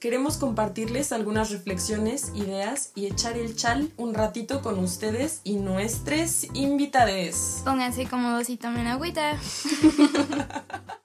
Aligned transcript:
Queremos 0.00 0.38
compartirles 0.38 1.12
algunas 1.12 1.50
reflexiones, 1.50 2.32
ideas 2.34 2.90
y 2.94 3.04
echar 3.04 3.36
el 3.36 3.54
chal 3.54 3.90
un 3.98 4.14
ratito 4.14 4.62
con 4.62 4.78
ustedes 4.78 5.42
y 5.44 5.56
nuestros 5.56 6.44
invitades. 6.54 7.60
Pónganse 7.66 8.08
cómodos 8.08 8.48
y 8.48 8.56
tomen 8.56 8.86
agüita. 8.86 9.32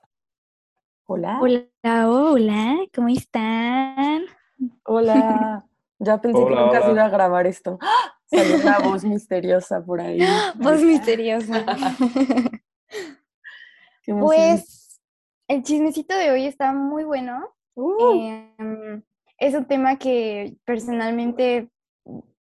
Hola. 1.07 1.39
Hola, 1.41 2.09
hola, 2.09 2.77
¿cómo 2.95 3.09
están? 3.09 4.23
Hola. 4.85 5.67
Ya 5.99 6.21
pensé 6.21 6.39
que 6.39 6.45
Hola, 6.45 6.61
nunca 6.61 6.81
se 6.81 6.91
iba 6.91 7.03
a 7.03 7.09
grabar 7.09 7.47
esto. 7.47 7.77
¡Ah! 7.81 8.17
Salió 8.27 8.55
una 8.61 8.79
voz 8.89 9.03
misteriosa 9.03 9.83
por 9.83 9.99
ahí. 9.99 10.25
Voz 10.55 10.81
misteriosa. 10.81 11.65
Pues 14.07 15.01
el 15.47 15.63
chismecito 15.63 16.15
de 16.15 16.29
hoy 16.29 16.45
está 16.45 16.71
muy 16.73 17.03
bueno. 17.03 17.54
Uh, 17.75 18.45
Em, 18.57 19.03
es 19.37 19.53
un 19.53 19.65
tema 19.65 19.97
que 19.97 20.57
personalmente 20.65 21.69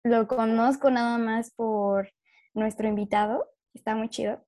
lo 0.05 0.27
conozco 0.27 0.91
nada 0.91 1.19
más 1.19 1.53
por 1.55 2.11
nuestro 2.55 2.89
invitado. 2.89 3.47
Está 3.75 3.95
muy 3.95 4.09
chido. 4.09 4.43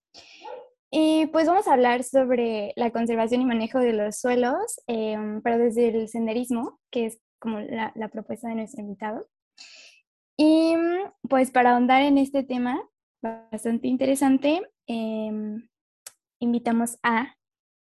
Y 0.90 1.26
pues 1.26 1.46
vamos 1.46 1.66
a 1.68 1.72
hablar 1.72 2.04
sobre 2.04 2.72
la 2.76 2.90
conservación 2.90 3.40
y 3.40 3.46
manejo 3.46 3.78
de 3.78 3.94
los 3.94 4.18
suelos, 4.18 4.80
em, 4.86 5.40
pero 5.42 5.58
desde 5.58 5.88
el 5.88 6.08
senderismo, 6.08 6.78
que 6.90 7.06
es 7.06 7.18
como 7.40 7.60
la, 7.60 7.92
propuesta 8.12 8.48
de 8.48 8.56
nuestro 8.56 8.82
invitado. 8.82 9.26
Y 10.36 10.76
mm, 10.76 11.28
pues 11.28 11.50
para 11.50 11.72
ahondar 11.72 12.02
en 12.02 12.18
este 12.18 12.42
tema 12.44 12.82
bastante 13.22 13.88
interesante, 13.88 14.60
em, 14.86 15.68
invitamos 16.40 16.98
a 17.02 17.36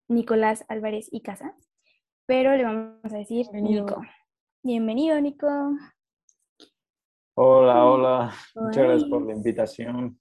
Nicolás 0.08 0.64
Álvarez 0.68 1.08
y 1.10 1.22
Casas, 1.22 1.69
pero 2.30 2.56
le 2.56 2.62
vamos 2.62 3.12
a 3.12 3.18
decir 3.18 3.48
Bienvenido. 3.50 3.86
Nico. 3.86 4.02
Bienvenido, 4.62 5.20
Nico. 5.20 5.48
Hola, 7.34 7.84
hola. 7.84 8.32
Muchas 8.54 8.84
gracias 8.84 9.10
por 9.10 9.26
la 9.26 9.34
invitación. 9.34 10.20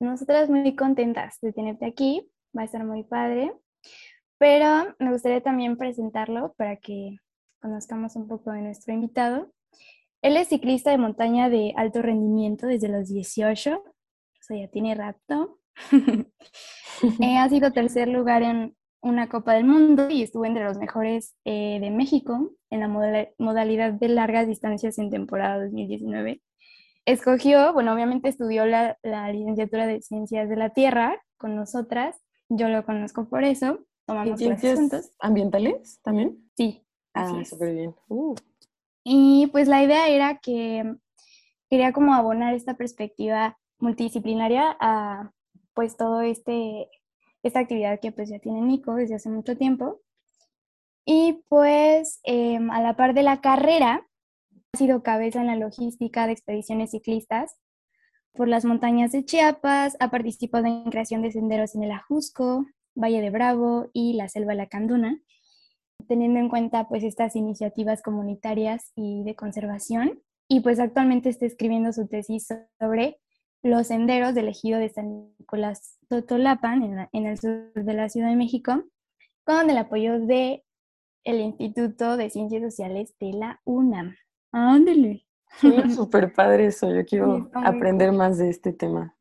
Nosotras 0.00 0.50
muy 0.50 0.74
contentas 0.74 1.38
de 1.40 1.52
tenerte 1.52 1.86
aquí, 1.86 2.28
va 2.58 2.62
a 2.62 2.64
estar 2.64 2.82
muy 2.82 3.04
padre, 3.04 3.54
pero 4.38 4.96
me 4.98 5.12
gustaría 5.12 5.40
también 5.40 5.76
presentarlo 5.76 6.52
para 6.54 6.78
que 6.78 7.18
conozcamos 7.62 8.16
un 8.16 8.26
poco 8.26 8.50
de 8.50 8.62
nuestro 8.62 8.92
invitado. 8.92 9.52
Él 10.22 10.36
es 10.36 10.48
ciclista 10.48 10.90
de 10.90 10.98
montaña 10.98 11.48
de 11.48 11.72
alto 11.76 12.02
rendimiento 12.02 12.66
desde 12.66 12.88
los 12.88 13.06
18, 13.06 13.76
o 13.76 13.84
sea, 14.40 14.58
ya 14.58 14.68
tiene 14.68 14.96
rato. 14.96 15.60
Eh, 17.22 17.38
ha 17.38 17.48
sido 17.48 17.72
tercer 17.72 18.08
lugar 18.08 18.42
en 18.42 18.76
una 19.02 19.28
Copa 19.28 19.54
del 19.54 19.64
Mundo 19.64 20.08
y 20.10 20.22
estuvo 20.22 20.44
entre 20.44 20.64
los 20.64 20.78
mejores 20.78 21.34
eh, 21.44 21.78
de 21.80 21.90
México 21.90 22.50
en 22.70 22.80
la 22.80 22.88
modala- 22.88 23.28
modalidad 23.38 23.92
de 23.92 24.08
largas 24.08 24.46
distancias 24.46 24.98
en 24.98 25.10
temporada 25.10 25.62
2019. 25.64 26.42
Escogió, 27.06 27.72
bueno, 27.72 27.92
obviamente 27.94 28.28
estudió 28.28 28.66
la, 28.66 28.98
la 29.02 29.32
licenciatura 29.32 29.86
de 29.86 30.02
Ciencias 30.02 30.48
de 30.48 30.56
la 30.56 30.70
Tierra 30.70 31.20
con 31.38 31.56
nosotras. 31.56 32.20
Yo 32.48 32.68
lo 32.68 32.84
conozco 32.84 33.28
por 33.28 33.42
eso. 33.44 33.78
¿y 33.80 33.86
Tomamos 34.06 34.38
ciencias 34.38 34.78
juntos. 34.78 35.10
ambientales 35.20 36.00
también? 36.02 36.50
Sí. 36.56 36.84
Ah, 37.14 37.42
súper 37.44 37.74
bien. 37.74 37.94
Uh, 38.08 38.34
Y 39.04 39.46
pues 39.52 39.66
la 39.68 39.82
idea 39.82 40.08
era 40.08 40.38
que 40.38 40.94
quería 41.70 41.92
como 41.92 42.12
abonar 42.14 42.54
esta 42.54 42.74
perspectiva 42.74 43.56
multidisciplinaria 43.78 44.76
a 44.80 45.32
pues 45.74 45.96
todo 45.96 46.20
este, 46.20 46.88
esta 47.42 47.60
actividad 47.60 48.00
que 48.00 48.12
pues 48.12 48.28
ya 48.28 48.38
tiene 48.38 48.60
Nico 48.60 48.94
desde 48.94 49.16
hace 49.16 49.30
mucho 49.30 49.56
tiempo. 49.56 50.00
Y 51.04 51.44
pues 51.48 52.20
em, 52.24 52.70
a 52.70 52.80
la 52.80 52.96
par 52.96 53.14
de 53.14 53.22
la 53.22 53.40
carrera, 53.40 54.06
ha 54.72 54.78
sido 54.78 55.02
cabeza 55.02 55.40
en 55.40 55.46
la 55.46 55.56
logística 55.56 56.26
de 56.26 56.32
expediciones 56.32 56.90
ciclistas 56.92 57.56
por 58.32 58.46
las 58.46 58.64
montañas 58.64 59.10
de 59.10 59.24
Chiapas, 59.24 59.96
ha 59.98 60.10
participado 60.10 60.66
en 60.66 60.84
creación 60.90 61.22
de 61.22 61.32
senderos 61.32 61.74
en 61.74 61.82
el 61.82 61.90
Ajusco, 61.90 62.66
Valle 62.94 63.20
de 63.20 63.30
Bravo 63.30 63.90
y 63.92 64.12
la 64.12 64.28
Selva 64.28 64.54
Lacandona 64.54 65.20
teniendo 66.06 66.40
en 66.40 66.48
cuenta 66.48 66.88
pues 66.88 67.04
estas 67.04 67.36
iniciativas 67.36 68.02
comunitarias 68.02 68.92
y 68.94 69.22
de 69.24 69.34
conservación. 69.34 70.20
Y 70.48 70.60
pues 70.60 70.80
actualmente 70.80 71.28
está 71.28 71.46
escribiendo 71.46 71.92
su 71.92 72.08
tesis 72.08 72.48
sobre 72.80 73.20
los 73.62 73.86
senderos 73.88 74.34
del 74.34 74.48
ejido 74.48 74.78
de 74.78 74.88
San 74.88 75.32
Nicolás 75.38 75.98
Totolapan, 76.08 76.82
en, 76.82 76.96
la- 76.96 77.08
en 77.12 77.26
el 77.26 77.38
sur 77.38 77.72
de 77.74 77.94
la 77.94 78.08
Ciudad 78.08 78.28
de 78.30 78.36
México, 78.36 78.84
con 79.44 79.68
el 79.70 79.76
apoyo 79.78 80.18
de 80.20 80.64
el 81.24 81.40
Instituto 81.40 82.16
de 82.16 82.30
Ciencias 82.30 82.62
Sociales 82.62 83.14
de 83.20 83.32
la 83.34 83.60
UNAM. 83.64 84.14
Ándale. 84.52 85.26
súper 85.94 86.32
padre 86.34 86.66
eso. 86.66 86.92
Yo 86.94 87.04
quiero 87.04 87.50
aprender 87.54 88.12
más 88.12 88.38
de 88.38 88.48
este 88.50 88.72
tema. 88.72 89.14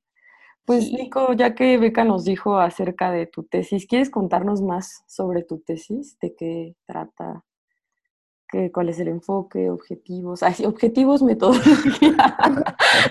Pues, 0.65 0.85
Sí. 0.85 0.95
Nico, 0.95 1.33
ya 1.33 1.55
que 1.55 1.77
Beca 1.77 2.03
nos 2.05 2.23
dijo 2.25 2.57
acerca 2.57 3.11
de 3.11 3.25
tu 3.25 3.43
tesis, 3.43 3.85
¿quieres 3.87 4.09
contarnos 4.09 4.61
más 4.61 5.03
sobre 5.07 5.43
tu 5.43 5.59
tesis? 5.59 6.17
¿De 6.19 6.35
qué 6.35 6.75
trata? 6.85 7.43
¿Qué, 8.51 8.71
¿Cuál 8.71 8.89
es 8.89 8.99
el 8.99 9.07
enfoque? 9.09 9.69
¿Objetivos? 9.69 10.41
Objetivos, 10.65 11.21
metodología. 11.21 12.15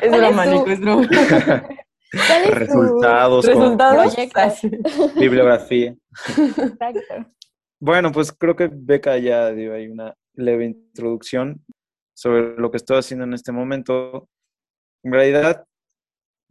es 0.02 0.08
¿Cuál 0.08 0.20
broma, 0.20 0.44
es 0.44 0.50
tu- 0.50 0.56
Nico, 0.58 0.70
es 0.70 0.80
broma. 0.80 1.06
¿Cuál 1.08 2.42
es 2.42 2.48
tu 2.48 2.54
Resultados, 2.54 3.46
con 3.46 3.54
¿Resultados? 3.54 4.16
bibliografía. 5.16 5.94
Exacto. 6.28 7.14
Bueno, 7.80 8.10
pues 8.10 8.32
creo 8.32 8.56
que 8.56 8.68
Beca 8.72 9.16
ya 9.18 9.52
dio 9.52 9.74
ahí 9.74 9.86
una 9.88 10.14
leve 10.34 10.64
introducción 10.64 11.64
sobre 12.16 12.56
lo 12.56 12.70
que 12.72 12.78
estoy 12.78 12.98
haciendo 12.98 13.24
en 13.24 13.34
este 13.34 13.52
momento. 13.52 14.28
En 15.04 15.12
realidad, 15.12 15.64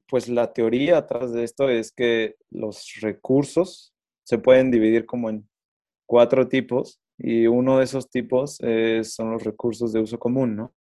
pues 0.07 0.29
la 0.29 0.53
teoría 0.53 0.99
atrás 0.99 1.33
de 1.33 1.43
esto 1.43 1.67
es 1.67 1.91
que 1.91 2.35
los 2.51 2.93
recursos 3.01 3.93
se 4.25 4.37
pueden 4.37 4.71
dividir 4.71 5.05
como 5.05 5.29
en 5.29 5.49
cuatro 6.05 6.47
tipos 6.47 7.01
y 7.17 7.47
uno 7.47 7.77
de 7.79 7.83
esos 7.85 8.09
tipos 8.09 8.59
es- 8.61 9.13
son 9.13 9.31
los 9.31 9.43
recursos 9.43 9.91
de 9.93 9.99
uso 10.01 10.19
común, 10.19 10.55
¿no? 10.55 10.73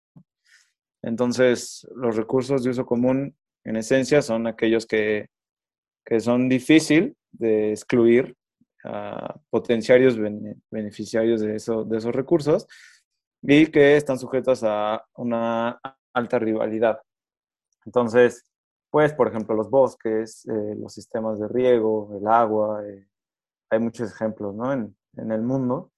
Entonces, 1.01 1.87
los 1.95 2.15
recursos 2.15 2.63
de 2.63 2.71
uso 2.71 2.85
común, 2.85 3.35
en 3.63 3.75
esencia, 3.75 4.21
son 4.21 4.47
aquellos 4.47 4.85
que, 4.85 5.27
que 6.05 6.19
son 6.19 6.49
difícil 6.49 7.15
de 7.31 7.71
excluir 7.71 8.35
a 8.83 9.35
potenciarios 9.49 10.17
bene- 10.17 10.57
beneficiarios 10.71 11.41
de, 11.41 11.55
eso, 11.55 11.83
de 11.83 11.97
esos 11.97 12.13
recursos 12.15 12.67
y 13.41 13.67
que 13.67 13.97
están 13.97 14.19
sujetos 14.19 14.63
a 14.63 15.03
una 15.15 15.79
alta 16.13 16.39
rivalidad. 16.39 16.99
Entonces, 17.85 18.43
pues, 18.89 19.13
por 19.13 19.27
ejemplo, 19.27 19.55
los 19.55 19.69
bosques, 19.69 20.45
eh, 20.47 20.75
los 20.77 20.93
sistemas 20.93 21.39
de 21.39 21.47
riego, 21.47 22.15
el 22.19 22.27
agua, 22.27 22.83
eh, 22.87 23.07
hay 23.69 23.79
muchos 23.79 24.11
ejemplos, 24.11 24.55
¿no? 24.55 24.71
En, 24.73 24.95
en 25.17 25.31
el 25.31 25.41
mundo. 25.41 25.91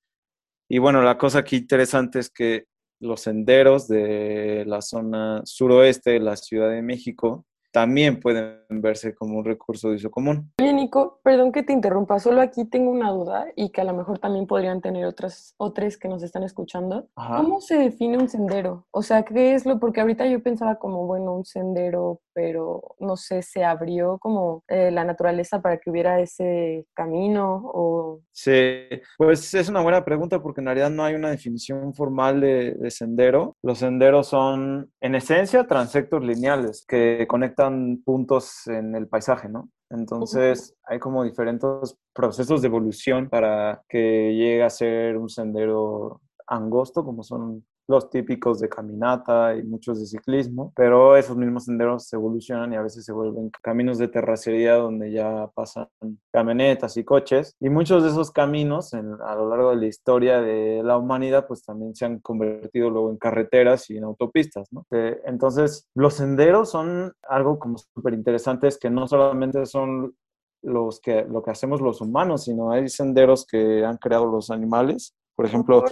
Y 0.69 0.79
bueno, 0.79 1.01
la 1.01 1.17
cosa 1.17 1.39
aquí 1.39 1.57
interesante 1.57 2.19
es 2.19 2.29
que 2.29 2.65
los 2.99 3.21
senderos 3.21 3.87
de 3.87 4.63
la 4.65 4.81
zona 4.81 5.41
suroeste 5.45 6.11
de 6.11 6.19
la 6.19 6.35
Ciudad 6.35 6.69
de 6.71 6.81
México 6.81 7.45
también 7.77 8.19
pueden 8.19 8.57
verse 8.69 9.13
como 9.13 9.37
un 9.37 9.45
recurso 9.45 9.89
de 9.89 9.97
uso 9.97 10.09
común. 10.09 10.51
Oye, 10.59 10.73
Nico, 10.73 11.19
perdón 11.21 11.51
que 11.51 11.61
te 11.61 11.73
interrumpa, 11.73 12.17
solo 12.17 12.41
aquí 12.41 12.65
tengo 12.65 12.89
una 12.89 13.11
duda 13.11 13.45
y 13.55 13.69
que 13.69 13.81
a 13.81 13.83
lo 13.83 13.93
mejor 13.93 14.17
también 14.17 14.47
podrían 14.47 14.81
tener 14.81 15.05
otras, 15.05 15.53
otras 15.57 15.95
que 15.95 16.07
nos 16.07 16.23
están 16.23 16.41
escuchando. 16.41 17.07
Ajá. 17.15 17.37
¿Cómo 17.37 17.61
se 17.61 17.77
define 17.77 18.17
un 18.17 18.29
sendero? 18.29 18.87
O 18.89 19.03
sea, 19.03 19.23
¿qué 19.23 19.53
es 19.53 19.67
lo? 19.67 19.79
Porque 19.79 20.01
ahorita 20.01 20.25
yo 20.25 20.41
pensaba 20.41 20.77
como, 20.77 21.05
bueno, 21.05 21.35
un 21.35 21.45
sendero, 21.45 22.19
pero 22.33 22.95
no 22.99 23.15
sé, 23.15 23.43
se 23.43 23.63
abrió 23.63 24.17
como 24.17 24.63
eh, 24.67 24.89
la 24.89 25.03
naturaleza 25.03 25.61
para 25.61 25.77
que 25.77 25.91
hubiera 25.91 26.19
ese 26.19 26.87
camino 26.95 27.61
o... 27.63 28.21
Sí, 28.31 28.87
pues 29.19 29.53
es 29.53 29.69
una 29.69 29.81
buena 29.81 30.03
pregunta 30.03 30.41
porque 30.41 30.61
en 30.61 30.65
realidad 30.65 30.89
no 30.89 31.03
hay 31.03 31.13
una 31.13 31.29
definición 31.29 31.93
formal 31.93 32.41
de, 32.41 32.73
de 32.73 32.89
sendero. 32.89 33.55
Los 33.61 33.77
senderos 33.79 34.27
son, 34.27 34.91
en 34.99 35.13
esencia, 35.13 35.67
transectos 35.67 36.23
lineales 36.23 36.85
que 36.87 37.25
conectan 37.27 37.66
puntos 38.03 38.67
en 38.67 38.95
el 38.95 39.07
paisaje, 39.07 39.49
¿no? 39.49 39.69
Entonces, 39.89 40.75
hay 40.83 40.99
como 40.99 41.23
diferentes 41.23 41.97
procesos 42.13 42.61
de 42.61 42.67
evolución 42.67 43.29
para 43.29 43.83
que 43.87 44.33
llegue 44.33 44.63
a 44.63 44.69
ser 44.69 45.17
un 45.17 45.29
sendero 45.29 46.21
angosto, 46.45 47.05
como 47.05 47.23
son 47.23 47.65
los 47.87 48.09
típicos 48.09 48.59
de 48.59 48.69
caminata 48.69 49.55
y 49.55 49.63
muchos 49.63 49.99
de 49.99 50.05
ciclismo, 50.05 50.73
pero 50.75 51.15
esos 51.15 51.37
mismos 51.37 51.65
senderos 51.65 52.07
se 52.07 52.17
evolucionan 52.17 52.73
y 52.73 52.75
a 52.75 52.81
veces 52.81 53.05
se 53.05 53.13
vuelven 53.13 53.49
caminos 53.61 53.97
de 53.97 54.09
terracería 54.09 54.75
donde 54.75 55.11
ya 55.11 55.49
pasan 55.53 55.87
camionetas 56.31 56.97
y 56.97 57.03
coches. 57.03 57.55
Y 57.59 57.69
muchos 57.69 58.03
de 58.03 58.09
esos 58.09 58.31
caminos 58.31 58.93
a 58.93 59.01
lo 59.35 59.49
largo 59.49 59.69
de 59.71 59.77
la 59.77 59.85
historia 59.85 60.41
de 60.41 60.81
la 60.83 60.97
humanidad 60.97 61.47
pues 61.47 61.63
también 61.63 61.95
se 61.95 62.05
han 62.05 62.19
convertido 62.19 62.89
luego 62.89 63.09
en 63.09 63.17
carreteras 63.17 63.89
y 63.89 63.97
en 63.97 64.03
autopistas, 64.03 64.67
¿no? 64.71 64.85
Eh, 64.91 65.19
entonces, 65.25 65.87
los 65.95 66.15
senderos 66.15 66.69
son 66.69 67.13
algo 67.27 67.57
como 67.59 67.77
súper 67.77 68.13
interesantes 68.13 68.77
que 68.77 68.89
no 68.89 69.07
solamente 69.07 69.65
son 69.65 70.15
los 70.61 70.99
que, 70.99 71.23
lo 71.23 71.43
que 71.43 71.51
hacemos 71.51 71.81
los 71.81 72.01
humanos, 72.01 72.45
sino 72.45 72.71
hay 72.71 72.89
senderos 72.89 73.45
que 73.45 73.85
han 73.85 73.97
creado 73.97 74.25
los 74.25 74.49
animales 74.49 75.15
por 75.37 75.45
ejemplo, 75.45 75.85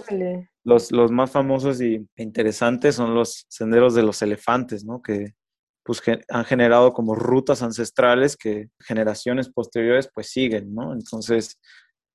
los, 0.64 0.90
los, 0.90 1.12
más 1.12 1.30
famosos 1.30 1.80
y 1.80 2.04
interesantes 2.16 2.96
son 2.96 3.14
los 3.14 3.46
senderos 3.48 3.94
de 3.94 4.02
los 4.02 4.20
elefantes, 4.20 4.84
¿no? 4.84 5.00
Que 5.00 5.34
pues, 5.84 6.02
han 6.28 6.44
generado 6.44 6.92
como 6.92 7.14
rutas 7.14 7.62
ancestrales 7.62 8.36
que 8.36 8.70
generaciones 8.80 9.48
posteriores 9.48 10.10
pues 10.12 10.30
siguen, 10.30 10.74
¿no? 10.74 10.92
Entonces, 10.92 11.60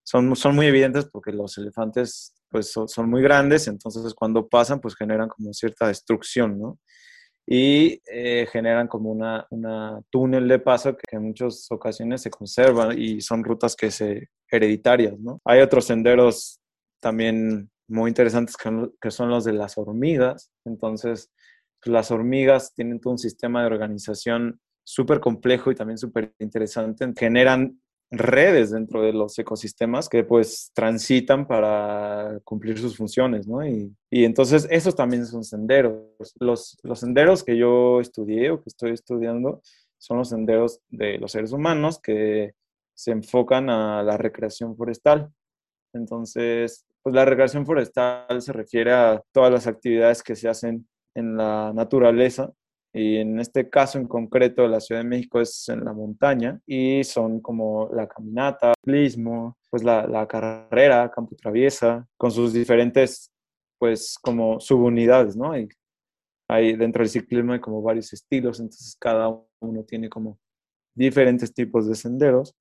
son, 0.04 0.36
son 0.36 0.56
muy 0.56 0.66
evidentes 0.66 1.06
porque 1.06 1.32
los 1.32 1.58
elefantes 1.58 2.36
pues 2.50 2.74
son, 2.74 3.10
muy 3.10 3.22
grandes, 3.22 3.70
entonces 3.70 4.14
cuando 4.14 4.50
pasan 4.50 4.82
pues 4.82 4.94
generan 4.98 5.30
como 5.30 5.54
cierta 5.54 5.88
destrucción, 5.88 6.60
¿no? 6.60 6.80
y 7.48 8.02
eh, 8.12 8.46
generan 8.52 8.88
como 8.88 9.10
una, 9.10 9.48
una, 9.50 10.02
túnel 10.10 10.48
de 10.48 10.60
paso 10.60 10.96
que 10.96 11.16
en 11.16 11.24
muchas 11.24 11.66
ocasiones 11.72 12.22
se 12.22 12.30
conservan 12.30 12.98
y 12.98 13.22
son 13.22 13.44
rutas 13.44 13.76
que 13.76 13.90
se 13.90 14.30
hereditarias, 14.50 15.18
¿no? 15.20 15.42
Hay 15.46 15.62
otros 15.62 15.86
senderos 15.86 16.61
también 17.02 17.70
muy 17.88 18.10
interesantes 18.10 18.56
que, 18.56 19.12
son 19.12 19.30
los 19.30 19.44
de 19.44 19.54
las 19.54 19.78
hormigas. 19.78 20.52
Entonces, 20.64 21.30
pues, 21.82 21.92
las 21.92 22.12
hormigas 22.12 22.74
tienen 22.74 23.02
todo 23.02 23.12
un 23.12 23.20
sistema 23.20 23.62
de 23.62 23.68
organización 23.68 24.62
súper 24.84 25.20
complejo 25.20 25.72
y 25.72 25.76
también 25.76 25.98
súper 25.98 26.34
interesante. 26.40 27.12
Generan 27.18 27.82
redes 28.10 28.72
dentro 28.72 29.02
de 29.02 29.14
los 29.14 29.40
ecosistemas 29.40 30.10
que 30.10 30.26
pues 30.26 30.72
transitan 30.74 31.48
para 31.48 32.40
cumplir 32.44 32.78
sus 32.78 32.98
funciones, 32.98 33.48
¿no? 33.48 33.66
Y, 33.66 33.96
y 34.10 34.26
entonces 34.26 34.68
esos 34.70 34.96
también 34.96 35.26
son 35.26 35.44
senderos. 35.44 35.96
Los, 36.40 36.78
los 36.84 37.00
senderos 37.00 37.44
que 37.44 37.58
yo 37.58 38.02
estudié 38.02 38.52
o 38.52 38.62
que 38.62 38.70
estoy 38.70 38.92
estudiando 38.92 39.62
son 39.98 40.18
los 40.18 40.30
senderos 40.30 40.82
de 40.90 41.18
los 41.20 41.32
seres 41.32 41.54
humanos 41.54 42.00
que 42.00 42.54
se 42.94 43.12
enfocan 43.12 43.70
a 43.70 44.04
la 44.04 44.18
recreación 44.18 44.76
forestal. 44.76 45.32
Entonces, 45.94 46.86
pues 47.02 47.16
la 47.16 47.26
recreación 47.26 47.66
forestal 47.66 48.42
se 48.42 48.54
refiere 48.54 48.92
a 48.92 49.22
todas 49.32 49.52
las 49.52 49.68
actividades 49.68 50.24
que 50.24 50.36
se 50.36 50.50
hacen 50.50 50.88
en 51.16 51.38
la 51.38 51.74
naturaleza 51.74 52.52
y 52.94 53.18
en 53.18 53.40
este 53.40 53.70
caso 53.70 53.98
en 53.98 54.08
concreto 54.08 54.68
la 54.68 54.82
Ciudad 54.82 55.02
de 55.02 55.08
México 55.08 55.40
es 55.40 55.70
en 55.70 55.86
la 55.86 55.94
montaña 55.94 56.60
y 56.66 57.04
son 57.04 57.40
como 57.40 57.90
la 57.94 58.08
caminata, 58.08 58.70
el 58.70 58.74
ciclismo, 58.84 59.58
pues 59.70 59.84
la, 59.84 60.06
la, 60.08 60.28
carrera, 60.28 61.10
campo 61.10 61.36
traviesa, 61.36 62.06
con 62.18 62.32
sus 62.32 62.52
diferentes 62.54 63.32
pues 63.80 64.18
como 64.22 64.60
subunidades, 64.60 65.36
¿no? 65.36 65.58
Y 65.58 65.70
hay, 66.50 66.76
dentro 66.76 67.02
del 67.02 67.10
ciclismo 67.10 67.54
hay 67.54 67.62
como 67.62 67.82
varios 67.82 68.12
estilos, 68.14 68.60
entonces 68.60 68.96
cada 69.00 69.30
uno 69.62 69.84
tiene 69.86 70.10
como 70.10 70.38
diferentes 70.94 71.54
tipos 71.54 71.88
de 71.88 71.96
senderos. 71.96 72.54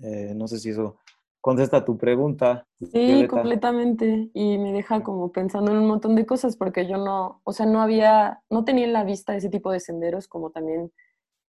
Eh, 0.00 0.34
no 0.34 0.46
sé 0.48 0.58
si 0.58 0.70
eso 0.70 0.98
contesta 1.40 1.84
tu 1.84 1.96
pregunta. 1.96 2.66
Sí, 2.92 3.26
completamente. 3.28 4.30
Y 4.34 4.58
me 4.58 4.72
deja 4.72 5.02
como 5.02 5.32
pensando 5.32 5.70
en 5.70 5.78
un 5.78 5.86
montón 5.86 6.14
de 6.14 6.26
cosas 6.26 6.56
porque 6.56 6.86
yo 6.86 6.98
no, 6.98 7.40
o 7.44 7.52
sea, 7.52 7.66
no 7.66 7.80
había, 7.80 8.42
no 8.50 8.64
tenía 8.64 8.84
en 8.84 8.92
la 8.92 9.04
vista 9.04 9.36
ese 9.36 9.48
tipo 9.48 9.70
de 9.70 9.80
senderos 9.80 10.28
como 10.28 10.50
también 10.50 10.92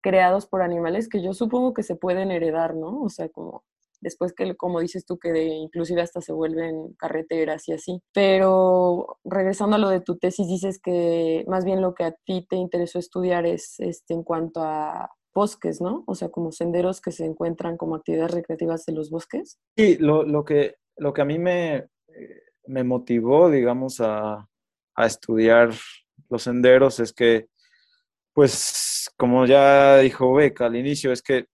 creados 0.00 0.46
por 0.46 0.62
animales 0.62 1.08
que 1.08 1.22
yo 1.22 1.34
supongo 1.34 1.74
que 1.74 1.82
se 1.82 1.96
pueden 1.96 2.30
heredar, 2.30 2.74
¿no? 2.74 3.02
O 3.02 3.08
sea, 3.08 3.28
como 3.28 3.64
después 4.00 4.32
que, 4.32 4.56
como 4.56 4.80
dices 4.80 5.04
tú, 5.04 5.18
que 5.18 5.32
de, 5.32 5.46
inclusive 5.46 6.02
hasta 6.02 6.20
se 6.20 6.32
vuelven 6.32 6.94
carreteras 6.94 7.68
y 7.68 7.72
así. 7.72 8.00
Pero 8.12 9.18
regresando 9.24 9.76
a 9.76 9.78
lo 9.78 9.88
de 9.88 10.00
tu 10.00 10.16
tesis, 10.16 10.46
dices 10.46 10.80
que 10.80 11.44
más 11.48 11.64
bien 11.64 11.82
lo 11.82 11.94
que 11.94 12.04
a 12.04 12.12
ti 12.12 12.46
te 12.48 12.56
interesó 12.56 12.98
estudiar 12.98 13.46
es 13.46 13.80
este, 13.80 14.14
en 14.14 14.22
cuanto 14.22 14.62
a 14.62 15.10
bosques, 15.38 15.80
¿no? 15.80 16.02
O 16.06 16.16
sea, 16.16 16.30
como 16.30 16.50
senderos 16.50 17.00
que 17.00 17.12
se 17.12 17.24
encuentran 17.24 17.76
como 17.76 17.94
actividades 17.94 18.32
recreativas 18.32 18.84
de 18.86 18.92
los 18.92 19.08
bosques. 19.08 19.58
Sí, 19.76 19.96
lo, 20.00 20.24
lo 20.24 20.44
que, 20.44 20.74
lo 20.96 21.12
que 21.12 21.22
a 21.22 21.24
mí 21.24 21.38
me, 21.38 21.76
eh, 21.76 22.42
me 22.66 22.82
motivó, 22.82 23.48
digamos, 23.48 24.00
a, 24.00 24.48
a 24.96 25.06
estudiar 25.06 25.70
los 26.28 26.42
senderos 26.42 26.98
es 26.98 27.12
que, 27.12 27.46
pues, 28.34 29.08
como 29.16 29.46
ya 29.46 29.98
dijo 29.98 30.34
Beca 30.34 30.66
al 30.66 30.74
inicio, 30.74 31.12
es 31.12 31.22
que 31.22 31.46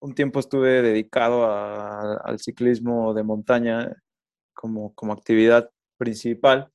un 0.00 0.14
tiempo 0.14 0.40
estuve 0.40 0.80
dedicado 0.80 1.44
al 1.44 2.38
ciclismo 2.38 3.12
de 3.12 3.24
montaña 3.24 3.94
como, 4.54 4.94
como 4.94 5.12
actividad 5.12 5.70
principal 5.98 6.72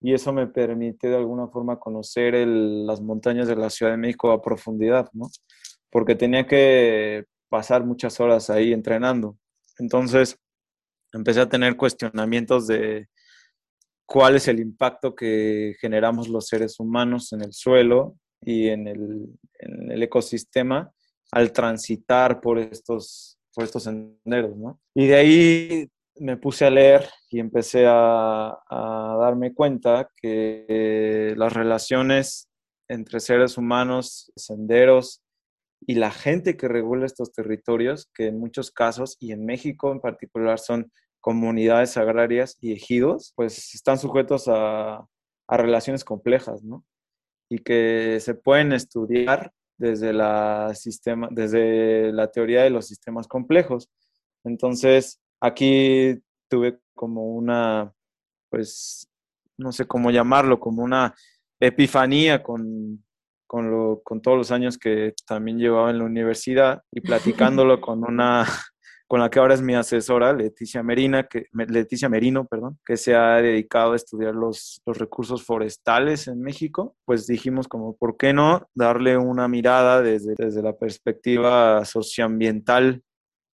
y 0.00 0.14
eso 0.14 0.32
me 0.32 0.46
permite 0.46 1.08
de 1.08 1.16
alguna 1.16 1.48
forma 1.48 1.80
conocer 1.80 2.34
las 2.46 3.00
montañas 3.00 3.48
de 3.48 3.56
la 3.56 3.70
Ciudad 3.70 3.92
de 3.92 3.98
México 3.98 4.30
a 4.30 4.40
profundidad, 4.40 5.08
¿no? 5.12 5.26
Porque 5.90 6.14
tenía 6.14 6.46
que 6.46 7.24
pasar 7.48 7.84
muchas 7.84 8.20
horas 8.20 8.50
ahí 8.50 8.72
entrenando. 8.72 9.36
Entonces 9.78 10.38
empecé 11.12 11.40
a 11.40 11.48
tener 11.48 11.76
cuestionamientos 11.76 12.66
de 12.66 13.08
cuál 14.06 14.36
es 14.36 14.48
el 14.48 14.60
impacto 14.60 15.14
que 15.14 15.74
generamos 15.80 16.28
los 16.28 16.46
seres 16.46 16.80
humanos 16.80 17.32
en 17.32 17.42
el 17.42 17.52
suelo 17.52 18.16
y 18.40 18.68
en 18.68 18.88
el, 18.88 20.02
ecosistema 20.02 20.92
al 21.32 21.52
transitar 21.52 22.40
por 22.40 22.58
estos, 22.58 23.38
por 23.54 23.64
estos 23.64 23.82
senderos, 23.82 24.56
Y 24.94 25.06
de 25.06 25.14
ahí 25.16 25.88
me 26.16 26.36
puse 26.36 26.64
a 26.64 26.70
leer 26.70 27.08
y 27.30 27.40
empecé 27.40 27.84
a 27.86 28.56
darme 29.20 29.52
cuenta 29.52 30.08
que 30.16 31.34
las 31.36 31.52
relaciones 31.52 32.48
entre 32.88 33.20
seres 33.20 33.58
humanos, 33.58 34.32
senderos 34.36 35.20
y 35.88 35.94
la 35.94 36.10
gente 36.10 36.58
que 36.58 36.68
regula 36.68 37.06
estos 37.06 37.32
territorios, 37.32 38.10
que 38.14 38.26
en 38.26 38.38
muchos 38.38 38.70
casos, 38.70 39.16
y 39.20 39.32
en 39.32 39.46
México 39.46 39.90
en 39.90 40.00
particular, 40.00 40.58
son 40.58 40.92
comunidades 41.18 41.96
agrarias 41.96 42.58
y 42.60 42.72
ejidos, 42.72 43.32
pues 43.34 43.74
están 43.74 43.98
sujetos 43.98 44.48
a, 44.48 45.06
relaciones 45.48 46.04
complejas, 46.04 46.62
¿no? 46.62 46.84
Y 47.48 47.60
que 47.60 48.18
se 48.20 48.34
pueden 48.34 48.74
estudiar 48.74 49.50
desde 49.78 50.12
la, 50.12 50.74
sistema, 50.74 51.28
desde 51.30 52.12
la 52.12 52.30
teoría 52.30 52.64
de 52.64 52.70
los 52.70 52.86
sistemas 52.86 53.26
complejos. 53.26 53.88
Entonces, 54.44 55.22
aquí 55.40 56.22
tuve 56.50 56.80
como 56.94 57.34
una, 57.34 57.94
pues, 58.50 59.08
no 59.56 59.72
sé 59.72 59.86
cómo 59.86 60.10
llamarlo, 60.10 60.60
como 60.60 60.82
una 60.82 61.14
epifanía 61.58 62.42
con, 62.42 63.02
con, 63.48 63.70
lo, 63.70 64.02
con 64.04 64.22
todos 64.22 64.38
los 64.38 64.52
años 64.52 64.78
que 64.78 65.14
también 65.26 65.58
llevaba 65.58 65.90
en 65.90 65.98
la 65.98 66.04
universidad 66.04 66.82
y 66.92 67.00
platicándolo 67.00 67.80
con 67.80 68.04
una 68.04 68.46
con 69.08 69.20
la 69.20 69.30
que 69.30 69.38
ahora 69.38 69.54
es 69.54 69.62
mi 69.62 69.74
asesora, 69.74 70.34
Leticia 70.34 70.82
Merina, 70.82 71.26
que, 71.26 71.46
Leticia 71.54 72.10
Merino, 72.10 72.46
perdón, 72.46 72.78
que 72.84 72.98
se 72.98 73.14
ha 73.14 73.36
dedicado 73.36 73.94
a 73.94 73.96
estudiar 73.96 74.34
los, 74.34 74.82
los, 74.84 74.98
recursos 74.98 75.42
forestales 75.42 76.28
en 76.28 76.42
México, 76.42 76.94
pues 77.06 77.26
dijimos 77.26 77.68
como, 77.68 77.96
¿por 77.96 78.18
qué 78.18 78.34
no 78.34 78.68
darle 78.74 79.16
una 79.16 79.48
mirada 79.48 80.02
desde, 80.02 80.34
desde 80.36 80.62
la 80.62 80.76
perspectiva 80.76 81.82
socioambiental 81.86 83.02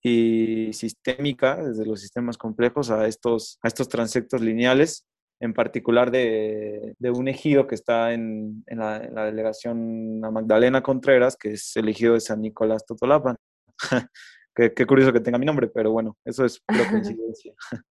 y 0.02 0.72
sistémica, 0.72 1.56
desde 1.64 1.86
los 1.86 2.00
sistemas 2.00 2.36
complejos, 2.36 2.90
a 2.90 3.06
estos, 3.06 3.60
a 3.62 3.68
estos 3.68 3.88
transectos 3.88 4.40
lineales 4.40 5.06
en 5.40 5.52
particular 5.52 6.10
de, 6.10 6.94
un 7.00 7.28
ejido 7.28 7.66
que 7.66 7.74
está 7.74 8.12
en, 8.12 8.64
la, 8.66 8.98
delegación 8.98 10.20
Magdalena 10.20 10.82
Contreras, 10.82 11.36
que 11.36 11.52
es 11.52 11.76
el 11.76 11.88
ejido 11.88 12.14
de 12.14 12.20
San 12.20 12.40
Nicolás 12.40 12.84
Totolapan. 12.86 13.36
qué, 14.54 14.86
curioso 14.86 15.12
que 15.12 15.20
tenga 15.20 15.38
mi 15.38 15.46
nombre, 15.46 15.68
pero 15.68 15.92
bueno, 15.92 16.16
eso 16.24 16.44
es 16.44 16.60
pura 16.60 16.88
coincidencia. 16.90 17.54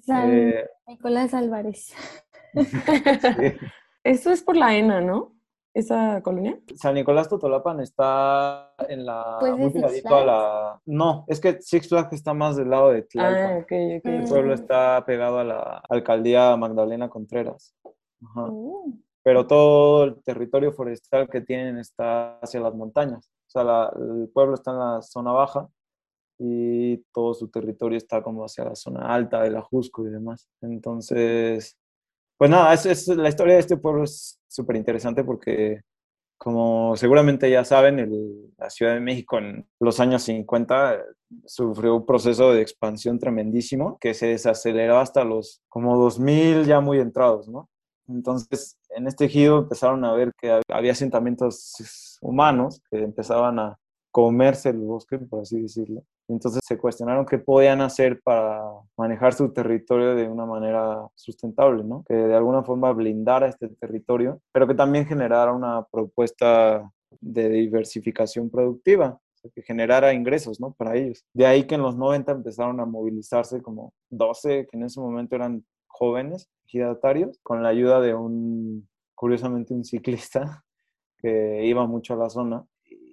San 0.00 0.30
eh, 0.32 0.66
Nicolás 0.88 1.32
Álvarez. 1.32 1.94
Eso 4.02 4.32
es 4.32 4.42
por 4.42 4.56
la 4.56 4.76
ENA, 4.76 5.00
¿no? 5.00 5.36
Esa 5.74 6.20
colonia? 6.22 6.58
San 6.76 6.94
Nicolás 6.94 7.28
Totolapan 7.28 7.80
está 7.80 8.74
en 8.88 9.06
la... 9.06 9.36
Pues 9.40 9.56
muy 9.56 9.72
a 10.04 10.24
la... 10.24 10.80
No, 10.84 11.24
es 11.28 11.40
que 11.40 11.60
Six 11.60 11.88
Flags 11.88 12.12
está 12.12 12.34
más 12.34 12.56
del 12.56 12.70
lado 12.70 12.90
de 12.90 13.02
Tlalpan. 13.02 13.52
Ah, 13.52 13.58
ok, 13.58 13.72
ok. 13.98 14.04
El 14.04 14.28
pueblo 14.28 14.54
está 14.54 15.04
pegado 15.06 15.38
a 15.38 15.44
la 15.44 15.82
alcaldía 15.88 16.56
Magdalena 16.56 17.08
Contreras. 17.08 17.74
Ajá. 18.22 18.46
Uh. 18.50 18.98
Pero 19.24 19.46
todo 19.46 20.04
el 20.04 20.22
territorio 20.22 20.72
forestal 20.72 21.28
que 21.28 21.40
tienen 21.40 21.78
está 21.78 22.38
hacia 22.40 22.60
las 22.60 22.74
montañas. 22.74 23.30
O 23.46 23.50
sea, 23.50 23.90
el 23.96 24.28
pueblo 24.32 24.54
está 24.54 24.72
en 24.72 24.78
la 24.78 25.02
zona 25.02 25.32
baja 25.32 25.68
y 26.38 26.96
todo 27.12 27.34
su 27.34 27.48
territorio 27.48 27.98
está 27.98 28.22
como 28.22 28.44
hacia 28.44 28.64
la 28.64 28.74
zona 28.74 29.14
alta 29.14 29.42
del 29.42 29.56
Ajusco 29.56 30.06
y 30.06 30.10
demás. 30.10 30.48
Entonces, 30.60 31.78
pues 32.36 32.50
nada, 32.50 32.74
es, 32.74 33.08
la 33.08 33.28
historia 33.28 33.54
de 33.54 33.60
este 33.60 33.76
pueblo 33.76 34.04
es 34.04 34.40
súper 34.48 34.76
interesante 34.76 35.24
porque, 35.24 35.80
como 36.38 36.96
seguramente 36.96 37.50
ya 37.50 37.64
saben, 37.64 38.52
la 38.58 38.70
Ciudad 38.70 38.94
de 38.94 39.00
México 39.00 39.38
en 39.38 39.66
los 39.80 40.00
años 40.00 40.22
50 40.24 41.02
sufrió 41.46 41.96
un 41.96 42.06
proceso 42.06 42.52
de 42.52 42.62
expansión 42.62 43.18
tremendísimo 43.18 43.98
que 44.00 44.14
se 44.14 44.26
desaceleró 44.26 44.98
hasta 44.98 45.24
los 45.24 45.62
como 45.68 45.96
2000 45.96 46.66
ya 46.66 46.80
muy 46.80 46.98
entrados, 46.98 47.48
¿no? 47.48 47.68
Entonces, 48.08 48.78
en 48.90 49.06
este 49.06 49.26
ejido 49.26 49.58
empezaron 49.58 50.04
a 50.04 50.12
ver 50.12 50.32
que 50.40 50.60
había 50.68 50.92
asentamientos 50.92 52.18
humanos 52.20 52.82
que 52.90 52.98
empezaban 52.98 53.58
a 53.58 53.78
comerse 54.10 54.70
el 54.70 54.78
bosque, 54.78 55.18
por 55.18 55.42
así 55.42 55.62
decirlo. 55.62 56.04
Entonces 56.32 56.62
se 56.64 56.78
cuestionaron 56.78 57.26
qué 57.26 57.38
podían 57.38 57.80
hacer 57.80 58.20
para 58.22 58.62
manejar 58.96 59.34
su 59.34 59.52
territorio 59.52 60.14
de 60.14 60.28
una 60.28 60.46
manera 60.46 61.06
sustentable, 61.14 61.84
¿no? 61.84 62.04
Que 62.08 62.14
de 62.14 62.34
alguna 62.34 62.62
forma 62.62 62.92
blindara 62.92 63.48
este 63.48 63.68
territorio, 63.68 64.40
pero 64.52 64.66
que 64.66 64.74
también 64.74 65.06
generara 65.06 65.52
una 65.52 65.84
propuesta 65.90 66.90
de 67.20 67.48
diversificación 67.48 68.50
productiva, 68.50 69.18
que 69.54 69.62
generara 69.62 70.12
ingresos, 70.12 70.60
¿no? 70.60 70.72
Para 70.72 70.96
ellos. 70.96 71.24
De 71.34 71.46
ahí 71.46 71.64
que 71.64 71.74
en 71.74 71.82
los 71.82 71.96
90 71.96 72.32
empezaron 72.32 72.80
a 72.80 72.86
movilizarse 72.86 73.60
como 73.60 73.92
12, 74.10 74.68
que 74.70 74.76
en 74.76 74.84
ese 74.84 75.00
momento 75.00 75.34
eran 75.34 75.64
jóvenes, 75.88 76.48
ejidatarios, 76.66 77.38
con 77.42 77.62
la 77.62 77.68
ayuda 77.68 78.00
de 78.00 78.14
un, 78.14 78.88
curiosamente, 79.14 79.74
un 79.74 79.84
ciclista 79.84 80.64
que 81.18 81.64
iba 81.66 81.86
mucho 81.86 82.14
a 82.14 82.16
la 82.16 82.30
zona 82.30 82.64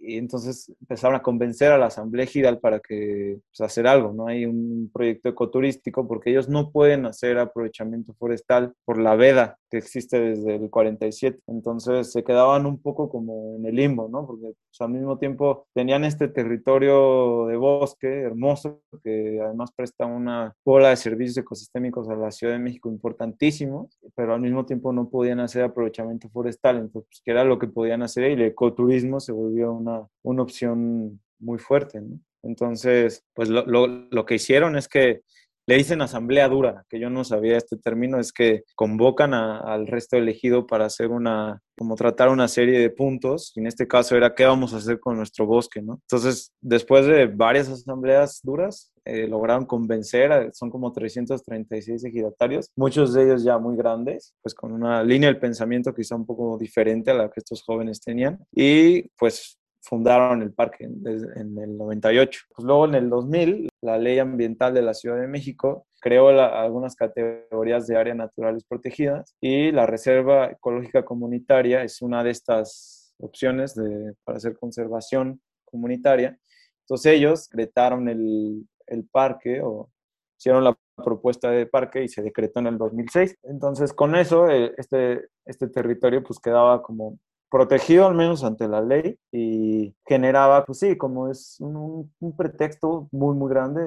y 0.09 0.17
entonces 0.17 0.71
empezaron 0.81 1.15
a 1.15 1.21
convencer 1.21 1.71
a 1.71 1.77
la 1.77 1.87
Asamblea 1.87 2.25
Ejidal 2.25 2.59
para 2.59 2.79
que 2.79 3.39
pues, 3.49 3.61
hacer 3.61 3.87
algo, 3.87 4.11
¿no? 4.13 4.27
Hay 4.27 4.45
un 4.45 4.89
proyecto 4.93 5.29
ecoturístico 5.29 6.07
porque 6.07 6.31
ellos 6.31 6.49
no 6.49 6.71
pueden 6.71 7.05
hacer 7.05 7.37
aprovechamiento 7.37 8.13
forestal 8.15 8.73
por 8.85 8.99
la 8.99 9.15
veda 9.15 9.57
que 9.69 9.77
existe 9.77 10.19
desde 10.19 10.55
el 10.55 10.69
47. 10.69 11.39
Entonces 11.47 12.11
se 12.11 12.23
quedaban 12.23 12.65
un 12.65 12.81
poco 12.81 13.09
como 13.09 13.55
en 13.57 13.65
el 13.65 13.75
limbo, 13.75 14.09
¿no? 14.09 14.25
Porque 14.25 14.53
pues, 14.53 14.81
al 14.81 14.89
mismo 14.89 15.17
tiempo 15.17 15.67
tenían 15.73 16.03
este 16.03 16.27
territorio 16.27 17.45
de 17.47 17.55
bosque 17.55 18.21
hermoso 18.21 18.81
que 19.03 19.39
además 19.41 19.71
presta 19.75 20.05
una 20.05 20.53
bola 20.65 20.89
de 20.89 20.95
servicios 20.95 21.37
ecosistémicos 21.37 22.09
a 22.09 22.15
la 22.15 22.31
Ciudad 22.31 22.53
de 22.53 22.59
México 22.59 22.89
importantísimo, 22.89 23.89
pero 24.15 24.33
al 24.33 24.41
mismo 24.41 24.65
tiempo 24.65 24.91
no 24.91 25.09
podían 25.09 25.39
hacer 25.39 25.63
aprovechamiento 25.63 26.29
forestal. 26.29 26.77
Entonces, 26.77 27.07
pues, 27.09 27.21
que 27.23 27.31
era 27.31 27.43
lo 27.43 27.59
que 27.59 27.67
podían 27.67 28.01
hacer 28.01 28.29
y 28.29 28.33
el 28.33 28.41
ecoturismo 28.41 29.19
se 29.19 29.31
volvió 29.31 29.71
una 29.73 29.98
una, 30.23 30.43
opción 30.43 31.21
muy 31.39 31.57
fuerte. 31.57 32.01
Entonces, 32.43 33.25
pues 33.33 33.49
lo, 33.49 33.65
lo, 33.65 34.25
que 34.25 34.35
hicieron 34.35 34.77
es 34.77 34.87
que 34.87 35.21
le 35.69 35.77
dicen 35.77 36.01
asamblea 36.01 36.49
dura, 36.49 36.83
que 36.89 36.99
yo 36.99 37.11
no 37.11 37.23
sabía 37.23 37.55
este 37.55 37.77
término, 37.77 38.19
es 38.19 38.33
que 38.33 38.63
convocan 38.73 39.35
al 39.35 39.85
resto 39.85 40.17
elegido 40.17 40.65
para 40.65 40.85
hacer 40.85 41.09
una, 41.09 41.61
como 41.77 41.95
tratar 41.95 42.29
una 42.29 42.47
serie 42.47 42.79
de 42.79 42.89
puntos, 42.89 43.51
y 43.55 43.59
en 43.59 43.67
este 43.67 43.87
caso 43.87 44.17
era 44.17 44.33
qué 44.33 44.45
vamos 44.45 44.73
a 44.73 44.77
hacer 44.77 44.99
con 44.99 45.17
nuestro 45.17 45.45
bosque, 45.45 45.83
¿no? 45.83 45.99
Entonces, 46.09 46.51
después 46.59 47.05
de 47.05 47.27
varias 47.27 47.69
asambleas 47.69 48.39
duras, 48.41 48.91
eh, 49.05 49.27
lograron 49.27 49.67
convencer, 49.67 50.49
son 50.53 50.71
como 50.71 50.91
336 50.91 52.03
ejidatarios, 52.03 52.71
muchos 52.75 53.13
de 53.13 53.25
ellos 53.25 53.43
ya 53.43 53.59
muy 53.59 53.77
grandes, 53.77 54.33
pues 54.41 54.55
con 54.55 54.71
una 54.71 55.03
línea 55.03 55.29
del 55.29 55.39
pensamiento 55.39 55.93
quizá 55.93 56.15
un 56.15 56.25
poco 56.25 56.57
diferente 56.57 57.11
a 57.11 57.13
la 57.13 57.29
que 57.29 57.41
estos 57.41 57.61
jóvenes 57.61 58.01
tenían, 58.01 58.39
y 58.51 59.03
pues 59.19 59.58
fundaron 59.81 60.41
el 60.41 60.53
parque 60.53 60.85
en, 60.85 61.57
el 61.57 61.77
98. 61.77 62.41
Pues 62.55 62.65
luego 62.65 62.85
en 62.85 62.95
el 62.95 63.09
2000, 63.09 63.69
la 63.81 63.97
ley 63.97 64.19
ambiental 64.19 64.73
de 64.73 64.81
la 64.81 64.93
Ciudad 64.93 65.19
de 65.19 65.27
México 65.27 65.85
creó 66.01 66.29
algunas 66.29 66.95
categorías 66.95 67.87
de 67.87 67.97
áreas 67.97 68.17
naturales 68.17 68.63
protegidas 68.63 69.35
y 69.41 69.71
la 69.71 69.85
Reserva 69.85 70.51
Ecológica 70.51 71.03
Comunitaria 71.03 71.83
es 71.83 72.01
una 72.01 72.23
de 72.23 72.31
estas 72.31 73.13
opciones 73.17 73.75
de, 73.75 74.13
para 74.23 74.37
hacer 74.37 74.57
conservación 74.57 75.41
comunitaria. 75.65 76.37
Entonces 76.83 77.13
ellos 77.13 77.49
decretaron 77.49 78.07
el, 78.09 78.67
el 78.87 79.05
parque 79.05 79.61
o 79.61 79.89
hicieron 80.37 80.63
la 80.63 80.77
propuesta 80.95 81.51
de 81.51 81.65
parque 81.65 82.03
y 82.03 82.09
se 82.09 82.21
decretó 82.21 82.59
en 82.59 82.67
el 82.67 82.77
2006. 82.77 83.37
Entonces, 83.43 83.93
con 83.93 84.15
eso, 84.15 84.49
eh, 84.49 84.73
este, 84.77 85.27
este 85.45 85.67
territorio 85.67 86.23
pues 86.23 86.39
quedaba 86.39 86.81
como 86.81 87.19
protegido 87.49 88.07
al 88.07 88.15
menos 88.15 88.43
ante 88.43 88.67
la 88.67 88.81
ley 88.81 89.17
y 89.31 89.95
generaba, 90.05 90.65
pues 90.65 90.79
sí, 90.79 90.97
como 90.97 91.29
es 91.29 91.57
un, 91.59 92.11
pretexto 92.37 93.07
muy, 93.11 93.35
muy 93.35 93.49
grande, 93.49 93.81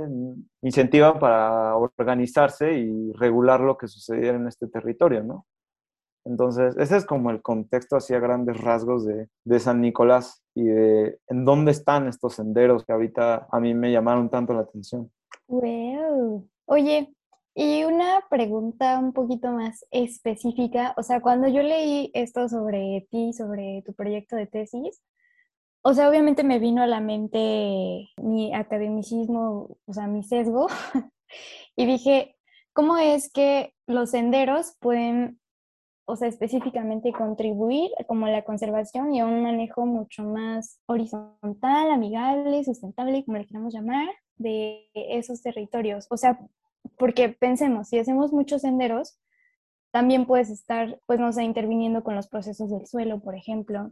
incentiva 0.62 1.18
para 1.18 1.76
organizarse 1.76 2.72
y 2.72 3.12
regular 3.12 3.60
lo 3.60 3.78
que 3.78 3.88
sucediera 3.88 4.36
en 4.36 4.48
este 4.48 4.66
territorio, 4.66 5.22
¿no? 5.22 5.46
Entonces, 6.24 6.76
ese 6.76 6.96
es 6.96 7.04
como 7.04 7.30
el 7.30 7.42
contexto 7.42 7.96
así 7.96 8.14
grandes 8.14 8.60
rasgos 8.60 9.04
de, 9.04 9.28
de 9.44 9.58
San 9.58 9.80
Nicolás 9.80 10.42
y 10.54 10.64
de 10.64 11.18
en 11.28 11.44
dónde 11.44 11.72
están 11.72 12.06
estos 12.06 12.34
senderos 12.34 12.84
que 12.84 12.92
ahorita 12.92 13.48
a 13.50 13.60
mí 13.60 13.74
me 13.74 13.90
llamaron 13.90 14.30
tanto 14.30 14.52
la 14.54 14.60
atención. 14.60 15.10
Wow. 15.48 16.48
Oye, 16.66 17.12
y 17.54 17.84
una 17.84 18.24
pregunta 18.30 18.98
un 18.98 19.12
poquito 19.12 19.52
más 19.52 19.84
específica, 19.90 20.94
o 20.96 21.02
sea, 21.02 21.20
cuando 21.20 21.48
yo 21.48 21.62
leí 21.62 22.10
esto 22.14 22.48
sobre 22.48 23.06
ti, 23.10 23.32
sobre 23.32 23.82
tu 23.84 23.92
proyecto 23.94 24.36
de 24.36 24.46
tesis, 24.46 25.02
o 25.82 25.94
sea, 25.94 26.08
obviamente 26.08 26.44
me 26.44 26.58
vino 26.58 26.82
a 26.82 26.86
la 26.86 27.00
mente 27.00 28.08
mi 28.16 28.54
academicismo, 28.54 29.76
o 29.84 29.92
sea, 29.92 30.06
mi 30.06 30.22
sesgo, 30.22 30.68
y 31.76 31.86
dije, 31.86 32.36
¿cómo 32.72 32.96
es 32.98 33.30
que 33.32 33.74
los 33.86 34.10
senderos 34.10 34.76
pueden, 34.80 35.40
o 36.06 36.16
sea, 36.16 36.28
específicamente 36.28 37.12
contribuir 37.12 37.90
como 38.06 38.26
a 38.26 38.30
la 38.30 38.44
conservación 38.44 39.14
y 39.14 39.20
a 39.20 39.26
un 39.26 39.42
manejo 39.42 39.84
mucho 39.84 40.22
más 40.22 40.80
horizontal, 40.86 41.90
amigable, 41.90 42.64
sustentable, 42.64 43.24
como 43.24 43.38
le 43.38 43.46
queramos 43.46 43.74
llamar, 43.74 44.08
de 44.36 44.88
esos 44.94 45.42
territorios? 45.42 46.06
O 46.10 46.16
sea, 46.16 46.38
porque 47.02 47.30
pensemos, 47.30 47.88
si 47.88 47.98
hacemos 47.98 48.32
muchos 48.32 48.62
senderos, 48.62 49.18
también 49.90 50.24
puedes 50.24 50.50
estar, 50.50 51.00
pues 51.06 51.18
no 51.18 51.32
sé, 51.32 51.42
interviniendo 51.42 52.04
con 52.04 52.14
los 52.14 52.28
procesos 52.28 52.70
del 52.70 52.86
suelo, 52.86 53.18
por 53.18 53.34
ejemplo, 53.34 53.90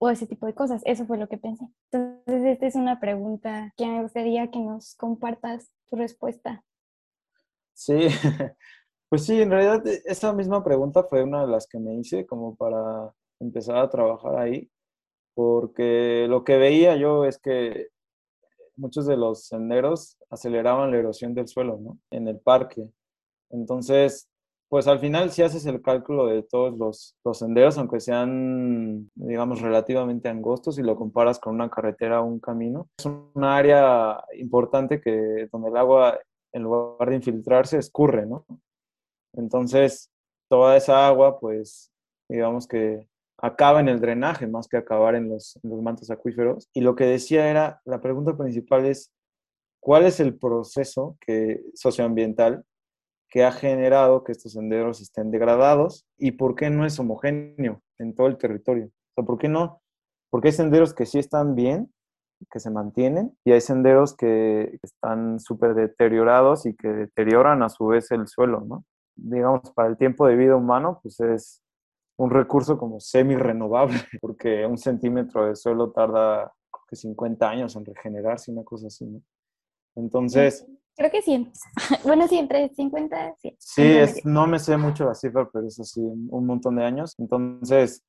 o 0.00 0.10
ese 0.10 0.26
tipo 0.26 0.46
de 0.46 0.52
cosas. 0.52 0.82
Eso 0.84 1.06
fue 1.06 1.18
lo 1.18 1.28
que 1.28 1.38
pensé. 1.38 1.68
Entonces, 1.92 2.44
esta 2.44 2.66
es 2.66 2.74
una 2.74 2.98
pregunta 2.98 3.72
que 3.76 3.86
me 3.86 4.02
gustaría 4.02 4.50
que 4.50 4.58
nos 4.58 4.96
compartas 4.96 5.70
tu 5.88 5.94
respuesta. 5.94 6.64
Sí, 7.74 8.08
pues 9.08 9.24
sí, 9.24 9.40
en 9.40 9.52
realidad 9.52 9.86
e, 9.86 10.02
esa 10.06 10.32
misma 10.32 10.64
pregunta 10.64 11.04
fue 11.04 11.22
una 11.22 11.42
de 11.42 11.46
las 11.46 11.68
que 11.68 11.78
me 11.78 11.94
hice 11.94 12.26
como 12.26 12.56
para 12.56 13.14
empezar 13.38 13.76
a 13.76 13.88
trabajar 13.88 14.36
ahí, 14.36 14.68
porque 15.32 16.26
lo 16.28 16.42
que 16.42 16.56
veía 16.56 16.96
yo 16.96 17.24
es 17.24 17.38
que 17.38 17.90
muchos 18.76 19.06
de 19.06 19.16
los 19.16 19.46
senderos 19.46 20.16
aceleraban 20.30 20.90
la 20.90 20.98
erosión 20.98 21.34
del 21.34 21.48
suelo, 21.48 21.78
¿no? 21.80 21.98
En 22.10 22.28
el 22.28 22.38
parque. 22.38 22.88
Entonces, 23.50 24.28
pues 24.68 24.86
al 24.86 25.00
final 25.00 25.30
si 25.30 25.42
haces 25.42 25.66
el 25.66 25.82
cálculo 25.82 26.26
de 26.26 26.42
todos 26.42 26.78
los, 26.78 27.38
senderos, 27.38 27.76
aunque 27.76 28.00
sean, 28.00 29.10
digamos, 29.14 29.60
relativamente 29.60 30.30
angostos 30.30 30.78
y 30.78 30.82
lo 30.82 30.96
comparas 30.96 31.38
con 31.38 31.54
una 31.54 31.68
carretera 31.68 32.22
o 32.22 32.24
un 32.24 32.40
camino, 32.40 32.88
es 32.98 33.06
una 33.34 33.56
área 33.56 34.24
importante 34.38 35.00
que 35.00 35.48
donde 35.52 35.68
el 35.68 35.76
agua, 35.76 36.18
en 36.52 36.62
lugar 36.62 37.10
de 37.10 37.16
infiltrarse, 37.16 37.76
escurre, 37.76 38.24
¿no? 38.24 38.46
Entonces, 39.34 40.10
toda 40.48 40.76
esa 40.76 41.06
agua, 41.06 41.38
pues, 41.38 41.92
digamos 42.28 42.66
que 42.66 43.06
acaba 43.38 43.80
en 43.80 43.88
el 43.88 44.00
drenaje 44.00 44.46
más 44.46 44.68
que 44.68 44.76
acabar 44.76 45.14
en 45.14 45.28
los, 45.28 45.58
mantos 45.62 46.10
acuíferos. 46.10 46.68
Y 46.72 46.80
lo 46.80 46.94
que 46.94 47.04
decía 47.04 47.48
era, 47.50 47.80
la 47.84 48.00
pregunta 48.00 48.36
principal 48.36 48.86
es, 48.86 49.12
¿cuál 49.80 50.04
es 50.04 50.20
el 50.20 50.38
proceso 50.38 51.16
que, 51.20 51.60
socioambiental 51.74 52.64
que 53.28 53.44
ha 53.44 53.52
generado 53.52 54.24
que 54.24 54.32
estos 54.32 54.52
senderos 54.52 55.00
estén 55.00 55.30
degradados 55.30 56.06
y 56.18 56.32
por 56.32 56.54
qué 56.54 56.70
no 56.70 56.84
es 56.84 56.98
homogéneo 56.98 57.82
en 57.98 58.14
todo 58.14 58.28
el 58.28 58.38
territorio? 58.38 58.86
O 58.86 59.14
sea, 59.14 59.24
¿por 59.24 59.38
qué 59.38 59.48
no? 59.48 59.82
Porque 60.30 60.48
hay 60.48 60.52
senderos 60.52 60.94
que 60.94 61.06
sí 61.06 61.18
están 61.18 61.54
bien, 61.54 61.92
que 62.50 62.60
se 62.60 62.70
mantienen, 62.70 63.36
y 63.44 63.52
hay 63.52 63.60
senderos 63.60 64.16
que 64.16 64.78
están 64.82 65.38
súper 65.40 65.74
deteriorados 65.74 66.66
y 66.66 66.74
que 66.74 66.88
deterioran 66.88 67.62
a 67.62 67.68
su 67.68 67.86
vez 67.86 68.10
el 68.10 68.26
suelo, 68.26 68.60
¿no? 68.60 68.84
Digamos, 69.14 69.70
para 69.74 69.88
el 69.88 69.96
tiempo 69.96 70.26
de 70.26 70.36
vida 70.36 70.56
humano, 70.56 71.00
pues 71.02 71.20
es 71.20 71.62
un 72.18 72.30
recurso 72.30 72.78
como 72.78 73.00
semi-renovable, 73.00 73.98
porque 74.20 74.66
un 74.66 74.78
centímetro 74.78 75.46
de 75.46 75.56
suelo 75.56 75.90
tarda 75.90 76.52
que 76.88 76.96
50 76.96 77.48
años 77.48 77.74
en 77.76 77.84
regenerarse, 77.84 78.52
una 78.52 78.64
cosa 78.64 78.88
así, 78.88 79.06
¿no? 79.06 79.22
Entonces... 79.96 80.66
Creo 80.94 81.10
que 81.10 81.22
100. 81.22 81.52
Bueno, 82.04 82.28
sí, 82.28 82.36
entre 82.36 82.68
50 82.68 83.36
100. 83.38 83.56
Sí, 83.58 83.82
es, 83.82 84.24
no 84.26 84.46
me 84.46 84.58
sé 84.58 84.76
mucho 84.76 85.06
la 85.06 85.14
cifra, 85.14 85.48
pero 85.50 85.66
es 85.66 85.80
así, 85.80 86.00
un 86.00 86.46
montón 86.46 86.76
de 86.76 86.84
años. 86.84 87.14
Entonces, 87.18 88.02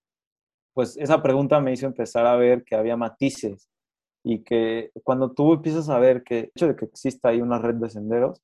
pues 0.74 0.98
esa 0.98 1.22
pregunta 1.22 1.62
me 1.62 1.72
hizo 1.72 1.86
empezar 1.86 2.26
a 2.26 2.36
ver 2.36 2.64
que 2.64 2.76
había 2.76 2.98
matices 2.98 3.70
y 4.24 4.44
que 4.44 4.92
cuando 5.04 5.32
tú 5.32 5.54
empiezas 5.54 5.90
a 5.90 6.00
ver 6.00 6.24
que 6.24 6.40
el 6.40 6.46
hecho 6.46 6.68
de 6.68 6.76
que 6.76 6.86
exista 6.86 7.30
ahí 7.30 7.42
una 7.42 7.60
red 7.60 7.76
de 7.76 7.90
senderos 7.90 8.42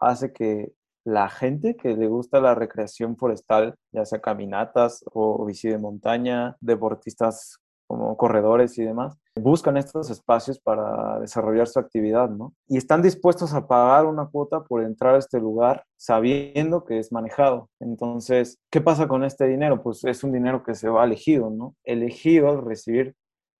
hace 0.00 0.32
que 0.32 0.72
la 1.06 1.28
gente 1.28 1.76
que 1.76 1.96
le 1.96 2.08
gusta 2.08 2.40
la 2.40 2.56
recreación 2.56 3.16
forestal, 3.16 3.76
ya 3.92 4.04
sea 4.04 4.20
caminatas 4.20 5.04
o 5.12 5.44
bici 5.44 5.68
de 5.68 5.78
montaña, 5.78 6.56
deportistas 6.60 7.58
como 7.86 8.16
corredores 8.16 8.76
y 8.78 8.82
demás, 8.82 9.16
buscan 9.36 9.76
estos 9.76 10.10
espacios 10.10 10.58
para 10.58 11.20
desarrollar 11.20 11.68
su 11.68 11.78
actividad, 11.78 12.28
¿no? 12.28 12.54
Y 12.66 12.76
están 12.76 13.02
dispuestos 13.02 13.54
a 13.54 13.68
pagar 13.68 14.06
una 14.06 14.26
cuota 14.26 14.64
por 14.64 14.82
entrar 14.82 15.14
a 15.14 15.18
este 15.18 15.38
lugar 15.38 15.84
sabiendo 15.96 16.84
que 16.84 16.98
es 16.98 17.12
manejado. 17.12 17.70
Entonces, 17.78 18.58
¿qué 18.72 18.80
pasa 18.80 19.06
con 19.06 19.22
este 19.22 19.46
dinero? 19.46 19.84
Pues 19.84 20.02
es 20.04 20.24
un 20.24 20.32
dinero 20.32 20.64
que 20.64 20.74
se 20.74 20.88
va 20.88 21.04
elegido, 21.04 21.50
¿no? 21.50 21.76
Elegido 21.84 22.48
al 22.48 22.64
recibir 22.64 23.14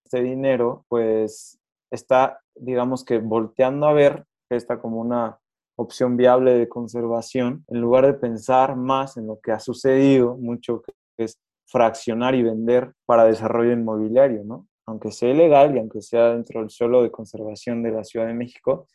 este 0.04 0.20
dinero, 0.20 0.84
pues 0.88 1.60
está, 1.92 2.40
digamos 2.56 3.04
que 3.04 3.18
volteando 3.18 3.86
a 3.86 3.92
ver 3.92 4.24
esta 4.50 4.80
como 4.80 5.00
una 5.00 5.38
opción 5.76 6.16
viable 6.16 6.54
de 6.54 6.68
conservación, 6.68 7.64
en 7.68 7.80
lugar 7.80 8.06
de 8.06 8.14
pensar 8.14 8.76
más 8.76 9.16
en 9.16 9.26
lo 9.26 9.38
que 9.40 9.52
ha 9.52 9.60
sucedido, 9.60 10.36
mucho 10.36 10.82
que 10.82 10.92
es 11.18 11.38
fraccionar 11.66 12.34
y 12.34 12.42
vender 12.42 12.92
para 13.04 13.24
desarrollo 13.24 13.72
inmobiliario, 13.72 14.42
¿no? 14.44 14.66
Aunque 14.86 15.10
sea 15.10 15.30
ilegal 15.30 15.74
y 15.74 15.78
aunque 15.78 16.00
sea 16.00 16.30
dentro 16.30 16.60
del 16.60 16.70
suelo 16.70 17.02
de 17.02 17.10
conservación 17.10 17.82
de 17.82 17.90
la 17.90 18.04
Ciudad 18.04 18.26
de 18.26 18.34
México, 18.34 18.86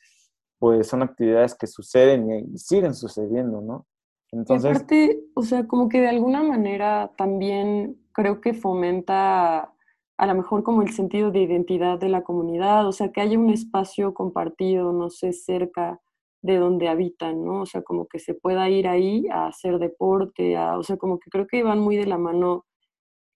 pues 0.57 0.87
son 0.87 1.03
actividades 1.03 1.55
que 1.55 1.67
suceden 1.67 2.29
y 2.31 2.57
siguen 2.57 2.93
sucediendo, 2.93 3.61
¿no? 3.61 3.85
Entonces... 4.31 4.71
aparte, 4.71 5.19
o 5.35 5.41
sea, 5.41 5.67
como 5.67 5.89
que 5.89 6.01
de 6.01 6.07
alguna 6.07 6.43
manera 6.43 7.11
también 7.17 7.97
creo 8.13 8.39
que 8.41 8.53
fomenta 8.53 9.73
a 10.17 10.27
lo 10.27 10.35
mejor 10.35 10.63
como 10.63 10.83
el 10.83 10.91
sentido 10.91 11.31
de 11.31 11.41
identidad 11.41 11.99
de 11.99 12.09
la 12.09 12.23
comunidad, 12.23 12.87
o 12.87 12.91
sea, 12.91 13.11
que 13.11 13.21
haya 13.21 13.37
un 13.37 13.49
espacio 13.49 14.13
compartido, 14.13 14.93
no 14.93 15.09
sé, 15.09 15.33
cerca 15.33 15.99
de 16.41 16.57
donde 16.57 16.87
habitan, 16.87 17.43
¿no? 17.45 17.61
O 17.61 17.65
sea, 17.65 17.83
como 17.83 18.07
que 18.07 18.19
se 18.19 18.33
pueda 18.33 18.69
ir 18.69 18.87
ahí 18.87 19.27
a 19.31 19.47
hacer 19.47 19.79
deporte, 19.79 20.57
a, 20.57 20.77
o 20.77 20.83
sea, 20.83 20.97
como 20.97 21.19
que 21.19 21.29
creo 21.29 21.47
que 21.47 21.63
van 21.63 21.79
muy 21.79 21.97
de 21.97 22.07
la 22.07 22.17
mano 22.17 22.65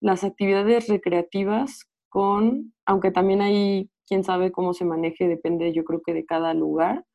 las 0.02 0.24
actividades 0.24 0.88
recreativas 0.88 1.90
con, 2.10 2.74
aunque 2.86 3.12
también 3.12 3.42
hay, 3.42 3.90
quién 4.08 4.24
sabe 4.24 4.52
cómo 4.52 4.74
se 4.74 4.86
maneje, 4.86 5.28
depende 5.28 5.74
yo 5.74 5.84
creo 5.84 6.02
que 6.06 6.14
de 6.14 6.26
cada 6.26 6.54
lugar, 6.54 7.06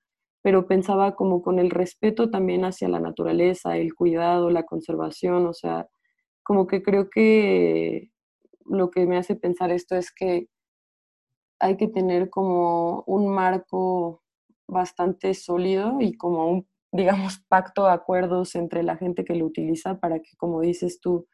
pero 0.42 0.66
pensaba 0.66 1.14
como 1.16 1.42
con 1.42 1.59
el 1.59 1.70
respeto 1.70 2.30
también 2.30 2.64
hacia 2.64 2.88
la 2.88 3.00
naturaleza, 3.00 3.76
el 3.76 3.94
cuidado, 3.94 4.50
la 4.50 4.64
conservación, 4.64 5.47
o 5.47 5.52
sea, 5.52 5.88
como 6.42 6.66
que 6.66 6.82
creo 6.82 7.11
que 7.11 8.11
lo 8.64 8.90
que 8.90 9.06
me 9.06 9.16
hace 9.16 9.37
pensar 9.37 9.70
esto 9.70 9.97
es 9.97 10.12
que 10.12 10.47
hay 11.61 11.76
que 11.76 11.88
tener 11.88 12.30
como 12.30 13.02
un 13.06 13.28
marco 13.28 14.23
bastante 14.70 15.34
sólido 15.34 16.00
y 16.00 16.14
como 16.14 16.50
un, 16.50 16.68
digamos, 16.92 17.38
pacto 17.48 17.84
de 17.84 17.92
acuerdos 17.92 18.54
entre 18.54 18.82
la 18.82 18.96
gente 18.96 19.24
que 19.24 19.34
lo 19.34 19.46
utiliza 19.46 19.98
para 19.98 20.20
que, 20.20 20.36
como 20.36 20.60
dices 20.60 21.00
tú, 21.00 21.26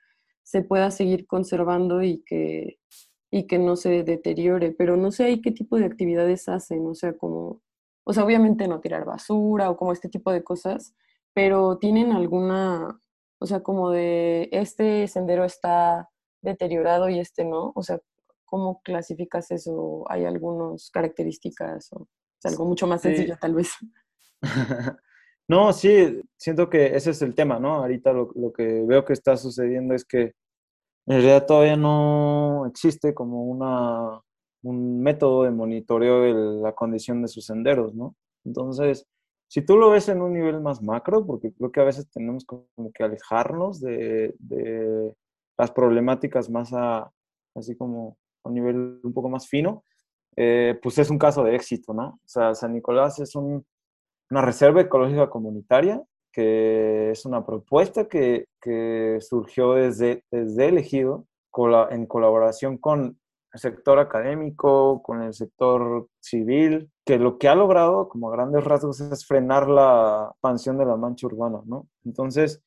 se 0.43 0.63
pueda 0.63 0.91
seguir 0.91 1.27
conservando 1.27 2.03
y 2.03 2.23
que, 2.25 2.79
y 3.31 3.47
que 3.47 3.59
no 3.59 3.77
se 3.77 4.05
deteriore. 4.05 4.73
Pero 4.73 4.97
no 4.97 5.11
sé 5.11 5.25
ahí 5.25 5.41
qué 5.41 5.53
tipo 5.53 5.77
de 5.77 5.87
actividades 5.87 6.49
hacen, 6.49 6.87
o 6.87 6.95
sea, 6.95 7.17
como, 7.17 7.63
o 8.05 8.13
sea, 8.13 8.25
obviamente 8.25 8.69
no 8.69 8.81
tirar 8.81 9.05
basura 9.05 9.71
o 9.71 9.77
como 9.77 9.93
este 9.93 10.09
tipo 10.09 10.33
de 10.33 10.45
cosas, 10.45 10.95
pero 11.35 11.79
tienen 11.79 12.13
alguna, 12.13 13.01
o 13.41 13.47
sea, 13.47 13.63
como 13.63 13.91
de 13.91 14.49
este 14.53 15.09
sendero 15.09 15.45
está 15.45 16.09
deteriorado 16.43 17.09
y 17.09 17.19
este 17.19 17.45
no, 17.45 17.73
o 17.75 17.83
sea, 17.83 18.01
¿cómo 18.45 18.81
clasificas 18.83 19.51
eso? 19.51 20.05
¿Hay 20.09 20.25
algunas 20.25 20.91
características 20.91 21.91
es 22.39 22.53
algo 22.53 22.65
mucho 22.65 22.87
más 22.87 23.03
sencillo 23.03 23.37
tal 23.41 23.55
vez? 23.55 23.71
no, 25.49 25.73
sí, 25.73 26.21
siento 26.37 26.69
que 26.69 26.97
ese 26.97 27.11
es 27.11 27.23
el 27.23 27.35
tema, 27.35 27.59
¿no? 27.59 27.75
Ahorita 27.75 28.13
lo, 28.13 28.31
lo, 28.35 28.53
que 28.53 28.83
veo 28.87 29.05
que 29.05 29.13
está 29.13 29.37
sucediendo 29.37 29.95
es 29.95 30.05
que 30.05 30.35
en 31.07 31.23
realidad 31.23 31.47
todavía 31.47 31.77
no 31.77 32.67
existe 32.67 33.15
como 33.15 33.45
una, 33.45 34.21
un 34.63 35.01
método 35.01 35.45
de 35.45 35.51
monitoreo 35.51 36.23
de 36.23 36.63
la 36.63 36.73
condición 36.73 37.23
de 37.23 37.29
sus 37.29 37.47
senderos, 37.47 37.95
¿no? 37.95 38.17
Entonces, 38.45 39.07
si 39.49 39.63
tú 39.63 39.77
lo 39.77 39.91
ves 39.91 40.09
en 40.09 40.21
un 40.21 40.33
nivel 40.33 40.61
más 40.61 40.83
macro, 40.83 41.25
porque 41.25 41.53
creo 41.53 41.71
que 41.71 41.81
a 41.81 41.85
veces 41.85 42.11
tenemos 42.11 42.45
como 42.45 42.67
que 42.93 43.05
alejarnos 43.05 43.81
de, 43.81 44.35
de 44.39 45.15
las 45.57 45.71
problemáticas 45.71 46.51
más 46.51 46.73
a, 46.73 47.11
así 47.55 47.77
como 47.77 48.19
a 48.45 48.49
un 48.49 48.55
nivel 48.55 49.01
un 49.03 49.13
poco 49.13 49.29
más 49.29 49.49
fino, 49.49 49.85
eh, 50.37 50.79
pues 50.83 50.99
es 50.99 51.11
un 51.11 51.19
caso 51.19 51.43
de 51.45 51.57
éxito, 51.57 51.95
¿no? 51.95 52.21
O 52.25 52.29
sea, 52.29 52.55
San 52.55 52.75
Nicolás 52.75 53.19
es 53.19 53.35
una 53.35 53.63
reserva 54.43 54.83
ecológica 54.83 55.31
comunitaria 55.31 56.03
que 56.33 57.13
es 57.13 57.25
una 57.25 57.47
propuesta 57.47 58.09
que, 58.09 58.45
que 58.61 59.19
surgió 59.23 59.73
desde, 59.73 60.23
desde 60.31 60.69
el 60.69 60.77
ejido 60.77 61.25
en 61.91 62.05
colaboración 62.05 62.77
con 62.77 63.19
el 63.53 63.59
sector 63.59 63.99
académico, 63.99 65.03
con 65.03 65.23
el 65.23 65.33
sector 65.33 66.09
civil, 66.21 66.91
que 67.07 67.19
lo 67.19 67.39
que 67.39 67.49
ha 67.49 67.55
logrado 67.55 68.09
como 68.09 68.29
grandes 68.29 68.65
rasgos 68.65 69.01
es 69.01 69.27
frenar 69.27 69.67
la 69.69 70.29
expansión 70.33 70.77
de 70.77 70.85
la 70.85 70.97
mancha 70.97 71.27
urbana, 71.27 71.63
¿no? 71.65 71.89
Entonces, 72.05 72.63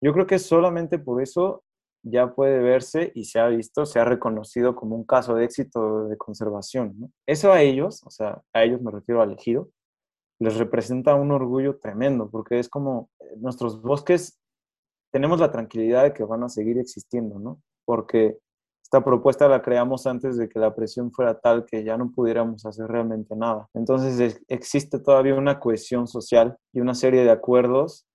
yo 0.00 0.12
creo 0.12 0.26
que 0.26 0.40
solamente 0.40 0.98
por 0.98 1.22
eso 1.22 1.62
ya 2.02 2.34
puede 2.34 2.58
verse 2.58 3.12
y 3.14 3.24
se 3.24 3.38
ha 3.38 3.48
visto, 3.48 3.86
se 3.86 4.00
ha 4.00 4.04
reconocido 4.04 4.74
como 4.74 4.96
un 4.96 5.04
caso 5.04 5.34
de 5.34 5.44
éxito 5.44 6.08
de 6.08 6.16
conservación. 6.16 7.12
Eso 7.26 7.52
a 7.52 7.62
ellos, 7.62 8.02
o 8.04 8.10
sea, 8.10 8.42
a 8.52 8.64
ellos 8.64 8.80
me 8.82 8.90
refiero 8.90 9.22
al 9.22 9.32
ejido, 9.32 9.68
les 10.40 10.56
representa 10.56 11.14
un 11.14 11.30
orgullo 11.30 11.78
tremendo, 11.78 12.28
porque 12.30 12.58
es 12.58 12.68
como 12.68 13.10
eh, 13.20 13.36
nuestros 13.38 13.80
bosques 13.80 14.40
tenemos 15.12 15.38
la 15.38 15.52
tranquilidad 15.52 16.04
de 16.04 16.12
que 16.12 16.24
van 16.24 16.42
a 16.42 16.48
seguir 16.48 16.78
existiendo, 16.78 17.38
¿no? 17.38 17.60
Porque 17.84 18.38
esta 18.82 19.04
propuesta 19.04 19.48
la 19.48 19.62
creamos 19.62 20.06
antes 20.06 20.36
de 20.36 20.48
que 20.48 20.58
la 20.58 20.74
presión 20.74 21.12
fuera 21.12 21.38
tal 21.38 21.64
que 21.64 21.84
ya 21.84 21.96
no 21.96 22.10
pudiéramos 22.10 22.66
hacer 22.66 22.86
realmente 22.88 23.36
nada. 23.36 23.68
Entonces 23.74 24.42
existe 24.48 24.98
todavía 24.98 25.34
una 25.34 25.60
cohesión 25.60 26.06
social 26.06 26.56
y 26.72 26.80
una 26.80 26.94
serie 26.94 27.24
de 27.24 27.30
acuerdos 27.30 28.06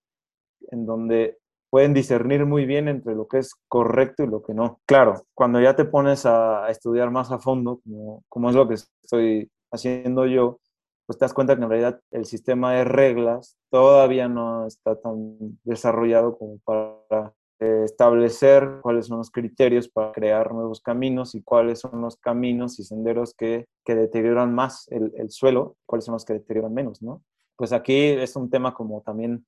en 0.71 0.85
donde 0.85 1.37
pueden 1.69 1.93
discernir 1.93 2.45
muy 2.45 2.65
bien 2.65 2.87
entre 2.87 3.15
lo 3.15 3.27
que 3.27 3.39
es 3.39 3.53
correcto 3.67 4.23
y 4.23 4.27
lo 4.27 4.41
que 4.41 4.53
no. 4.53 4.79
Claro, 4.85 5.23
cuando 5.33 5.59
ya 5.59 5.75
te 5.75 5.85
pones 5.85 6.25
a, 6.25 6.69
estudiar 6.69 7.11
más 7.11 7.31
a 7.31 7.39
fondo, 7.39 7.81
como, 7.83 8.23
como, 8.29 8.49
es 8.49 8.55
lo 8.55 8.67
que 8.67 8.75
estoy 8.75 9.51
haciendo 9.71 10.25
yo, 10.25 10.59
pues 11.05 11.17
te 11.17 11.25
das 11.25 11.33
cuenta 11.33 11.55
que 11.55 11.63
en 11.63 11.69
realidad 11.69 11.99
el 12.11 12.25
sistema 12.25 12.73
de 12.73 12.83
reglas 12.83 13.57
todavía 13.69 14.27
no 14.27 14.67
está 14.67 14.99
tan 14.99 15.37
desarrollado 15.63 16.37
como 16.37 16.59
para 16.65 17.33
eh, 17.59 17.83
establecer 17.85 18.79
cuáles 18.81 19.07
son 19.07 19.19
los 19.19 19.31
criterios 19.31 19.89
para 19.89 20.11
crear 20.11 20.53
nuevos 20.53 20.81
caminos 20.81 21.33
y 21.33 21.41
cuáles 21.41 21.79
son 21.79 22.01
los 22.01 22.17
caminos 22.17 22.77
y 22.79 22.83
senderos 22.83 23.33
que, 23.33 23.65
que 23.85 23.95
deterioran 23.95 24.53
más 24.53 24.87
el, 24.89 25.13
el 25.17 25.31
suelo, 25.31 25.75
cuáles 25.85 26.05
son 26.05 26.13
los 26.13 26.25
que 26.25 26.33
deterioran 26.33 26.73
menos, 26.73 27.01
¿no? 27.01 27.23
Pues 27.55 27.71
aquí 27.71 27.95
es 27.95 28.35
un 28.35 28.51
tema 28.51 28.75
como 28.75 29.01
también 29.01 29.45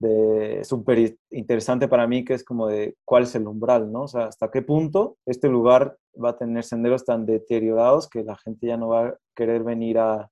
de 0.00 0.64
súper 0.64 1.18
interesante 1.30 1.88
para 1.88 2.06
mí, 2.06 2.24
que 2.24 2.34
es 2.34 2.44
como 2.44 2.68
de 2.68 2.96
cuál 3.04 3.24
es 3.24 3.34
el 3.34 3.46
umbral, 3.46 3.90
¿no? 3.90 4.02
O 4.02 4.08
sea, 4.08 4.26
hasta 4.26 4.50
qué 4.50 4.62
punto 4.62 5.16
este 5.26 5.48
lugar 5.48 5.96
va 6.22 6.30
a 6.30 6.36
tener 6.38 6.64
senderos 6.64 7.04
tan 7.04 7.26
deteriorados 7.26 8.08
que 8.08 8.22
la 8.22 8.36
gente 8.36 8.66
ya 8.68 8.76
no 8.76 8.88
va 8.88 9.06
a 9.06 9.16
querer 9.34 9.64
venir 9.64 9.98
a, 9.98 10.30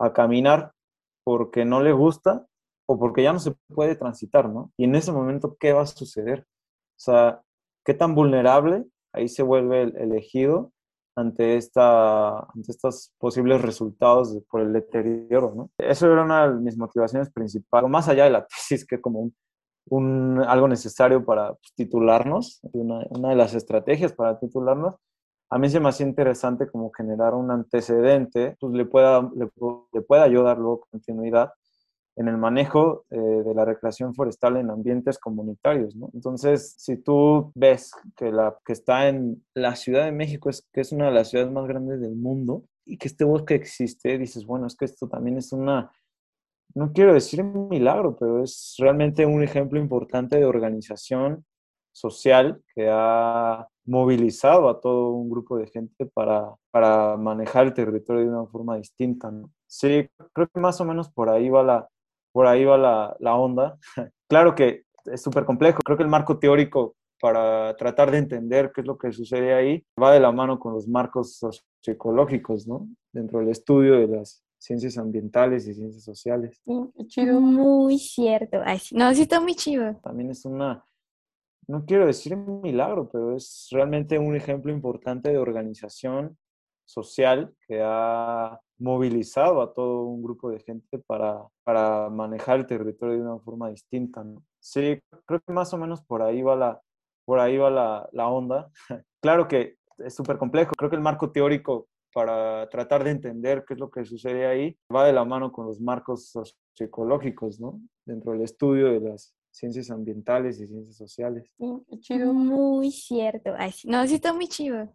a 0.00 0.12
caminar 0.12 0.72
porque 1.24 1.64
no 1.64 1.82
le 1.82 1.92
gusta 1.92 2.46
o 2.88 2.98
porque 2.98 3.22
ya 3.22 3.32
no 3.32 3.38
se 3.38 3.54
puede 3.74 3.96
transitar, 3.96 4.48
¿no? 4.48 4.72
Y 4.78 4.84
en 4.84 4.94
ese 4.94 5.12
momento, 5.12 5.56
¿qué 5.58 5.72
va 5.72 5.82
a 5.82 5.86
suceder? 5.86 6.46
O 6.96 7.00
sea, 7.00 7.42
¿qué 7.84 7.94
tan 7.94 8.14
vulnerable 8.14 8.86
ahí 9.12 9.28
se 9.28 9.42
vuelve 9.42 9.82
el 9.82 9.96
elegido 9.96 10.72
ante, 11.18 11.56
esta, 11.56 12.38
ante 12.38 12.70
estos 12.72 13.12
posibles 13.18 13.60
resultados 13.60 14.38
por 14.48 14.60
el 14.60 14.72
deterioro. 14.72 15.52
¿no? 15.54 15.70
Eso 15.78 16.10
era 16.10 16.22
una 16.22 16.48
de 16.48 16.60
mis 16.60 16.78
motivaciones 16.78 17.30
principales, 17.30 17.90
más 17.90 18.08
allá 18.08 18.24
de 18.24 18.30
la 18.30 18.46
tesis, 18.68 18.86
que 18.86 19.00
como 19.00 19.20
un, 19.20 19.34
un 19.90 20.40
algo 20.46 20.68
necesario 20.68 21.24
para 21.24 21.48
pues, 21.54 21.74
titularnos, 21.74 22.60
una, 22.72 23.04
una, 23.10 23.30
de 23.30 23.36
las 23.36 23.54
estrategias 23.54 24.12
para 24.12 24.38
titularnos, 24.38 24.94
a 25.50 25.58
mí 25.58 25.68
se 25.70 25.80
me 25.80 25.88
hacía 25.88 26.06
interesante 26.06 26.70
como 26.70 26.90
generar 26.92 27.34
un 27.34 27.50
antecedente, 27.50 28.56
pues 28.60 28.72
le 28.74 28.84
pueda, 28.84 29.22
le, 29.34 29.50
le 29.92 30.02
pueda 30.02 30.22
ayudar 30.22 30.58
luego 30.58 30.86
continuidad 30.90 31.52
en 32.18 32.26
el 32.26 32.36
manejo 32.36 33.04
eh, 33.10 33.16
de 33.16 33.54
la 33.54 33.64
recreación 33.64 34.12
forestal 34.12 34.56
en 34.56 34.70
ambientes 34.70 35.20
comunitarios. 35.20 35.94
Entonces, 36.12 36.74
si 36.76 36.96
tú 36.96 37.52
ves 37.54 37.92
que, 38.16 38.32
la, 38.32 38.58
que 38.66 38.72
está 38.72 39.08
en 39.08 39.44
la 39.54 39.76
Ciudad 39.76 40.04
de 40.04 40.10
México, 40.10 40.50
es, 40.50 40.66
que 40.72 40.80
es 40.80 40.90
una 40.90 41.06
de 41.06 41.12
las 41.12 41.30
ciudades 41.30 41.52
más 41.52 41.68
grandes 41.68 42.00
del 42.00 42.16
mundo, 42.16 42.64
y 42.84 42.98
que 42.98 43.06
este 43.06 43.22
bosque 43.22 43.54
existe, 43.54 44.18
dices, 44.18 44.44
bueno, 44.44 44.66
es 44.66 44.74
que 44.74 44.86
esto 44.86 45.08
también 45.08 45.38
es 45.38 45.52
una, 45.52 45.92
no 46.74 46.92
quiero 46.92 47.14
decir 47.14 47.44
milagro, 47.44 48.16
pero 48.16 48.42
es 48.42 48.74
realmente 48.78 49.24
un 49.24 49.44
ejemplo 49.44 49.78
importante 49.78 50.38
de 50.38 50.44
organización 50.44 51.44
social 51.92 52.60
que 52.74 52.88
ha 52.90 53.64
movilizado 53.84 54.68
a 54.68 54.80
todo 54.80 55.10
un 55.10 55.30
grupo 55.30 55.56
de 55.56 55.68
gente 55.68 56.06
para, 56.06 56.52
para 56.72 57.16
manejar 57.16 57.66
el 57.66 57.74
territorio 57.74 58.22
de 58.22 58.28
una 58.30 58.46
forma 58.46 58.76
distinta. 58.76 59.30
Sí, 59.68 60.08
creo 60.32 60.48
que 60.48 60.60
más 60.60 60.80
o 60.80 60.84
menos 60.84 61.10
por 61.10 61.28
ahí 61.28 61.48
va 61.48 61.62
la, 61.62 61.88
por 62.38 62.46
ahí 62.46 62.64
va 62.64 62.78
la, 62.78 63.16
la 63.18 63.34
onda. 63.34 63.76
Claro 64.28 64.54
que 64.54 64.84
es 65.06 65.20
súper 65.22 65.44
complejo. 65.44 65.80
Creo 65.84 65.96
que 65.96 66.04
el 66.04 66.08
marco 66.08 66.38
teórico 66.38 66.94
para 67.20 67.74
tratar 67.76 68.12
de 68.12 68.18
entender 68.18 68.70
qué 68.72 68.82
es 68.82 68.86
lo 68.86 68.96
que 68.96 69.10
sucede 69.10 69.54
ahí 69.54 69.84
va 70.00 70.12
de 70.12 70.20
la 70.20 70.30
mano 70.30 70.60
con 70.60 70.72
los 70.72 70.86
marcos 70.86 71.36
socioecológicos, 71.38 72.68
¿no? 72.68 72.86
Dentro 73.12 73.40
del 73.40 73.48
estudio 73.48 73.94
de 73.94 74.06
las 74.06 74.44
ciencias 74.56 74.98
ambientales 74.98 75.66
y 75.66 75.74
ciencias 75.74 76.04
sociales. 76.04 76.62
chido. 77.08 77.40
Muy 77.40 77.98
cierto. 77.98 78.60
Ay, 78.64 78.78
sí. 78.78 78.94
No, 78.94 79.12
sí 79.12 79.22
está 79.22 79.40
muy 79.40 79.56
chido. 79.56 79.96
También 80.04 80.30
es 80.30 80.44
una, 80.44 80.84
no 81.66 81.84
quiero 81.86 82.06
decir 82.06 82.36
milagro, 82.36 83.08
pero 83.10 83.34
es 83.34 83.66
realmente 83.72 84.16
un 84.16 84.36
ejemplo 84.36 84.70
importante 84.70 85.30
de 85.30 85.38
organización 85.38 86.38
social 86.88 87.54
que 87.66 87.80
ha 87.84 88.58
movilizado 88.78 89.60
a 89.60 89.74
todo 89.74 90.04
un 90.04 90.22
grupo 90.22 90.50
de 90.50 90.60
gente 90.60 90.98
para, 91.06 91.46
para 91.64 92.08
manejar 92.08 92.60
el 92.60 92.66
territorio 92.66 93.16
de 93.16 93.22
una 93.22 93.38
forma 93.40 93.68
distinta. 93.68 94.24
¿no? 94.24 94.42
Sí, 94.58 95.00
creo 95.26 95.40
que 95.40 95.52
más 95.52 95.72
o 95.74 95.78
menos 95.78 96.02
por 96.02 96.22
ahí 96.22 96.40
va 96.40 96.56
la, 96.56 96.80
por 97.26 97.40
ahí 97.40 97.58
va 97.58 97.70
la, 97.70 98.08
la 98.12 98.28
onda. 98.28 98.70
claro 99.20 99.46
que 99.46 99.76
es 99.98 100.14
súper 100.14 100.38
complejo. 100.38 100.72
Creo 100.76 100.88
que 100.88 100.96
el 100.96 101.02
marco 101.02 101.30
teórico 101.30 101.88
para 102.14 102.66
tratar 102.70 103.04
de 103.04 103.10
entender 103.10 103.64
qué 103.66 103.74
es 103.74 103.80
lo 103.80 103.90
que 103.90 104.04
sucede 104.04 104.46
ahí 104.46 104.76
va 104.94 105.04
de 105.04 105.12
la 105.12 105.26
mano 105.26 105.52
con 105.52 105.66
los 105.66 105.80
marcos 105.80 106.30
socioecológicos, 106.30 107.60
¿no? 107.60 107.80
Dentro 108.06 108.32
del 108.32 108.42
estudio 108.42 108.86
de 108.86 109.00
las 109.00 109.34
ciencias 109.50 109.90
ambientales 109.90 110.58
y 110.58 110.66
ciencias 110.66 110.96
sociales. 110.96 111.52
chido. 112.00 112.32
Muy 112.32 112.90
cierto. 112.90 113.52
Ay, 113.58 113.72
sí. 113.72 113.88
No, 113.88 114.06
sí 114.06 114.14
está 114.14 114.32
muy 114.32 114.48
chido. 114.48 114.88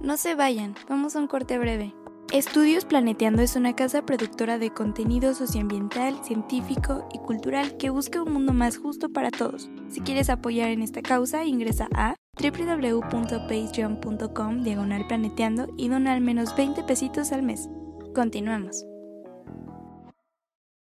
No 0.00 0.16
se 0.16 0.34
vayan, 0.34 0.74
vamos 0.88 1.16
a 1.16 1.18
un 1.18 1.26
corte 1.26 1.58
breve. 1.58 1.94
Estudios 2.32 2.84
Planeteando 2.84 3.40
es 3.40 3.56
una 3.56 3.74
casa 3.74 4.02
productora 4.02 4.58
de 4.58 4.70
contenido 4.70 5.32
socioambiental, 5.32 6.22
científico 6.22 7.08
y 7.14 7.18
cultural 7.18 7.78
que 7.78 7.88
busca 7.88 8.22
un 8.22 8.34
mundo 8.34 8.52
más 8.52 8.76
justo 8.76 9.08
para 9.08 9.30
todos. 9.30 9.70
Si 9.88 10.02
quieres 10.02 10.28
apoyar 10.28 10.68
en 10.68 10.82
esta 10.82 11.00
causa, 11.00 11.46
ingresa 11.46 11.88
a 11.94 12.16
www.patreon.com 12.38 14.62
diagonal 14.62 15.06
planeteando 15.08 15.68
y 15.78 15.88
dona 15.88 16.12
al 16.12 16.20
menos 16.20 16.54
20 16.54 16.84
pesitos 16.84 17.32
al 17.32 17.42
mes. 17.42 17.70
Continuamos. 18.14 18.84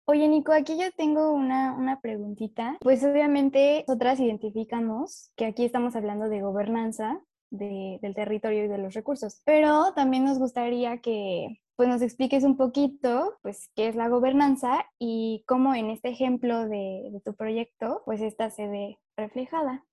Oye, 0.06 0.26
Nico, 0.26 0.52
aquí 0.52 0.76
yo 0.76 0.90
tengo 0.96 1.32
una, 1.32 1.74
una 1.74 2.00
preguntita. 2.00 2.76
Pues 2.80 3.04
obviamente 3.04 3.84
nosotras 3.86 4.18
identificamos 4.18 5.30
que 5.36 5.46
aquí 5.46 5.64
estamos 5.64 5.94
hablando 5.94 6.28
de 6.28 6.42
gobernanza 6.42 7.20
del 7.50 8.14
territorio 8.14 8.64
y 8.64 8.68
de 8.68 8.78
los 8.78 8.94
recursos, 8.94 9.42
pero 9.44 9.92
también 9.94 10.24
nos 10.24 10.38
gustaría 10.38 10.98
que 10.98 11.60
pues 11.80 11.88
nos 11.88 12.02
expliques 12.02 12.44
un 12.44 12.58
poquito, 12.58 13.38
pues, 13.40 13.70
qué 13.74 13.88
es 13.88 13.96
la 13.96 14.10
gobernanza 14.10 14.84
y 14.98 15.44
cómo 15.46 15.74
en 15.74 15.88
este 15.88 16.10
ejemplo 16.10 16.68
de, 16.68 17.08
de 17.10 17.22
tu 17.24 17.34
proyecto, 17.34 18.02
pues, 18.04 18.20
esta 18.20 18.50
se 18.50 18.68
ve 18.68 18.98
reflejada. 19.16 19.86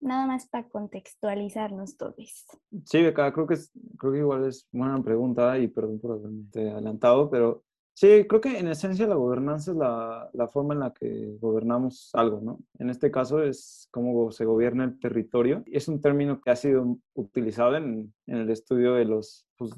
Nada 0.00 0.26
más 0.26 0.48
para 0.48 0.68
contextualizarnos 0.68 1.96
todos. 1.96 2.46
Sí, 2.84 3.02
Beca, 3.02 3.32
creo 3.32 3.46
que, 3.46 3.54
creo 3.96 4.12
que 4.12 4.18
igual 4.18 4.44
es 4.46 4.66
buena 4.72 5.00
pregunta 5.04 5.56
y 5.56 5.68
perdón 5.68 6.00
por 6.00 6.18
haberme 6.18 6.72
adelantado, 6.72 7.30
pero 7.30 7.62
Sí, 8.00 8.24
creo 8.26 8.40
que 8.40 8.58
en 8.58 8.66
esencia 8.66 9.06
la 9.06 9.14
gobernanza 9.14 9.72
es 9.72 9.76
la, 9.76 10.48
forma 10.48 10.72
en 10.72 10.80
la 10.80 10.94
que 10.94 11.36
gobernamos 11.38 12.08
algo, 12.14 12.40
¿no? 12.40 12.58
En 12.78 12.88
este 12.88 13.10
caso 13.10 13.42
es 13.42 13.88
cómo 13.90 14.32
se 14.32 14.46
gobierna 14.46 14.84
el 14.84 14.98
territorio. 14.98 15.62
Es 15.66 15.86
un 15.86 16.00
término 16.00 16.40
que 16.40 16.50
ha 16.50 16.56
sido 16.56 16.96
utilizado 17.12 17.76
en, 17.76 18.14
el 18.26 18.48
estudio 18.48 18.94
de 18.94 19.04
los, 19.04 19.44
pues, 19.58 19.72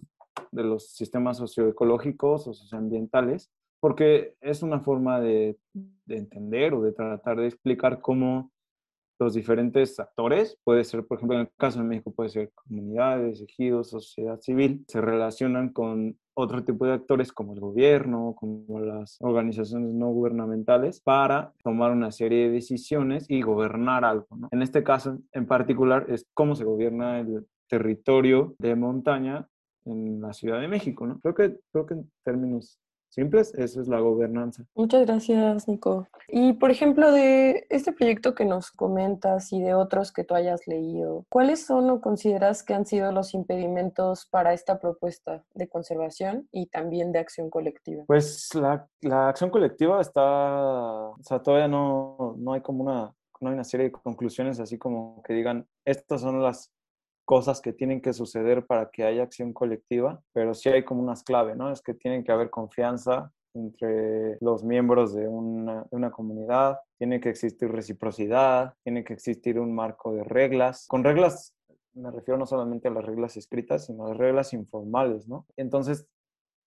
de 0.53 0.63
los 0.63 0.93
sistemas 0.93 1.39
socioecológicos 1.39 2.47
o 2.47 2.55
socioambientales, 2.55 3.51
porque 3.81 4.37
es 4.41 4.63
una 4.63 4.79
forma 4.79 5.21
de 5.21 5.59
entender 6.07 6.75
o 6.75 6.83
de 6.83 6.93
tratar 6.93 7.41
de 7.41 7.49
explicar 7.49 8.01
cómo 8.01 8.52
los 9.23 9.35
diferentes 9.35 9.99
actores, 10.01 10.59
puede 10.65 10.85
ser, 10.85 11.07
por 11.07 11.19
ejemplo, 11.19 11.37
en 11.37 11.43
el 11.43 11.53
caso 11.57 11.79
de 11.81 11.87
México, 11.87 12.13
puede 12.13 12.31
ser 12.31 12.51
comunidades, 12.55 13.41
ejidos, 13.41 13.91
sociedad 13.91 14.41
civil, 14.41 14.85
se 14.89 15.01
relacionan 15.01 15.71
con 15.71 16.17
otro 16.35 16.65
tipo 16.65 16.87
de 16.87 16.95
actores 16.95 17.33
como 17.33 17.55
el 17.55 17.61
gobierno, 17.61 18.35
como 18.39 18.81
las 18.81 19.17
organizaciones 19.21 19.93
no 19.93 20.09
gubernamentales, 20.09 21.01
para 21.01 21.53
tomar 21.63 21.93
una 21.93 22.11
serie 22.11 22.45
de 22.45 22.51
decisiones 22.51 23.27
y 23.29 23.43
gobernar 23.43 24.05
algo. 24.05 24.27
¿no? 24.37 24.49
En 24.51 24.63
este 24.63 24.83
caso 24.83 25.19
en 25.33 25.47
particular 25.47 26.07
es 26.09 26.27
cómo 26.35 26.55
se 26.55 26.65
gobierna 26.65 27.21
el 27.21 27.47
territorio 27.69 28.55
de 28.59 28.75
montaña 28.77 29.47
en 29.85 30.21
la 30.21 30.33
Ciudad 30.33 30.61
de 30.61 30.69
México. 30.69 31.07
¿no? 31.07 31.21
Creo, 31.21 31.35
que, 31.35 31.59
creo 31.71 31.87
que 31.87 31.95
en 31.95 32.11
términos 32.25 32.79
simples, 33.13 33.55
eso 33.55 33.81
es 33.81 33.89
la 33.89 34.01
gobernanza. 34.01 34.65
Muchas 34.75 35.07
gracias, 35.07 35.69
Nico. 35.69 36.09
Y 36.29 36.55
por 36.55 36.71
ejemplo, 36.71 37.13
de 37.13 37.67
este 37.69 37.93
proyecto 37.93 38.35
que 38.35 38.47
nos 38.47 38.71
comentas 38.71 39.53
y 39.53 39.61
de 39.61 39.75
otros 39.75 40.13
que 40.13 40.25
tú 40.25 40.35
hayas 40.35 40.67
leído, 40.67 41.27
¿cuáles 41.29 41.67
son 41.67 41.91
o 41.91 42.01
consideras 42.01 42.63
que 42.63 42.75
han 42.75 42.87
sido 42.87 43.13
los 43.13 43.35
impedimentos 43.35 44.27
para 44.27 44.55
esta 44.55 44.81
propuesta 44.81 45.45
de 45.55 45.69
conservación 45.69 46.49
y 46.51 46.67
también 46.67 47.13
de 47.13 47.19
acción 47.19 47.51
colectiva? 47.51 48.05
Pues 48.07 48.55
la, 48.55 48.89
la 49.03 49.29
acción 49.29 49.51
colectiva 49.51 50.01
está, 50.01 50.23
o 50.23 51.23
sea, 51.23 51.41
todavía 51.41 51.69
no, 51.69 52.35
no 52.39 52.55
hay 52.55 52.63
como 52.63 52.83
una, 52.83 53.15
no 53.41 53.49
hay 53.49 53.55
una 53.55 53.65
serie 53.65 53.87
de 53.87 53.93
conclusiones 53.93 54.59
así 54.59 54.79
como 54.79 55.23
que 55.23 55.35
digan, 55.35 55.67
estas 55.85 56.23
son 56.23 56.43
las 56.43 56.73
cosas 57.25 57.61
que 57.61 57.73
tienen 57.73 58.01
que 58.01 58.13
suceder 58.13 58.67
para 58.67 58.91
que 58.91 59.05
haya 59.05 59.23
acción 59.23 59.53
colectiva, 59.53 60.21
pero 60.33 60.55
sí 60.55 60.69
hay 60.69 60.85
como 60.85 61.03
unas 61.03 61.23
claves, 61.23 61.57
¿no? 61.57 61.71
Es 61.71 61.83
que 61.83 61.95
tienen 61.95 62.25
que 62.25 62.33
haber 62.33 62.51
confianza 62.51 63.33
entre 63.55 64.39
los 64.41 64.65
miembros 64.65 65.15
de 65.15 65.29
una, 65.29 65.83
de 65.83 65.97
una, 65.97 66.11
comunidad, 66.11 66.79
tiene 66.99 67.21
que 67.21 67.29
existir 67.29 67.71
reciprocidad, 67.71 68.75
tiene 68.83 69.05
que 69.05 69.13
existir 69.13 69.61
un 69.61 69.75
marco 69.75 70.15
de 70.15 70.25
reglas. 70.25 70.87
Con 70.89 71.05
reglas 71.05 71.55
me 71.95 72.11
refiero 72.11 72.39
no 72.39 72.47
solamente 72.47 72.89
a 72.89 72.91
las 72.91 73.05
reglas 73.05 73.37
escritas, 73.37 73.87
sino 73.87 74.07
a 74.07 74.09
las 74.11 74.19
reglas 74.19 74.53
informales, 74.53 75.29
¿no? 75.29 75.47
Entonces 75.57 76.07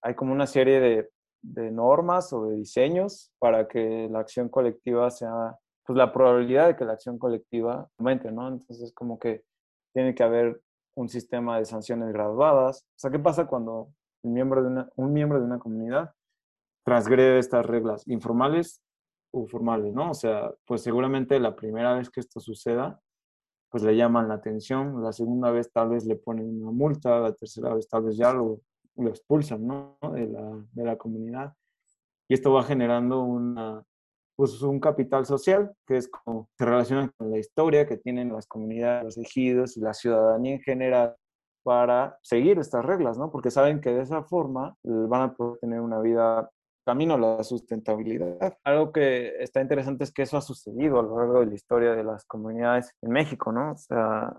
hay 0.01 0.15
como 0.15 0.33
una 0.33 0.47
serie 0.47 0.79
de, 0.79 1.09
de 1.41 1.71
normas 1.71 2.31
o 2.33 2.45
de 2.45 2.55
diseños 2.55 3.31
para 3.39 3.67
que 3.67 4.07
la 4.09 4.19
acción 4.19 4.49
colectiva 4.49 5.09
sea, 5.09 5.57
pues 5.85 5.97
la 5.97 6.11
probabilidad 6.11 6.67
de 6.67 6.75
que 6.75 6.85
la 6.85 6.93
acción 6.93 7.17
colectiva 7.17 7.89
aumente, 7.97 8.31
¿no? 8.31 8.47
Entonces 8.47 8.93
como 8.93 9.19
que 9.19 9.43
tiene 9.95 10.13
que 10.13 10.23
haber 10.23 10.61
un 10.95 11.07
sistema 11.07 11.57
de 11.57 11.63
sanciones 11.63 12.11
graduadas. 12.11 12.83
O 12.83 12.99
sea, 12.99 13.09
¿qué 13.09 13.17
pasa 13.17 13.47
cuando 13.47 13.93
un 14.23 14.33
miembro 14.33 14.61
de 14.61 14.67
una, 14.67 14.89
un 14.97 15.13
miembro 15.13 15.39
de 15.39 15.45
una 15.45 15.57
comunidad 15.57 16.13
transgrede 16.83 17.39
estas 17.39 17.65
reglas 17.65 18.05
informales 18.07 18.81
o 19.31 19.47
formales, 19.47 19.93
¿no? 19.93 20.11
O 20.11 20.13
sea, 20.13 20.53
pues 20.65 20.81
seguramente 20.81 21.39
la 21.39 21.55
primera 21.55 21.95
vez 21.95 22.09
que 22.09 22.19
esto 22.19 22.41
suceda, 22.41 22.99
pues 23.69 23.83
le 23.83 23.95
llaman 23.95 24.27
la 24.27 24.35
atención, 24.35 25.01
la 25.01 25.13
segunda 25.13 25.49
vez 25.49 25.71
tal 25.71 25.89
vez 25.89 26.05
le 26.05 26.17
ponen 26.17 26.61
una 26.61 26.71
multa, 26.71 27.17
la 27.19 27.33
tercera 27.33 27.73
vez 27.73 27.87
tal 27.87 28.03
vez 28.03 28.17
ya 28.17 28.33
lo, 28.33 28.59
lo 28.97 29.09
expulsan, 29.09 29.65
¿no? 29.65 29.97
De 30.13 30.27
la, 30.27 30.61
de 30.73 30.83
la 30.83 30.97
comunidad. 30.97 31.53
Y 32.27 32.33
esto 32.33 32.51
va 32.51 32.63
generando 32.63 33.23
una, 33.23 33.81
pues 34.35 34.61
un 34.61 34.79
capital 34.79 35.25
social, 35.25 35.73
que 35.87 35.97
es 35.97 36.09
como 36.09 36.49
se 36.57 36.65
relaciona 36.65 37.11
con 37.17 37.31
la 37.31 37.37
historia 37.37 37.85
que 37.85 37.97
tienen 37.97 38.33
las 38.33 38.47
comunidades, 38.47 39.03
los 39.03 39.17
ejidos 39.17 39.77
y 39.77 39.81
la 39.81 39.93
ciudadanía 39.93 40.55
en 40.55 40.61
general 40.61 41.15
para 41.63 42.17
seguir 42.21 42.59
estas 42.59 42.85
reglas, 42.85 43.17
¿no? 43.17 43.31
Porque 43.31 43.49
saben 43.49 43.81
que 43.81 43.91
de 43.91 44.01
esa 44.01 44.23
forma 44.23 44.75
van 44.83 45.21
a 45.21 45.33
poder 45.33 45.59
tener 45.59 45.81
una 45.81 45.99
vida 45.99 46.49
camino 46.85 47.15
a 47.15 47.17
la 47.17 47.43
sustentabilidad. 47.43 48.57
Algo 48.63 48.91
que 48.91 49.33
está 49.39 49.61
interesante 49.61 50.03
es 50.03 50.11
que 50.11 50.21
eso 50.21 50.37
ha 50.37 50.41
sucedido 50.41 50.99
a 50.99 51.03
lo 51.03 51.17
largo 51.17 51.39
de 51.39 51.47
la 51.47 51.55
historia 51.55 51.95
de 51.95 52.03
las 52.03 52.25
comunidades 52.25 52.93
en 53.01 53.11
México, 53.11 53.51
¿no? 53.51 53.71
O 53.71 53.77
sea, 53.77 54.37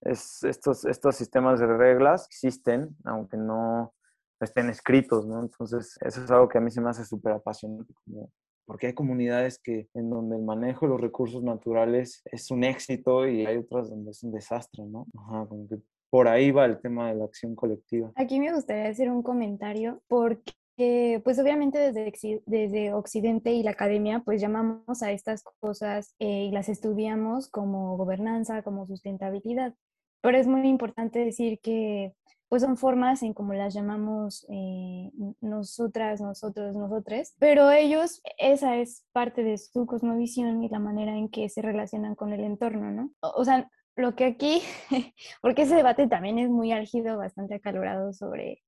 es, 0.00 0.42
estos, 0.42 0.84
estos 0.84 1.14
sistemas 1.14 1.60
de 1.60 1.66
reglas 1.66 2.26
existen, 2.26 2.96
aunque 3.04 3.36
no 3.36 3.94
estén 4.40 4.68
escritos, 4.68 5.26
¿no? 5.26 5.40
Entonces, 5.40 5.96
eso 6.00 6.24
es 6.24 6.30
algo 6.30 6.48
que 6.48 6.58
a 6.58 6.60
mí 6.60 6.70
se 6.70 6.80
me 6.80 6.90
hace 6.90 7.04
súper 7.04 7.34
apasionante, 7.34 7.94
como 8.04 8.30
porque 8.66 8.88
hay 8.88 8.94
comunidades 8.94 9.58
que 9.58 9.88
en 9.94 10.10
donde 10.10 10.36
el 10.36 10.42
manejo 10.42 10.86
de 10.86 10.92
los 10.92 11.00
recursos 11.00 11.42
naturales 11.42 12.22
es 12.24 12.50
un 12.50 12.64
éxito 12.64 13.26
y 13.28 13.46
hay 13.46 13.58
otras 13.58 13.90
donde 13.90 14.10
es 14.10 14.22
un 14.22 14.32
desastre, 14.32 14.84
¿no? 14.84 15.06
Ajá, 15.16 15.46
como 15.46 15.68
que 15.68 15.76
por 16.10 16.28
ahí 16.28 16.50
va 16.50 16.64
el 16.64 16.80
tema 16.80 17.08
de 17.08 17.16
la 17.16 17.24
acción 17.24 17.54
colectiva. 17.54 18.12
Aquí 18.14 18.38
me 18.38 18.52
gustaría 18.54 18.88
hacer 18.88 19.10
un 19.10 19.22
comentario 19.22 20.00
porque 20.06 21.20
pues 21.24 21.38
obviamente 21.38 21.78
desde, 21.78 22.42
desde 22.46 22.92
Occidente 22.92 23.52
y 23.52 23.62
la 23.62 23.72
academia 23.72 24.20
pues 24.24 24.40
llamamos 24.40 25.02
a 25.02 25.12
estas 25.12 25.42
cosas 25.60 26.14
eh, 26.18 26.44
y 26.44 26.50
las 26.50 26.68
estudiamos 26.68 27.48
como 27.48 27.96
gobernanza, 27.96 28.62
como 28.62 28.86
sustentabilidad. 28.86 29.74
Pero 30.22 30.38
es 30.38 30.46
muy 30.46 30.66
importante 30.68 31.18
decir 31.18 31.60
que 31.60 32.14
pues 32.54 32.62
son 32.62 32.76
formas 32.76 33.24
en 33.24 33.34
como 33.34 33.52
las 33.52 33.74
llamamos 33.74 34.46
eh, 34.48 35.10
nosotras, 35.40 36.20
nosotros, 36.20 36.76
nosotres, 36.76 37.34
pero 37.40 37.72
ellos, 37.72 38.22
esa 38.38 38.76
es 38.76 39.04
parte 39.10 39.42
de 39.42 39.58
su 39.58 39.86
cosmovisión 39.86 40.62
y 40.62 40.68
la 40.68 40.78
manera 40.78 41.16
en 41.16 41.28
que 41.28 41.48
se 41.48 41.62
relacionan 41.62 42.14
con 42.14 42.32
el 42.32 42.44
entorno, 42.44 42.92
¿no? 42.92 43.10
O, 43.22 43.44
sea, 43.44 43.68
lo 43.96 44.14
que 44.14 44.26
aquí, 44.26 44.62
porque 45.42 45.62
ese 45.62 45.74
debate 45.74 46.06
también 46.06 46.38
es 46.38 46.48
muy 46.48 46.70
álgido, 46.70 47.18
bastante 47.18 47.56
acalorado 47.56 48.12
sobre 48.12 48.62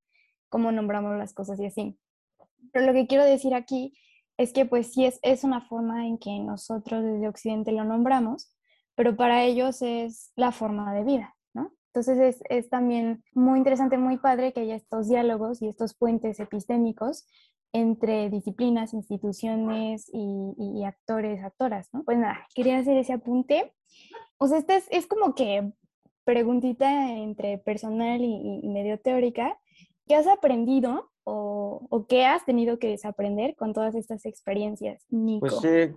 cómo 0.48 0.72
nombramos 0.72 1.16
las 1.16 1.32
cosas 1.32 1.60
y 1.60 1.66
así. 1.66 1.96
Pero 2.72 2.86
lo 2.86 2.92
que 2.92 3.06
quiero 3.06 3.24
decir 3.24 3.54
aquí 3.54 3.96
es 4.36 4.52
que 4.52 4.66
pues 4.66 4.92
sí 4.92 5.04
es, 5.04 5.20
es 5.22 5.44
una 5.44 5.60
forma 5.60 6.08
en 6.08 6.18
que 6.18 6.40
nosotros 6.40 7.04
desde 7.04 7.28
Occidente 7.28 7.70
lo 7.70 7.84
nombramos, 7.84 8.52
pero 8.96 9.14
para 9.14 9.44
ellos 9.44 9.80
es 9.80 10.32
la 10.34 10.50
forma 10.50 10.92
de 10.92 11.04
vida. 11.04 11.35
Entonces 11.96 12.18
es, 12.18 12.42
es 12.50 12.68
también 12.68 13.24
muy 13.32 13.56
interesante, 13.56 13.96
muy 13.96 14.18
padre 14.18 14.52
que 14.52 14.60
haya 14.60 14.74
estos 14.74 15.08
diálogos 15.08 15.62
y 15.62 15.68
estos 15.68 15.94
puentes 15.94 16.38
epistémicos 16.40 17.26
entre 17.72 18.28
disciplinas, 18.28 18.92
instituciones 18.92 20.10
y, 20.12 20.52
y, 20.58 20.84
actores, 20.84 21.42
actoras, 21.42 21.88
¿no? 21.94 22.04
Pues 22.04 22.18
nada, 22.18 22.46
quería 22.54 22.76
hacer 22.76 22.98
ese 22.98 23.14
apunte. 23.14 23.72
O 24.36 24.46
sea, 24.46 24.58
esta 24.58 24.76
es, 24.76 24.86
es 24.90 25.06
como 25.06 25.34
que 25.34 25.72
preguntita 26.24 27.12
entre 27.12 27.56
personal 27.56 28.20
y, 28.20 28.60
y 28.62 28.68
medio 28.68 29.00
teórica. 29.00 29.58
¿Qué 30.06 30.16
has 30.16 30.26
aprendido 30.26 31.10
o, 31.24 31.86
o, 31.88 32.06
qué 32.06 32.26
has 32.26 32.44
tenido 32.44 32.78
que 32.78 32.88
desaprender 32.88 33.56
con 33.56 33.72
todas 33.72 33.94
estas 33.94 34.26
experiencias, 34.26 35.06
Nico? 35.08 35.46
Pues 35.46 35.60
sí, 35.60 35.94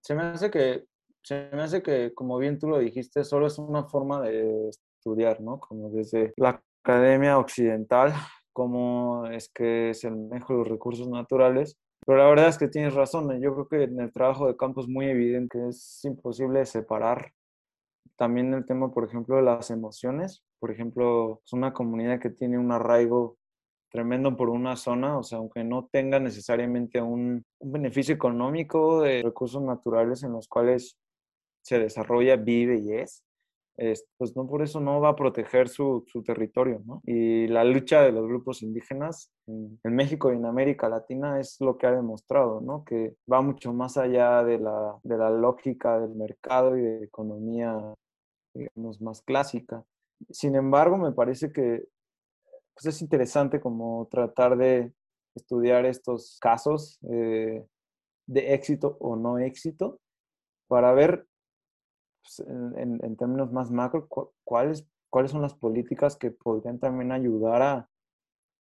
se 0.00 0.14
me 0.14 0.22
hace 0.22 0.48
que, 0.48 0.84
se 1.24 1.50
me 1.52 1.62
hace 1.62 1.82
que, 1.82 2.14
como 2.14 2.38
bien 2.38 2.60
tú 2.60 2.68
lo 2.68 2.78
dijiste, 2.78 3.24
solo 3.24 3.48
es 3.48 3.58
una 3.58 3.82
forma 3.82 4.22
de 4.22 4.70
estudiar, 4.98 5.40
¿no? 5.40 5.60
Como 5.60 5.90
desde 5.90 6.32
la 6.36 6.62
academia 6.82 7.38
occidental, 7.38 8.12
cómo 8.52 9.26
es 9.26 9.48
que 9.48 9.92
manejo 10.04 10.52
de 10.52 10.58
los 10.60 10.68
recursos 10.68 11.08
naturales. 11.08 11.76
Pero 12.06 12.18
la 12.18 12.28
verdad 12.28 12.48
es 12.48 12.58
que 12.58 12.68
tienes 12.68 12.94
razón, 12.94 13.30
¿eh? 13.32 13.40
yo 13.40 13.54
creo 13.54 13.68
que 13.68 13.82
en 13.84 14.00
el 14.00 14.12
trabajo 14.12 14.46
de 14.46 14.56
campo 14.56 14.80
es 14.80 14.88
muy 14.88 15.06
evidente 15.06 15.58
que 15.58 15.68
es 15.68 16.04
imposible 16.04 16.64
separar 16.64 17.32
también 18.16 18.52
el 18.54 18.64
tema, 18.64 18.90
por 18.92 19.04
ejemplo, 19.04 19.36
de 19.36 19.42
las 19.42 19.70
emociones. 19.70 20.42
Por 20.58 20.70
ejemplo, 20.70 21.40
es 21.44 21.52
una 21.52 21.72
comunidad 21.72 22.20
que 22.20 22.30
tiene 22.30 22.58
un 22.58 22.72
arraigo 22.72 23.36
tremendo 23.90 24.36
por 24.36 24.48
una 24.48 24.76
zona, 24.76 25.18
o 25.18 25.22
sea, 25.22 25.38
aunque 25.38 25.64
no 25.64 25.88
tenga 25.90 26.18
necesariamente 26.18 27.00
un, 27.00 27.44
beneficio 27.60 28.14
económico 28.14 29.02
de 29.02 29.22
recursos 29.22 29.62
naturales 29.62 30.22
en 30.22 30.32
los 30.32 30.48
cuales 30.48 30.96
se 31.62 31.78
desarrolla, 31.78 32.36
vive 32.36 32.78
y 32.78 32.92
es 32.92 33.22
pues 34.16 34.34
no 34.34 34.48
por 34.48 34.62
eso 34.62 34.80
no 34.80 35.00
va 35.00 35.10
a 35.10 35.16
proteger 35.16 35.68
su, 35.68 36.04
su, 36.08 36.22
territorio, 36.24 36.82
¿no? 36.84 37.00
Y 37.04 37.46
la 37.46 37.62
lucha 37.62 38.02
de 38.02 38.10
los 38.10 38.26
grupos 38.26 38.62
indígenas 38.62 39.30
en, 39.46 39.78
México 39.84 40.32
y 40.32 40.36
en 40.36 40.46
América 40.46 40.88
Latina 40.88 41.38
es 41.38 41.60
lo 41.60 41.78
que 41.78 41.86
ha 41.86 41.92
demostrado, 41.92 42.60
¿no? 42.60 42.84
Que 42.84 43.14
va 43.32 43.40
mucho 43.40 43.72
más 43.72 43.96
allá 43.96 44.42
de 44.42 44.58
la, 44.58 44.98
de 45.04 45.16
la 45.16 45.30
lógica 45.30 46.00
del 46.00 46.16
mercado 46.16 46.76
y 46.76 46.82
de 46.82 47.04
economía, 47.04 47.94
digamos, 48.52 49.00
más 49.00 49.22
clásica. 49.22 49.84
Sin 50.30 50.56
embargo, 50.56 50.96
me 50.96 51.12
parece 51.12 51.52
que 51.52 51.84
pues 52.74 52.94
es 52.94 53.00
interesante 53.00 53.60
como 53.60 54.08
tratar 54.10 54.56
de 54.56 54.92
estudiar 55.36 55.84
estos 55.86 56.38
casos 56.40 56.98
eh, 57.10 57.64
de 58.26 58.54
éxito 58.54 58.96
o 59.00 59.14
no 59.14 59.38
éxito 59.38 60.00
para 60.66 60.92
ver 60.92 61.26
pues, 62.36 62.48
en, 62.48 63.00
en, 63.02 63.16
términos 63.16 63.52
más 63.52 63.70
macro 63.70 64.08
cuáles, 64.44 64.86
cuáles 65.10 65.30
son 65.30 65.42
las 65.42 65.54
políticas 65.54 66.16
que 66.16 66.30
podrían 66.30 66.78
también 66.78 67.12
ayudar 67.12 67.62
a, 67.62 67.88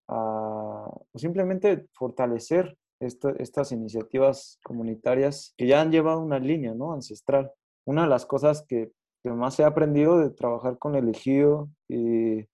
a 0.08 0.88
o 0.88 1.19
simplemente 1.19 1.88
fortalecer 1.93 2.77
esto, 2.99 3.30
estas 3.38 3.71
iniciativas 3.71 4.60
comunitarias 4.63 5.53
que 5.58 5.67
ya 5.67 5.82
han 5.82 5.91
llevado 5.91 6.21
una 6.21 6.39
línea 6.39 6.73
¿no? 6.73 6.93
ancestral. 6.93 7.51
Una 7.86 8.03
de 8.03 8.10
las 8.10 8.25
cosas 8.25 8.65
que, 8.67 8.91
que 9.23 9.30
más 9.32 9.60
he 9.60 9.63
aprendido 9.63 10.19
de 10.19 10.30
trabajar 10.30 10.77
con 10.77 10.95
el 10.95 11.10
ejido 11.10 11.69
y 11.88 12.45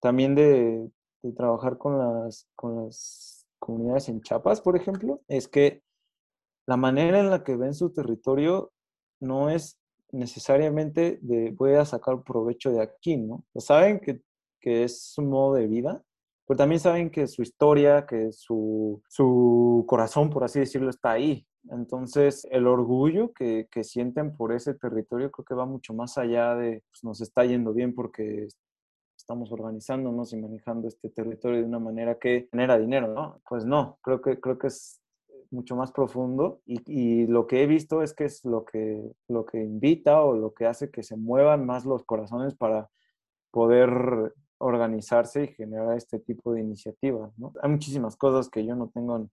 también 0.00 0.34
de, 0.34 0.90
de 1.22 1.32
trabajar 1.32 1.78
con 1.78 1.98
las, 1.98 2.48
con 2.54 2.84
las 2.84 3.46
comunidades 3.58 4.08
en 4.08 4.20
Chiapas, 4.20 4.60
por 4.60 4.76
ejemplo, 4.76 5.20
es 5.28 5.48
que 5.48 5.82
la 6.66 6.76
manera 6.76 7.20
en 7.20 7.30
la 7.30 7.44
que 7.44 7.56
ven 7.56 7.74
su 7.74 7.92
territorio 7.92 8.72
no 9.20 9.50
es 9.50 9.78
necesariamente 10.16 11.18
de 11.22 11.50
voy 11.52 11.74
a 11.74 11.84
sacar 11.84 12.22
provecho 12.22 12.70
de 12.72 12.82
aquí, 12.82 13.16
¿no? 13.16 13.44
O 13.52 13.60
saben 13.60 14.00
que, 14.00 14.22
que 14.60 14.84
es 14.84 15.02
su 15.02 15.22
modo 15.22 15.54
de 15.54 15.66
vida, 15.66 16.02
pero 16.46 16.58
también 16.58 16.80
saben 16.80 17.10
que 17.10 17.26
su 17.26 17.42
historia, 17.42 18.06
que 18.06 18.32
su, 18.32 19.02
su 19.08 19.84
corazón, 19.88 20.30
por 20.30 20.44
así 20.44 20.60
decirlo, 20.60 20.90
está 20.90 21.12
ahí. 21.12 21.46
Entonces, 21.70 22.46
el 22.50 22.66
orgullo 22.68 23.32
que, 23.32 23.66
que, 23.70 23.82
sienten 23.82 24.36
por 24.36 24.52
ese 24.52 24.74
territorio 24.74 25.32
creo 25.32 25.44
que 25.44 25.54
va 25.54 25.66
mucho 25.66 25.92
más 25.94 26.16
allá 26.16 26.54
de 26.54 26.84
pues, 26.90 27.02
nos 27.02 27.20
está 27.20 27.44
yendo 27.44 27.72
bien 27.72 27.92
porque 27.92 28.46
estamos 29.16 29.50
organizándonos 29.50 30.32
y 30.32 30.36
manejando 30.36 30.86
este 30.86 31.10
territorio 31.10 31.58
de 31.58 31.64
una 31.64 31.80
manera 31.80 32.16
que 32.18 32.48
genera 32.52 32.78
dinero, 32.78 33.08
¿no? 33.08 33.40
Pues 33.48 33.64
no, 33.64 33.98
creo 34.02 34.20
que, 34.20 34.38
creo 34.38 34.58
que 34.58 34.68
es 34.68 35.00
mucho 35.50 35.76
más 35.76 35.92
profundo 35.92 36.60
y, 36.66 36.80
y, 36.86 37.26
lo 37.26 37.46
que 37.46 37.62
he 37.62 37.66
visto 37.66 38.02
es 38.02 38.14
que 38.14 38.24
es 38.24 38.44
lo 38.44 38.64
que, 38.64 39.02
lo 39.28 39.44
que 39.46 39.62
invita 39.62 40.22
o 40.22 40.36
lo 40.36 40.54
que 40.54 40.66
hace 40.66 40.90
que 40.90 41.02
se 41.02 41.16
muevan 41.16 41.66
más 41.66 41.84
los 41.84 42.04
corazones 42.04 42.54
para 42.54 42.88
poder 43.50 44.32
organizarse 44.58 45.44
y 45.44 45.48
generar 45.48 45.96
este 45.96 46.18
tipo 46.18 46.52
de 46.52 46.60
iniciativas, 46.60 47.38
¿no? 47.38 47.52
Hay 47.62 47.70
muchísimas 47.70 48.16
cosas 48.16 48.48
que 48.48 48.64
yo 48.64 48.74
no 48.74 48.88
tengo 48.88 49.28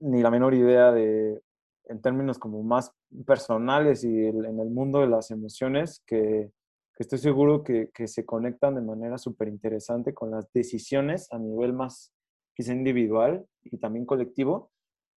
ni 0.00 0.22
la 0.22 0.30
menor 0.30 0.54
idea 0.54 0.92
de, 0.92 1.40
en 1.84 2.02
términos 2.02 2.38
como 2.38 2.62
más 2.62 2.92
personales 3.26 4.04
y 4.04 4.26
en 4.26 4.60
el 4.60 4.70
mundo 4.70 5.00
de 5.00 5.06
las 5.08 5.30
emociones 5.30 6.02
que 6.06 6.50
que 6.96 7.02
estoy 7.02 7.18
seguro 7.18 7.62
que, 7.62 7.90
que 7.92 8.08
se 8.08 8.24
conectan 8.24 8.74
de 8.74 8.80
manera 8.80 9.18
súper 9.18 9.48
interesante 9.48 10.14
con 10.14 10.30
las 10.30 10.50
decisiones 10.52 11.30
a 11.30 11.38
nivel 11.38 11.74
más 11.74 12.14
quizá 12.54 12.72
individual 12.72 13.46
y 13.64 13.76
también 13.76 14.06
colectivo 14.06 14.72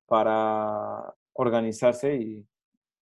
para 0.10 1.16
organizarse 1.34 2.16
y 2.16 2.48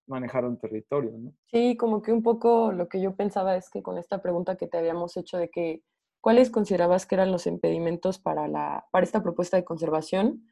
manejar 0.08 0.46
un 0.46 0.58
territorio. 0.58 1.12
¿no? 1.18 1.34
Sí, 1.48 1.76
como 1.76 2.02
que 2.02 2.12
un 2.12 2.22
poco 2.22 2.72
lo 2.72 2.88
que 2.88 3.02
yo 3.02 3.16
pensaba 3.16 3.56
es 3.56 3.70
que 3.70 3.82
con 3.82 3.98
esta 3.98 4.22
pregunta 4.22 4.56
que 4.56 4.68
te 4.68 4.78
habíamos 4.78 5.18
hecho 5.18 5.38
de 5.38 5.50
que 5.50 5.82
cuáles 6.22 6.50
considerabas 6.50 7.06
que 7.06 7.16
eran 7.16 7.32
los 7.32 7.48
impedimentos 7.48 8.20
para, 8.20 8.48
la, 8.48 8.86
para 8.92 9.04
esta 9.04 9.24
propuesta 9.24 9.58
de 9.58 9.66
conservación, 9.66 10.46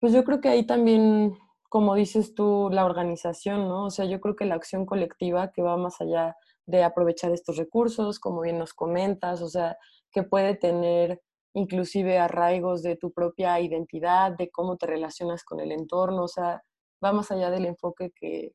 pues 0.00 0.12
yo 0.12 0.24
creo 0.24 0.40
que 0.40 0.48
ahí 0.48 0.64
también, 0.64 1.36
como 1.68 1.94
dices 1.94 2.34
tú, 2.34 2.68
la 2.70 2.84
organización, 2.84 3.68
¿no? 3.68 3.86
O 3.86 3.90
sea, 3.90 4.04
yo 4.04 4.20
creo 4.20 4.36
que 4.36 4.44
la 4.44 4.54
acción 4.54 4.86
colectiva 4.86 5.50
que 5.52 5.62
va 5.62 5.76
más 5.76 6.00
allá 6.00 6.36
de 6.66 6.84
aprovechar 6.84 7.32
estos 7.32 7.56
recursos, 7.56 8.20
como 8.20 8.42
bien 8.42 8.58
nos 8.58 8.74
comentas, 8.74 9.42
o 9.42 9.48
sea, 9.48 9.76
que 10.12 10.22
puede 10.22 10.54
tener 10.54 11.22
inclusive 11.54 12.18
arraigos 12.18 12.82
de 12.82 12.96
tu 12.96 13.12
propia 13.12 13.60
identidad, 13.60 14.32
de 14.36 14.50
cómo 14.50 14.76
te 14.76 14.86
relacionas 14.86 15.44
con 15.44 15.60
el 15.60 15.72
entorno, 15.72 16.24
o 16.24 16.28
sea, 16.28 16.62
va 17.04 17.12
más 17.12 17.30
allá 17.30 17.50
del 17.50 17.66
enfoque 17.66 18.12
que, 18.14 18.52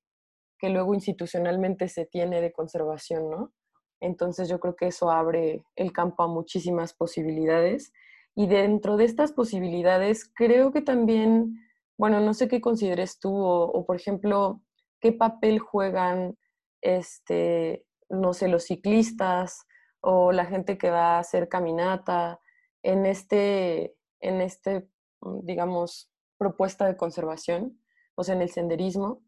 que 0.60 0.70
luego 0.70 0.94
institucionalmente 0.94 1.90
se 1.90 2.06
tiene 2.06 2.42
de 2.42 2.52
conservación, 2.52 3.30
¿no? 3.30 3.52
Entonces 4.00 4.50
yo 4.50 4.60
creo 4.60 4.76
que 4.76 4.88
eso 4.88 5.10
abre 5.10 5.64
el 5.76 5.94
campo 5.94 6.24
a 6.24 6.28
muchísimas 6.28 6.94
posibilidades. 6.94 7.94
Y 8.36 8.48
dentro 8.48 8.98
de 8.98 9.06
estas 9.06 9.32
posibilidades, 9.32 10.30
creo 10.36 10.72
que 10.72 10.82
también, 10.82 11.56
bueno, 11.98 12.20
no 12.20 12.34
sé 12.34 12.48
qué 12.48 12.60
consideres 12.60 13.20
tú, 13.20 13.34
o, 13.34 13.86
por 13.86 13.96
ejemplo, 13.96 14.62
qué 15.00 15.14
papel 15.14 15.60
juegan 15.60 16.38
este, 16.82 17.86
no 18.10 18.34
sé, 18.34 18.50
los 18.50 18.66
ciclistas 18.66 19.66
o 20.02 20.34
la 20.34 20.46
gente 20.46 20.78
que 20.78 20.90
va 20.90 21.16
a 21.16 21.20
hacer 21.20 21.48
caminata 21.48 22.40
en 22.84 23.06
este, 23.06 23.96
en 24.20 24.42
este, 24.42 24.88
mm, 25.22 25.46
digamos, 25.46 26.12
propuesta 26.38 26.86
de 26.86 26.98
conservación, 26.98 27.80
o 28.16 28.24
sea, 28.24 28.36
en 28.36 28.42
el 28.42 28.50
senderismo. 28.50 29.24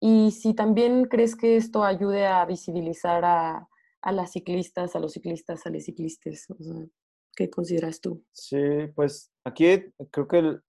Y 0.00 0.30
si 0.30 0.54
también 0.54 1.04
crees 1.04 1.36
que 1.36 1.56
esto 1.56 1.84
ayude 1.84 2.26
a 2.26 2.44
visibilizar 2.44 3.24
a, 3.24 3.68
a 4.02 4.12
las 4.12 4.32
ciclistas, 4.32 4.94
a 4.96 5.00
los 5.00 5.12
ciclistas, 5.12 5.66
a 5.66 5.70
los 5.70 5.84
ciclistas, 5.84 6.46
o 6.50 6.62
sea, 6.62 6.86
¿qué 7.34 7.50
consideras 7.50 8.00
tú? 8.00 8.24
Sí, 8.32 8.58
pues 8.94 9.32
aquí 9.44 9.92
creo 10.10 10.28
que 10.28 10.38
el, 10.38 10.62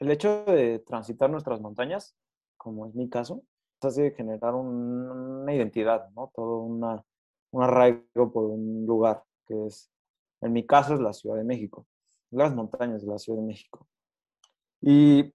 el 0.00 0.10
hecho 0.10 0.44
de 0.44 0.78
transitar 0.80 1.30
nuestras 1.30 1.60
montañas, 1.60 2.16
como 2.56 2.86
es 2.86 2.94
mi 2.94 3.08
caso, 3.08 3.42
hace 3.80 4.12
generar 4.12 4.54
un, 4.54 4.66
una 5.42 5.54
identidad, 5.54 6.08
¿no? 6.16 6.30
Todo 6.34 6.60
una, 6.62 7.04
un 7.52 7.62
arraigo 7.62 8.32
por 8.32 8.44
un 8.44 8.84
lugar, 8.86 9.22
que 9.46 9.66
es, 9.66 9.90
en 10.40 10.52
mi 10.52 10.66
caso 10.66 10.94
es 10.94 11.00
la 11.00 11.12
Ciudad 11.12 11.36
de 11.36 11.44
México, 11.44 11.86
las 12.30 12.54
montañas 12.54 13.02
de 13.02 13.08
la 13.08 13.18
Ciudad 13.18 13.40
de 13.40 13.46
México. 13.46 13.86
Y 14.80 15.32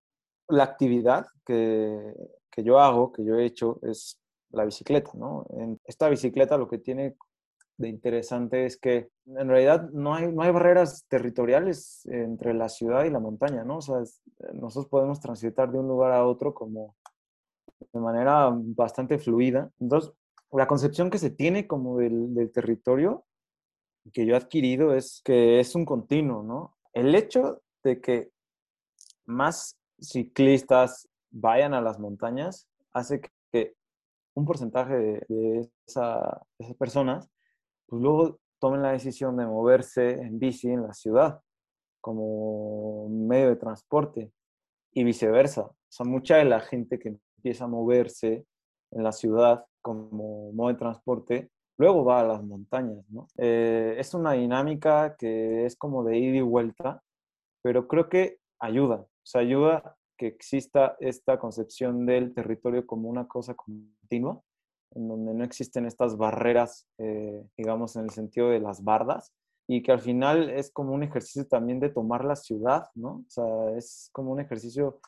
la 0.47 0.63
actividad 0.63 1.25
que, 1.45 2.13
que 2.51 2.63
yo 2.63 2.79
hago, 2.79 3.11
que 3.11 3.25
yo 3.25 3.35
he 3.35 3.45
hecho, 3.45 3.79
es 3.83 4.19
la 4.51 4.65
bicicleta, 4.65 5.11
¿no? 5.15 5.45
En 5.57 5.79
esta 5.85 6.07
bicicleta 6.09 6.57
lo 6.57 6.67
que 6.67 6.77
tiene 6.77 7.15
de 7.77 7.89
interesante 7.89 8.65
es 8.65 8.77
que 8.77 9.09
en 9.25 9.49
realidad 9.49 9.89
no 9.91 10.13
hay, 10.13 10.31
no 10.31 10.43
hay 10.43 10.51
barreras 10.51 11.05
territoriales 11.07 12.05
entre 12.05 12.53
la 12.53 12.69
ciudad 12.69 13.03
y 13.03 13.09
la 13.09 13.19
montaña, 13.19 13.63
¿no? 13.63 13.77
O 13.77 13.81
sea, 13.81 14.03
nosotros 14.53 14.87
podemos 14.87 15.19
transitar 15.19 15.71
de 15.71 15.79
un 15.79 15.87
lugar 15.87 16.11
a 16.11 16.25
otro 16.25 16.53
como 16.53 16.95
de 17.91 17.99
manera 17.99 18.51
bastante 18.53 19.17
fluida. 19.17 19.69
Entonces, 19.79 20.13
la 20.51 20.67
concepción 20.67 21.09
que 21.09 21.17
se 21.17 21.31
tiene 21.31 21.67
como 21.67 21.97
del, 21.97 22.33
del 22.33 22.51
territorio 22.51 23.25
que 24.11 24.25
yo 24.25 24.33
he 24.33 24.37
adquirido 24.37 24.93
es 24.93 25.21
que 25.23 25.59
es 25.59 25.75
un 25.75 25.85
continuo, 25.85 26.43
¿no? 26.43 26.75
El 26.93 27.15
hecho 27.15 27.61
de 27.83 28.01
que 28.01 28.31
más 29.25 29.77
ciclistas 29.99 31.07
vayan 31.31 31.73
a 31.73 31.81
las 31.81 31.99
montañas 31.99 32.67
hace 32.91 33.21
que 33.51 33.75
un 34.35 34.45
porcentaje 34.45 35.25
de, 35.27 35.69
esas 35.85 36.39
personas, 36.77 37.29
pues 37.87 38.01
luego 38.01 38.39
tomen 38.59 38.81
la 38.81 38.91
decisión 38.91 39.37
de 39.37 39.45
moverse 39.45 40.11
en 40.11 40.39
bici 40.39 40.69
en 40.69 40.83
la 40.83 40.93
ciudad 40.93 41.41
como 42.01 43.07
medio 43.09 43.49
de 43.49 43.55
transporte 43.55 44.31
y 44.91 45.03
viceversa. 45.03 45.63
O 45.63 45.75
sea, 45.89 46.05
mucha 46.05 46.37
de 46.37 46.45
la 46.45 46.59
gente 46.59 46.99
que 46.99 47.17
empieza 47.37 47.65
a 47.65 47.67
moverse 47.67 48.45
en 48.91 49.03
la 49.03 49.11
ciudad 49.11 49.65
como 49.81 50.51
modo 50.53 50.69
de 50.69 50.75
transporte, 50.75 51.49
luego 51.77 52.05
va 52.05 52.21
a 52.21 52.23
las 52.23 52.43
montañas, 52.43 53.03
¿no? 53.09 53.27
Eh, 53.37 53.95
es 53.97 54.13
una 54.13 54.33
dinámica 54.33 55.15
que 55.17 55.65
es 55.65 55.75
como 55.75 56.03
de 56.03 56.17
ida 56.17 56.37
y 56.37 56.41
vuelta, 56.41 57.01
pero 57.61 57.87
creo 57.87 58.09
que 58.09 58.37
ayuda, 58.59 58.97
o 58.97 59.25
sea, 59.25 59.41
ayuda 59.41 59.95
que 60.17 60.27
exista 60.27 60.95
esta 60.99 61.39
concepción 61.39 62.05
del 62.05 62.33
territorio 62.33 62.85
como 62.85 63.09
una 63.09 63.27
cosa 63.27 63.55
continua, 63.55 64.41
en 64.95 65.07
donde 65.07 65.33
no 65.33 65.43
existen 65.43 65.85
estas 65.85 66.17
barreras, 66.17 66.87
eh, 66.99 67.43
digamos, 67.57 67.95
en 67.95 68.03
el 68.03 68.09
sentido 68.11 68.49
de 68.49 68.59
las 68.59 68.83
bardas, 68.83 69.33
y 69.67 69.81
que 69.81 69.91
al 69.91 70.01
final 70.01 70.49
es 70.49 70.71
como 70.71 70.93
un 70.93 71.03
ejercicio 71.03 71.47
también 71.47 71.79
de 71.79 71.89
tomar 71.89 72.25
la 72.25 72.35
ciudad, 72.35 72.89
¿no? 72.95 73.23
O 73.27 73.29
sea, 73.29 73.77
es 73.77 74.09
como 74.11 74.31
un 74.31 74.39
ejercicio 74.39 74.99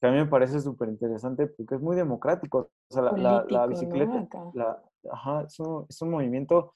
que 0.00 0.08
a 0.08 0.10
mí 0.10 0.18
me 0.18 0.26
parece 0.26 0.60
súper 0.60 0.88
interesante 0.88 1.46
porque 1.46 1.76
es 1.76 1.80
muy 1.80 1.96
democrático. 1.96 2.70
O 2.90 2.94
sea, 2.94 3.02
la, 3.12 3.66
bicicleta 3.66 4.28
ajá, 5.10 5.44
es, 5.46 5.58
un, 5.60 5.86
es, 5.88 6.00
un, 6.02 6.10
movimiento 6.10 6.74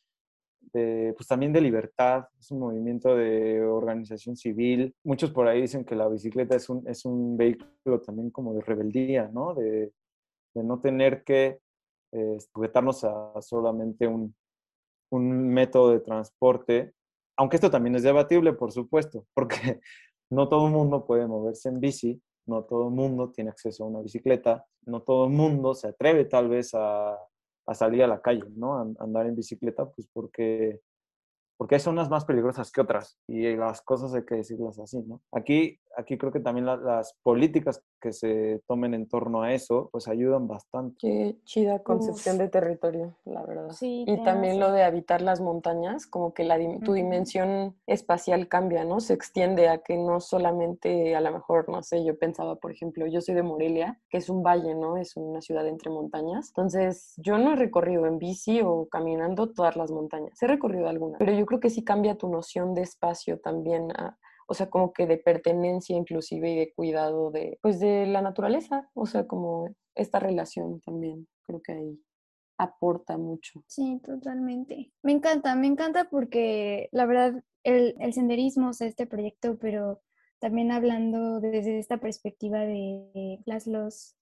de, 0.72 1.14
pues 1.16 1.26
también 1.28 1.52
de 1.52 1.60
libertad, 1.60 2.26
es 2.38 2.50
un 2.50 2.60
movimiento 2.60 3.14
de 3.16 3.62
organización 3.62 4.36
civil. 4.36 4.94
Muchos 5.04 5.30
por 5.30 5.46
ahí 5.48 5.62
dicen 5.62 5.84
que 5.84 5.94
la 5.94 6.08
bicicleta 6.08 6.56
es 6.56 6.68
un, 6.68 6.86
es 6.88 7.04
un 7.04 7.36
vehículo 7.36 8.00
también 8.00 8.30
como 8.30 8.54
de 8.54 8.60
rebeldía, 8.62 9.28
¿no? 9.32 9.54
De, 9.54 9.92
de 10.54 10.64
no 10.64 10.80
tener 10.80 11.24
que 11.24 11.60
eh, 12.12 12.38
sujetarnos 12.52 13.04
a 13.04 13.40
solamente 13.40 14.06
un, 14.06 14.34
un 15.10 15.48
método 15.48 15.92
de 15.92 16.00
transporte, 16.00 16.94
aunque 17.36 17.56
esto 17.56 17.70
también 17.70 17.94
es 17.96 18.02
debatible, 18.02 18.52
por 18.52 18.72
supuesto, 18.72 19.26
porque 19.34 19.80
no 20.30 20.48
todo 20.48 20.66
el 20.66 20.72
mundo 20.72 21.06
puede 21.06 21.26
moverse 21.26 21.68
en 21.68 21.80
bici, 21.80 22.22
no 22.46 22.64
todo 22.64 22.88
el 22.88 22.94
mundo 22.94 23.30
tiene 23.30 23.50
acceso 23.50 23.84
a 23.84 23.88
una 23.88 24.00
bicicleta, 24.00 24.66
no 24.86 25.02
todo 25.02 25.26
el 25.26 25.32
mundo 25.32 25.74
se 25.74 25.88
atreve 25.88 26.24
tal 26.24 26.48
vez 26.48 26.72
a, 26.74 27.18
a 27.68 27.74
salir 27.74 28.02
a 28.02 28.06
la 28.06 28.20
calle, 28.20 28.44
¿no? 28.56 28.78
A, 28.78 28.86
andar 29.04 29.26
en 29.26 29.36
bicicleta, 29.36 29.86
pues 29.90 30.08
porque 30.12 30.80
porque 31.58 31.74
hay 31.74 31.80
zonas 31.80 32.08
más 32.08 32.24
peligrosas 32.24 32.70
que 32.70 32.80
otras 32.80 33.18
y 33.26 33.56
las 33.56 33.82
cosas 33.82 34.14
hay 34.14 34.24
que 34.24 34.36
decirlas 34.36 34.78
así, 34.78 35.02
¿no? 35.02 35.20
Aquí, 35.32 35.80
aquí 35.98 36.16
creo 36.16 36.32
que 36.32 36.40
también 36.40 36.64
las 36.64 37.14
políticas 37.22 37.82
que 38.00 38.12
se 38.12 38.62
tomen 38.66 38.94
en 38.94 39.08
torno 39.08 39.42
a 39.42 39.52
eso, 39.52 39.88
pues 39.90 40.06
ayudan 40.06 40.46
bastante. 40.46 40.96
Qué 41.00 41.36
chida 41.44 41.80
concepción 41.80 42.38
de 42.38 42.48
territorio, 42.48 43.16
la 43.24 43.42
verdad. 43.42 43.70
Sí, 43.70 44.04
y 44.06 44.22
también 44.22 44.60
lo 44.60 44.70
de 44.70 44.84
habitar 44.84 45.20
las 45.20 45.40
montañas, 45.40 46.06
como 46.06 46.32
que 46.32 46.44
la, 46.44 46.56
tu 46.84 46.92
dimensión 46.92 47.76
espacial 47.86 48.46
cambia, 48.46 48.84
¿no? 48.84 49.00
Se 49.00 49.12
extiende 49.12 49.68
a 49.68 49.78
que 49.78 49.96
no 49.96 50.20
solamente, 50.20 51.16
a 51.16 51.20
lo 51.20 51.32
mejor, 51.32 51.68
no 51.68 51.82
sé, 51.82 52.04
yo 52.04 52.16
pensaba, 52.16 52.54
por 52.56 52.70
ejemplo, 52.70 53.06
yo 53.06 53.20
soy 53.20 53.34
de 53.34 53.42
Morelia, 53.42 54.00
que 54.08 54.18
es 54.18 54.30
un 54.30 54.44
valle, 54.44 54.76
¿no? 54.76 54.96
Es 54.96 55.16
una 55.16 55.40
ciudad 55.40 55.66
entre 55.66 55.90
montañas. 55.90 56.48
Entonces, 56.48 57.14
yo 57.16 57.38
no 57.38 57.52
he 57.52 57.56
recorrido 57.56 58.06
en 58.06 58.18
bici 58.18 58.60
o 58.62 58.88
caminando 58.88 59.50
todas 59.52 59.76
las 59.76 59.90
montañas. 59.90 60.40
He 60.40 60.46
recorrido 60.46 60.88
algunas, 60.88 61.18
pero 61.18 61.32
yo 61.32 61.44
creo 61.44 61.58
que 61.58 61.70
sí 61.70 61.82
cambia 61.82 62.16
tu 62.16 62.28
noción 62.28 62.74
de 62.74 62.82
espacio 62.82 63.40
también, 63.40 63.92
o 64.48 64.54
sea, 64.54 64.70
como 64.70 64.92
que 64.92 65.06
de 65.06 65.18
pertenencia 65.18 65.96
inclusive 65.96 66.50
y 66.50 66.56
de 66.56 66.72
cuidado 66.74 67.30
de, 67.30 67.58
pues 67.60 67.78
de 67.80 68.06
la 68.06 68.22
naturaleza, 68.22 68.88
o 68.94 69.06
sea, 69.06 69.26
como 69.26 69.74
esta 69.94 70.18
relación 70.18 70.80
también, 70.80 71.28
creo 71.46 71.60
que 71.60 71.72
ahí 71.72 72.00
aporta 72.56 73.18
mucho. 73.18 73.62
Sí, 73.66 74.00
totalmente. 74.02 74.90
Me 75.02 75.12
encanta, 75.12 75.54
me 75.54 75.66
encanta 75.66 76.08
porque 76.10 76.88
la 76.92 77.06
verdad 77.06 77.44
el, 77.62 77.94
el 78.00 78.12
senderismo, 78.14 78.70
o 78.70 78.72
sea, 78.72 78.88
este 78.88 79.06
proyecto, 79.06 79.58
pero 79.58 80.00
también 80.40 80.70
hablando 80.70 81.40
desde 81.40 81.78
esta 81.78 81.98
perspectiva 81.98 82.60
de 82.60 83.40
las 83.44 83.66
los 83.66 84.16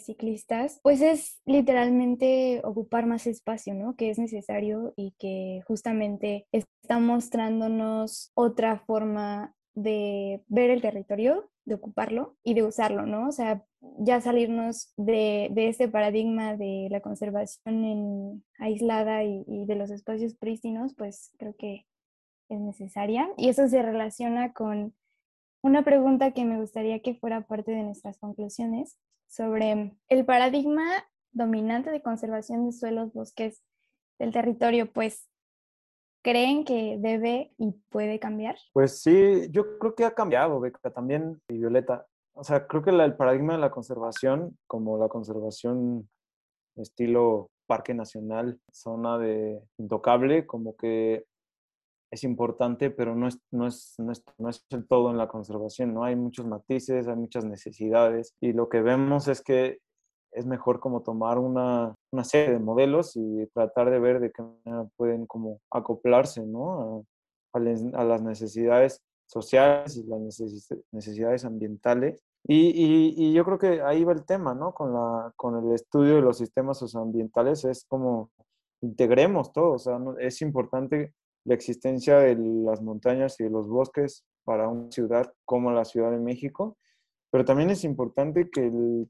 ciclistas, 0.00 0.80
pues 0.82 1.00
es 1.00 1.40
literalmente 1.46 2.60
ocupar 2.64 3.06
más 3.06 3.26
espacio, 3.26 3.74
¿no? 3.74 3.94
Que 3.96 4.10
es 4.10 4.18
necesario 4.18 4.92
y 4.96 5.14
que 5.18 5.62
justamente 5.66 6.46
está 6.52 6.98
mostrándonos 6.98 8.32
otra 8.34 8.78
forma 8.78 9.54
de 9.82 10.42
ver 10.48 10.70
el 10.70 10.82
territorio, 10.82 11.50
de 11.64 11.74
ocuparlo 11.74 12.36
y 12.42 12.54
de 12.54 12.62
usarlo, 12.62 13.06
¿no? 13.06 13.28
O 13.28 13.32
sea, 13.32 13.64
ya 13.98 14.20
salirnos 14.20 14.92
de, 14.96 15.48
de 15.52 15.68
este 15.68 15.88
paradigma 15.88 16.56
de 16.56 16.88
la 16.90 17.00
conservación 17.00 17.84
en, 17.84 18.44
aislada 18.58 19.24
y, 19.24 19.44
y 19.46 19.66
de 19.66 19.76
los 19.76 19.90
espacios 19.90 20.34
prístinos, 20.34 20.94
pues 20.96 21.32
creo 21.38 21.54
que 21.56 21.86
es 22.48 22.60
necesaria. 22.60 23.28
Y 23.36 23.48
eso 23.48 23.68
se 23.68 23.82
relaciona 23.82 24.52
con 24.52 24.94
una 25.62 25.84
pregunta 25.84 26.32
que 26.32 26.44
me 26.44 26.58
gustaría 26.58 27.00
que 27.00 27.14
fuera 27.14 27.46
parte 27.46 27.72
de 27.72 27.82
nuestras 27.82 28.18
conclusiones 28.18 28.98
sobre 29.28 29.96
el 30.08 30.24
paradigma 30.24 30.84
dominante 31.32 31.90
de 31.90 32.02
conservación 32.02 32.66
de 32.66 32.72
suelos, 32.72 33.12
bosques 33.12 33.62
del 34.18 34.32
territorio, 34.32 34.92
pues, 34.92 35.29
¿creen 36.22 36.64
que 36.64 36.96
debe 36.98 37.52
y 37.58 37.72
puede 37.88 38.18
cambiar? 38.18 38.56
Pues 38.72 39.02
sí, 39.02 39.48
yo 39.50 39.78
creo 39.78 39.94
que 39.94 40.04
ha 40.04 40.14
cambiado, 40.14 40.60
Beca, 40.60 40.90
también, 40.90 41.40
y 41.48 41.58
Violeta. 41.58 42.06
O 42.32 42.44
sea, 42.44 42.66
creo 42.66 42.82
que 42.82 42.90
el 42.90 43.16
paradigma 43.16 43.54
de 43.54 43.60
la 43.60 43.70
conservación, 43.70 44.58
como 44.66 44.98
la 44.98 45.08
conservación 45.08 46.08
estilo 46.76 47.50
parque 47.66 47.94
nacional, 47.94 48.58
zona 48.72 49.18
de 49.18 49.60
intocable, 49.78 50.46
como 50.46 50.76
que 50.76 51.24
es 52.10 52.24
importante, 52.24 52.90
pero 52.90 53.14
no 53.14 53.28
es, 53.28 53.38
no, 53.52 53.68
es, 53.68 53.94
no, 53.98 54.10
es, 54.10 54.24
no 54.38 54.48
es 54.48 54.66
el 54.70 54.86
todo 54.88 55.10
en 55.10 55.16
la 55.16 55.28
conservación, 55.28 55.94
¿no? 55.94 56.02
Hay 56.02 56.16
muchos 56.16 56.46
matices, 56.46 57.06
hay 57.06 57.14
muchas 57.14 57.44
necesidades 57.44 58.34
y 58.40 58.52
lo 58.52 58.68
que 58.68 58.82
vemos 58.82 59.28
es 59.28 59.42
que 59.42 59.78
es 60.32 60.46
mejor 60.46 60.80
como 60.80 61.02
tomar 61.02 61.38
una, 61.38 61.94
una 62.12 62.24
serie 62.24 62.52
de 62.52 62.58
modelos 62.58 63.16
y 63.16 63.46
tratar 63.52 63.90
de 63.90 63.98
ver 63.98 64.20
de 64.20 64.30
qué 64.30 64.42
manera 64.42 64.88
pueden 64.96 65.26
como 65.26 65.60
acoplarse, 65.70 66.44
¿no? 66.46 67.04
A, 67.52 67.58
las 67.58 68.22
necesidades 68.22 69.02
sociales 69.26 69.96
y 69.96 70.04
las 70.04 70.20
necesidades 70.92 71.44
ambientales. 71.44 72.22
Y, 72.44 72.68
y, 72.68 73.14
y, 73.16 73.32
yo 73.32 73.44
creo 73.44 73.58
que 73.58 73.82
ahí 73.82 74.04
va 74.04 74.12
el 74.12 74.24
tema, 74.24 74.54
¿no? 74.54 74.72
Con, 74.72 74.92
la, 74.94 75.32
con 75.36 75.56
el 75.64 75.74
estudio 75.74 76.16
de 76.16 76.22
los 76.22 76.38
sistemas 76.38 76.78
socioambientales 76.78 77.64
es 77.64 77.84
como 77.86 78.30
integremos 78.82 79.52
todo, 79.52 79.72
o 79.72 79.78
sea, 79.78 79.98
es 80.20 80.40
importante 80.40 81.12
la 81.44 81.54
existencia 81.54 82.18
de 82.18 82.36
las 82.36 82.82
montañas 82.82 83.38
y 83.40 83.44
de 83.44 83.50
los 83.50 83.68
bosques 83.68 84.24
para 84.44 84.68
una 84.68 84.90
ciudad 84.90 85.32
como 85.44 85.70
la 85.70 85.84
Ciudad 85.84 86.10
de 86.10 86.18
México, 86.18 86.76
pero 87.30 87.44
también 87.44 87.70
es 87.70 87.84
importante 87.84 88.50
que, 88.50 88.66
el 88.66 89.08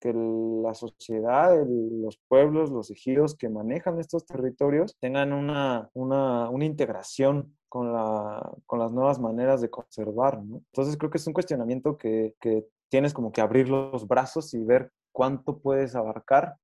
que 0.00 0.12
la 0.14 0.74
sociedad, 0.74 1.54
los 1.66 2.18
pueblos, 2.28 2.70
los 2.70 2.90
ejidos 2.90 3.36
que 3.36 3.48
manejan 3.48 3.98
estos 4.00 4.24
territorios 4.24 4.96
tengan 5.00 5.32
una, 5.32 5.90
una, 5.92 6.48
una 6.48 6.64
integración 6.64 7.56
con, 7.68 7.92
la, 7.92 8.52
con, 8.64 8.78
las 8.78 8.92
nuevas 8.92 9.18
maneras 9.18 9.60
de 9.60 9.70
conservar. 9.70 10.42
¿no? 10.42 10.62
Entonces 10.72 10.96
creo 10.96 11.10
que 11.10 11.18
es 11.18 11.26
un 11.26 11.34
cuestionamiento 11.34 11.98
que, 11.98 12.34
que 12.40 12.66
tienes 12.88 13.12
como 13.12 13.32
que 13.32 13.42
abrir 13.42 13.68
los 13.68 14.08
brazos 14.08 14.54
y 14.54 14.64
ver 14.64 14.90
cuánto 15.12 15.58
puedes 15.58 15.94
abarcar 15.94 16.56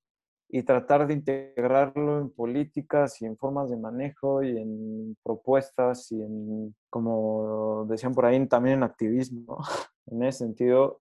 y 0.48 0.62
tratar 0.62 1.06
de 1.06 1.14
integrarlo 1.14 2.20
en 2.20 2.30
políticas 2.30 3.20
y 3.20 3.26
en 3.26 3.36
formas 3.36 3.70
de 3.70 3.76
manejo 3.76 4.42
y 4.42 4.56
en 4.56 5.16
propuestas 5.22 6.12
y 6.12 6.22
en, 6.22 6.74
como 6.88 7.86
decían 7.88 8.14
por 8.14 8.24
ahí, 8.26 8.46
también 8.46 8.78
en 8.78 8.82
activismo. 8.84 9.58
En 10.06 10.22
ese 10.22 10.38
sentido, 10.38 11.00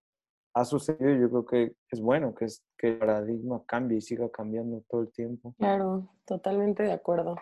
ha 0.53 0.65
sucedido 0.65 1.11
y 1.11 1.19
yo 1.19 1.29
creo 1.29 1.45
que 1.45 1.75
es 1.91 2.01
bueno 2.01 2.33
que, 2.35 2.45
es, 2.45 2.63
que 2.77 2.89
el 2.89 2.99
paradigma 2.99 3.63
cambie 3.65 3.97
y 3.97 4.01
siga 4.01 4.29
cambiando 4.29 4.83
todo 4.89 5.01
el 5.01 5.11
tiempo. 5.11 5.55
Claro, 5.57 6.09
totalmente 6.25 6.83
de 6.83 6.91
acuerdo. 6.91 7.35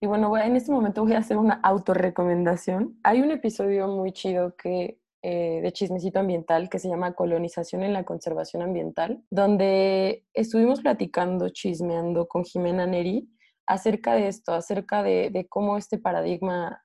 Y 0.00 0.06
bueno, 0.06 0.36
en 0.36 0.56
este 0.56 0.70
momento 0.70 1.02
voy 1.02 1.14
a 1.14 1.18
hacer 1.18 1.38
una 1.38 1.54
autorrecomendación. 1.62 2.98
Hay 3.02 3.22
un 3.22 3.30
episodio 3.30 3.88
muy 3.88 4.12
chido 4.12 4.54
que 4.56 5.00
eh, 5.22 5.60
de 5.62 5.72
chismecito 5.72 6.20
ambiental 6.20 6.68
que 6.68 6.78
se 6.78 6.90
llama 6.90 7.14
Colonización 7.14 7.82
en 7.82 7.94
la 7.94 8.04
Conservación 8.04 8.60
Ambiental, 8.60 9.24
donde 9.30 10.26
estuvimos 10.34 10.82
platicando, 10.82 11.48
chismeando 11.48 12.28
con 12.28 12.44
Jimena 12.44 12.86
Neri 12.86 13.30
acerca 13.66 14.12
de 14.12 14.28
esto, 14.28 14.52
acerca 14.52 15.02
de, 15.02 15.30
de 15.30 15.48
cómo 15.48 15.78
este 15.78 15.96
paradigma 15.96 16.82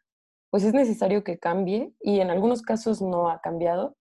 pues 0.50 0.64
es 0.64 0.74
necesario 0.74 1.26
que 1.26 1.38
cambie 1.38 1.94
y 2.00 2.22
en 2.22 2.30
algunos 2.30 2.62
casos 2.62 3.02
no 3.02 3.30
ha 3.30 3.42
cambiado 3.42 3.98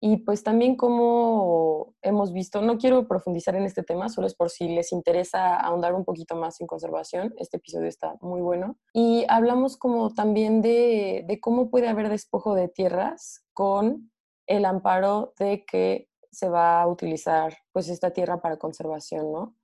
y 0.00 0.18
pues 0.18 0.42
también 0.42 0.76
como 0.76 1.94
hemos 2.00 2.32
visto, 2.32 2.62
no 2.62 2.78
quiero 2.78 3.06
profundizar 3.06 3.54
en 3.54 3.64
este 3.64 3.82
tema, 3.82 4.08
solo 4.08 4.26
es 4.26 4.34
por 4.34 4.48
si 4.48 4.68
les 4.68 4.92
interesa 4.92 5.56
ahondar 5.56 5.94
un 5.94 6.04
poquito 6.04 6.36
más 6.36 6.60
en 6.60 6.66
conservación, 6.66 7.34
este 7.36 7.58
episodio 7.58 7.88
está 7.88 8.16
muy 8.22 8.40
bueno. 8.40 8.78
Y 8.94 9.26
hablamos 9.28 9.76
como 9.76 10.14
también 10.14 10.62
de, 10.62 11.24
de 11.28 11.40
cómo 11.40 11.70
puede 11.70 11.88
haber 11.88 12.08
despojo 12.08 12.54
de 12.54 12.68
tierras 12.68 13.44
con 13.52 14.10
el 14.46 14.64
amparo 14.64 15.34
de 15.38 15.64
que 15.66 16.08
se 16.30 16.48
va 16.48 16.80
a 16.80 16.88
utilizar 16.88 17.56
pues 17.72 17.88
esta 17.88 18.12
tierra 18.12 18.40
para 18.40 18.58
conservación, 18.58 19.30
¿no? 19.32 19.56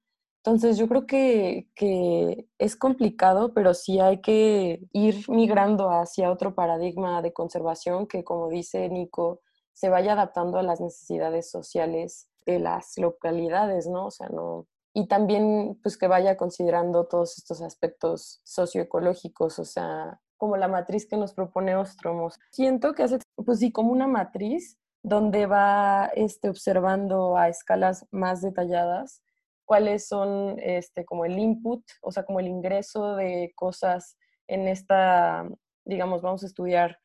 Entonces 0.45 0.77
yo 0.79 0.87
creo 0.87 1.07
que, 1.07 1.69
que, 1.75 2.47
es 2.59 2.77
complicado, 2.77 3.53
pero 3.53 3.75
sí 3.75 3.99
hay 3.99 4.21
que 4.21 4.81
ir 4.93 5.29
migrando 5.29 5.91
hacia 5.91 6.31
otro 6.31 6.55
paradigma 6.55 7.21
de 7.21 7.33
conservación 7.33 8.07
que, 8.07 8.23
como 8.23 8.49
dice 8.49 8.89
Nico, 8.89 9.41
se 9.77 9.91
vaya 9.91 10.15
adaptando 10.15 10.59
a 10.59 10.63
las 10.63 10.81
necesidades 10.81 11.51
sociales 11.51 12.31
de 12.47 12.59
las 12.59 12.97
localidades, 12.97 13.87
¿no? 13.87 14.07
O 14.07 14.11
sea, 14.11 14.29
no... 14.31 14.67
Y 14.95 15.07
también, 15.07 15.79
pues, 15.83 15.99
que 15.99 16.09
vaya 16.09 16.39
considerando 16.39 17.07
todos 17.07 17.37
estos 17.37 17.61
aspectos 17.61 18.41
socioecológicos, 18.43 19.59
o 19.59 19.65
sea, 19.67 20.19
como 20.39 20.57
la 20.57 20.69
matriz 20.69 21.07
que 21.07 21.19
nos 21.19 21.35
propone 21.35 21.77
Ostromos. 21.77 22.39
Siento 22.53 22.95
que 22.95 23.03
hace, 23.03 23.19
pues 23.45 23.59
sí, 23.59 23.71
como 23.71 23.93
una 23.93 24.07
matriz 24.07 24.79
donde 25.03 25.45
va 25.45 26.11
este, 26.15 26.49
observando 26.49 27.37
a 27.37 27.51
escalas 27.51 28.07
más 28.11 28.41
detalladas 28.41 29.23
cuáles 29.67 30.09
son 30.09 30.59
este, 30.59 31.05
como 31.05 31.27
el 31.27 31.39
input, 31.39 31.85
o 32.01 32.13
sea, 32.13 32.25
como 32.25 32.41
el 32.41 32.49
ingreso 32.49 33.15
de 33.17 33.53
cosas 33.55 34.17
en 34.49 34.69
esta, 34.69 35.47
digamos, 35.85 36.23
vamos 36.23 36.43
a 36.45 36.47
estudiar 36.47 36.99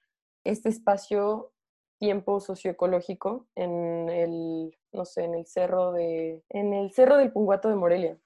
este 0.45 0.69
espacio 0.69 1.50
tiempo 2.01 2.39
socioecológico 2.39 3.47
en 3.53 4.09
el, 4.09 4.75
no 4.91 5.05
sé, 5.05 5.25
en 5.25 5.35
el 5.35 5.45
cerro 5.45 5.91
de, 5.91 6.43
en 6.49 6.73
el 6.73 6.91
cerro 6.91 7.15
del 7.17 7.31
Punguato 7.31 7.69
de 7.69 7.75
Morelia. 7.75 8.17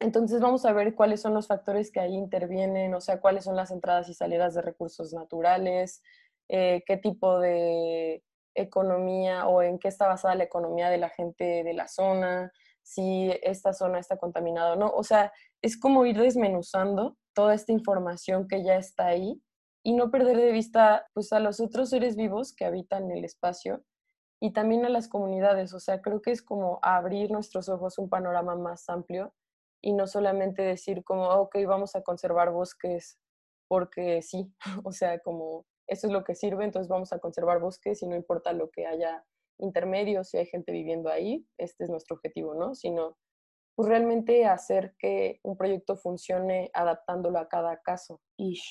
Entonces 0.00 0.40
vamos 0.40 0.64
a 0.64 0.72
ver 0.72 0.96
cuáles 0.96 1.22
son 1.22 1.32
los 1.32 1.46
factores 1.46 1.92
que 1.92 2.00
ahí 2.00 2.16
intervienen, 2.16 2.92
o 2.94 3.00
sea, 3.00 3.20
cuáles 3.20 3.44
son 3.44 3.54
las 3.54 3.70
entradas 3.70 4.08
y 4.08 4.14
salidas 4.14 4.54
de 4.54 4.62
recursos 4.62 5.12
naturales, 5.12 6.02
eh, 6.48 6.82
qué 6.86 6.96
tipo 6.96 7.38
de 7.38 8.24
economía 8.56 9.46
o 9.46 9.62
en 9.62 9.78
qué 9.78 9.86
está 9.86 10.08
basada 10.08 10.34
la 10.34 10.44
economía 10.44 10.90
de 10.90 10.98
la 10.98 11.10
gente 11.10 11.62
de 11.62 11.74
la 11.74 11.86
zona, 11.86 12.50
si 12.82 13.30
esta 13.42 13.72
zona 13.72 14.00
está 14.00 14.16
contaminada 14.16 14.72
o 14.72 14.76
no. 14.76 14.90
O 14.90 15.04
sea, 15.04 15.32
es 15.62 15.78
como 15.78 16.04
ir 16.04 16.18
desmenuzando 16.18 17.16
toda 17.32 17.54
esta 17.54 17.70
información 17.70 18.48
que 18.48 18.64
ya 18.64 18.76
está 18.76 19.06
ahí 19.06 19.40
y 19.82 19.94
no 19.94 20.10
perder 20.10 20.36
de 20.36 20.52
vista 20.52 21.06
pues 21.14 21.32
a 21.32 21.40
los 21.40 21.60
otros 21.60 21.90
seres 21.90 22.16
vivos 22.16 22.54
que 22.54 22.64
habitan 22.64 23.10
el 23.10 23.24
espacio 23.24 23.84
y 24.40 24.52
también 24.52 24.84
a 24.84 24.88
las 24.88 25.08
comunidades. 25.08 25.74
O 25.74 25.80
sea, 25.80 26.00
creo 26.00 26.22
que 26.22 26.30
es 26.30 26.42
como 26.42 26.78
abrir 26.82 27.30
nuestros 27.30 27.68
ojos 27.68 27.98
un 27.98 28.08
panorama 28.08 28.56
más 28.56 28.88
amplio 28.88 29.34
y 29.80 29.92
no 29.92 30.06
solamente 30.06 30.62
decir 30.62 31.04
como, 31.04 31.28
ok, 31.28 31.56
vamos 31.66 31.94
a 31.96 32.02
conservar 32.02 32.50
bosques 32.50 33.18
porque 33.68 34.22
sí, 34.22 34.52
o 34.84 34.92
sea, 34.92 35.18
como 35.20 35.66
eso 35.86 36.06
es 36.06 36.12
lo 36.12 36.24
que 36.24 36.34
sirve, 36.34 36.64
entonces 36.64 36.88
vamos 36.88 37.12
a 37.12 37.18
conservar 37.18 37.60
bosques 37.60 38.02
y 38.02 38.06
no 38.06 38.16
importa 38.16 38.52
lo 38.52 38.70
que 38.70 38.86
haya 38.86 39.24
intermedios, 39.58 40.28
si 40.28 40.38
hay 40.38 40.46
gente 40.46 40.70
viviendo 40.70 41.08
ahí, 41.08 41.46
este 41.56 41.84
es 41.84 41.90
nuestro 41.90 42.16
objetivo, 42.16 42.54
¿no? 42.54 42.74
Sino 42.74 43.16
pues 43.74 43.88
realmente 43.88 44.44
hacer 44.44 44.94
que 44.98 45.40
un 45.42 45.56
proyecto 45.56 45.96
funcione 45.96 46.70
adaptándolo 46.74 47.38
a 47.38 47.48
cada 47.48 47.80
caso. 47.80 48.20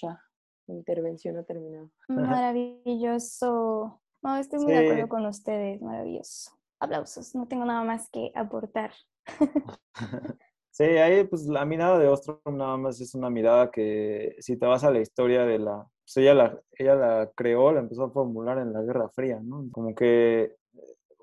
Ya, 0.01 0.19
mi 0.67 0.75
intervención 0.75 1.37
ha 1.37 1.43
terminado. 1.43 1.89
Maravilloso. 2.07 4.01
No, 4.21 4.37
estoy 4.37 4.59
muy 4.59 4.73
de 4.73 4.79
acuerdo 4.79 5.07
con 5.09 5.25
ustedes, 5.25 5.81
maravilloso. 5.81 6.51
Aplausos, 6.79 7.33
no 7.35 7.47
tengo 7.47 7.65
nada 7.65 7.83
más 7.83 8.09
que 8.09 8.31
aportar. 8.35 8.91
Sí, 10.77 10.83
ahí 10.83 11.23
pues 11.23 11.47
la 11.47 11.65
mirada 11.65 11.97
de 11.97 12.07
Ostrom 12.07 12.37
nada 12.55 12.77
más 12.77 13.01
es 13.01 13.15
una 13.15 13.31
mirada 13.31 13.71
que 13.71 14.35
si 14.37 14.57
te 14.57 14.67
vas 14.67 14.83
a 14.83 14.91
la 14.91 14.99
historia 14.99 15.43
de 15.43 15.57
la, 15.57 15.89
pues 16.03 16.17
ella 16.17 16.35
la, 16.35 16.61
ella 16.73 16.93
la 16.93 17.31
creó, 17.35 17.71
la 17.71 17.79
empezó 17.79 18.03
a 18.03 18.11
formular 18.11 18.59
en 18.59 18.73
la 18.73 18.83
Guerra 18.83 19.09
Fría, 19.09 19.39
¿no? 19.41 19.67
Como 19.71 19.95
que 19.95 20.55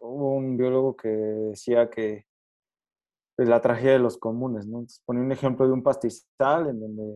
hubo 0.01 0.35
un 0.35 0.57
biólogo 0.57 0.97
que 0.97 1.09
decía 1.09 1.89
que 1.89 2.27
pues, 3.37 3.49
la 3.49 3.61
tragedia 3.61 3.93
de 3.93 3.99
los 4.01 4.19
comunes, 4.19 4.67
¿no? 4.67 4.79
Entonces 4.79 5.03
ponía 5.07 5.23
un 5.23 5.31
ejemplo 5.31 5.69
de 5.69 5.73
un 5.73 5.85
pastizal 5.85 6.69
en 6.71 6.81
donde, 6.81 7.15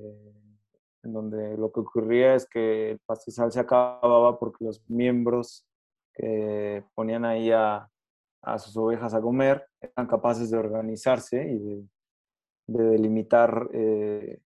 en 1.03 1.13
donde 1.13 1.57
lo 1.57 1.71
que 1.73 1.81
ocurría 1.81 2.35
es 2.35 2.47
que 2.49 2.93
el 2.93 2.99
pastizal 3.01 3.53
se 3.53 3.61
acababa 3.61 4.39
porque 4.39 4.65
los 4.65 4.83
miembros 4.89 5.67
que 6.15 6.85
ponían 6.95 7.25
ahí 7.25 7.51
a, 7.53 7.89
a 8.43 8.59
sus 8.59 8.77
ovejas 8.77 9.15
a 9.15 9.21
comer 9.21 9.67
eran 9.81 10.07
capaces 10.07 10.51
de 10.51 10.59
organizarse 10.59 11.49
y 11.49 11.59
de, 11.59 11.89
de 12.67 12.85
delimitar 12.85 13.69
eh, 13.73 14.41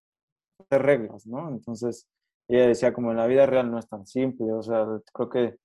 reglas, 0.71 1.27
¿no? 1.27 1.49
Entonces, 1.49 2.09
ella 2.49 2.67
decía 2.67 2.93
como 2.93 3.11
en 3.11 3.17
la 3.17 3.27
vida 3.27 3.47
real 3.47 3.71
no 3.71 3.79
es 3.79 3.89
tan 3.89 4.07
simple, 4.07 4.53
o 4.53 4.63
sea, 4.63 4.87
creo 5.13 5.29
que 5.29 5.59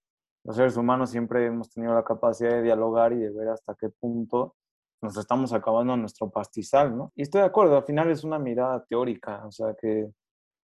los 0.44 0.56
seres 0.56 0.78
humanos 0.78 1.10
siempre 1.10 1.46
hemos 1.46 1.70
tenido 1.70 1.94
la 1.94 2.04
capacidad 2.04 2.52
de 2.52 2.64
dialogar 2.64 3.14
y 3.14 3.18
de 3.18 3.32
ver 3.32 3.50
hasta 3.50 3.76
qué 3.76 3.90
punto 3.90 4.56
nos 5.02 5.18
estamos 5.18 5.54
acabando 5.54 5.96
nuestro 5.98 6.30
pastizal, 6.30 6.96
¿no? 6.98 7.12
Y 7.16 7.24
estoy 7.24 7.42
de 7.42 7.48
acuerdo, 7.48 7.78
al 7.78 7.84
final 7.84 8.10
es 8.10 8.24
una 8.24 8.40
mirada 8.40 8.84
teórica, 8.86 9.46
o 9.46 9.52
sea, 9.52 9.76
que 9.80 10.10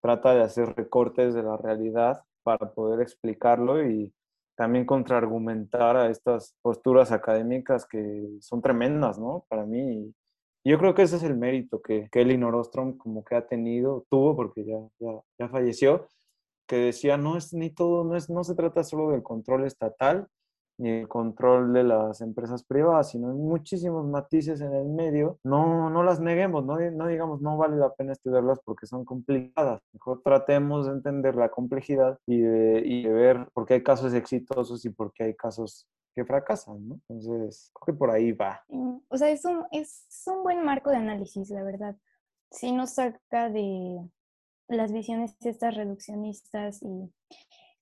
trata 0.04 0.34
de 0.34 0.42
hacer 0.42 0.74
recortes 0.76 1.32
de 1.32 1.42
la 1.42 1.56
realidad 1.56 2.24
para 2.42 2.74
poder 2.74 3.00
explicarlo 3.00 3.88
y 3.88 4.12
también 4.54 4.84
contraargumentar 4.84 5.96
a 5.96 6.10
estas 6.10 6.54
posturas 6.60 7.10
académicas 7.10 7.86
que 7.86 8.28
son 8.40 8.60
tremendas, 8.60 9.18
¿no? 9.18 9.46
Para 9.48 9.64
mí. 9.64 10.14
yo 10.62 10.78
creo 10.78 10.94
que 10.94 11.04
ese 11.04 11.16
es 11.16 11.22
el 11.22 11.38
mérito 11.38 11.80
que, 11.80 12.10
que 12.12 12.20
Elinor 12.20 12.54
Ostrom 12.54 12.98
como 12.98 13.24
que 13.24 13.34
ha 13.34 13.46
tenido, 13.46 14.04
tuvo, 14.10 14.36
porque 14.36 14.66
ya, 14.66 14.78
ya, 14.98 15.22
ya 15.38 15.48
falleció, 15.48 16.06
que 16.68 16.76
decía, 16.76 17.16
no 17.16 17.38
es 17.38 17.54
ni 17.54 17.70
todo, 17.70 18.04
no, 18.04 18.14
es, 18.14 18.28
no 18.28 18.44
se 18.44 18.54
trata 18.54 18.84
solo 18.84 19.10
del 19.10 19.22
control 19.22 19.64
estatal 19.64 20.28
ni 20.78 20.90
el 20.90 21.08
control 21.08 21.72
de 21.72 21.84
las 21.84 22.20
empresas 22.20 22.64
privadas, 22.64 23.10
sino 23.10 23.30
hay 23.30 23.36
muchísimos 23.36 24.06
matices 24.06 24.60
en 24.60 24.74
el 24.74 24.88
medio. 24.88 25.38
No, 25.44 25.90
no 25.90 26.02
las 26.02 26.20
neguemos, 26.20 26.64
no, 26.64 26.78
no 26.78 27.06
digamos, 27.06 27.40
no 27.40 27.56
vale 27.56 27.76
la 27.76 27.94
pena 27.94 28.12
estudiarlas 28.12 28.60
porque 28.64 28.86
son 28.86 29.04
complicadas. 29.04 29.80
Mejor 29.92 30.22
tratemos 30.22 30.86
de 30.86 30.92
entender 30.92 31.36
la 31.36 31.50
complejidad 31.50 32.18
y 32.26 32.40
de, 32.40 32.82
y 32.84 33.02
de 33.04 33.12
ver 33.12 33.48
por 33.52 33.66
qué 33.66 33.74
hay 33.74 33.82
casos 33.82 34.14
exitosos 34.14 34.84
y 34.84 34.90
por 34.90 35.12
qué 35.12 35.24
hay 35.24 35.34
casos 35.34 35.88
que 36.14 36.24
fracasan, 36.24 36.88
¿no? 36.88 37.00
Entonces, 37.08 37.70
creo 37.74 37.94
que 37.94 37.98
por 37.98 38.10
ahí 38.10 38.32
va. 38.32 38.64
O 39.08 39.16
sea, 39.16 39.30
es 39.30 39.44
un, 39.44 39.64
es 39.72 40.22
un 40.26 40.42
buen 40.44 40.64
marco 40.64 40.90
de 40.90 40.96
análisis, 40.96 41.50
la 41.50 41.64
verdad. 41.64 41.96
Sí 42.50 42.70
nos 42.70 42.90
saca 42.90 43.50
de, 43.50 43.98
las 44.68 44.92
visiones 44.92 45.36
estas 45.40 45.74
reduccionistas 45.74 46.82
y 46.82 47.12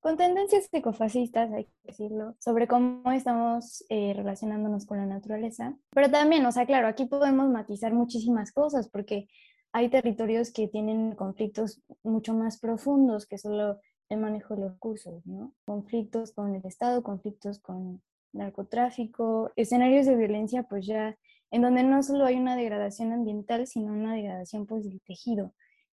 con 0.03 0.17
tendencias 0.17 0.69
ecofascistas, 0.73 1.53
hay 1.53 1.65
que 1.67 1.73
decirlo, 1.85 2.35
sobre 2.41 2.67
cómo 2.67 3.13
estamos 3.13 3.85
eh, 3.89 4.13
relacionándonos 4.17 4.85
con 4.85 4.99
la 4.99 5.07
naturaleza. 5.07 5.77
Pero 5.91 6.11
también, 6.11 6.45
o 6.45 6.51
sea, 6.51 6.67
claro, 6.67 6.89
aquí 6.89 7.05
podemos 7.07 7.49
matizar 7.49 7.95
muchísimas 7.95 8.51
cosas 8.51 8.89
porque 8.89 9.29
hay 9.73 9.91
territorios 9.91 10.53
que 10.53 10.67
tienen 10.67 11.15
conflictos 11.15 11.81
mucho 12.03 12.35
más 12.35 12.59
profundos 12.59 13.27
que 13.27 13.39
solo 13.39 13.79
el 14.09 14.19
manejo 14.19 14.57
de 14.57 14.63
los 14.63 14.73
recursos, 14.73 15.25
¿no? 15.25 15.55
Conflictos 15.65 16.33
con 16.33 16.53
el 16.57 16.67
Estado, 16.67 17.05
conflictos 17.05 17.61
con 17.61 18.03
narcotráfico, 18.33 19.53
escenarios 19.55 20.07
de 20.07 20.17
violencia, 20.17 20.65
pues 20.65 20.85
ya 20.85 21.17
en 21.53 21.63
donde 21.63 21.85
no 21.85 22.03
solo 22.03 22.25
hay 22.25 22.35
una 22.35 22.57
degradación 22.57 23.13
ambiental, 23.13 23.69
sino 23.69 23.93
una 23.93 24.15
degradación 24.15 24.67
pues 24.67 24.83
del 24.85 25.01
tejido 25.03 25.55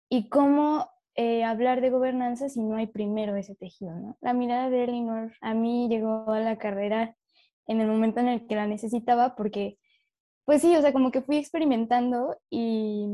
y 0.09 0.27
cómo 0.27 0.89
eh, 1.15 1.43
hablar 1.43 1.81
de 1.81 1.89
gobernanza 1.89 2.49
si 2.49 2.63
no 2.63 2.75
hay 2.75 2.87
primero 2.87 3.35
ese 3.35 3.55
tejido, 3.55 3.95
¿no? 3.95 4.17
La 4.21 4.33
mirada 4.33 4.69
de 4.69 4.85
Elinor 4.85 5.33
a 5.41 5.53
mí 5.53 5.87
llegó 5.87 6.31
a 6.31 6.39
la 6.39 6.57
carrera 6.57 7.15
en 7.67 7.81
el 7.81 7.87
momento 7.87 8.19
en 8.19 8.27
el 8.27 8.47
que 8.47 8.55
la 8.55 8.67
necesitaba 8.67 9.35
porque, 9.35 9.77
pues 10.45 10.61
sí, 10.61 10.75
o 10.75 10.81
sea, 10.81 10.91
como 10.91 11.11
que 11.11 11.21
fui 11.21 11.37
experimentando 11.37 12.37
y 12.49 13.05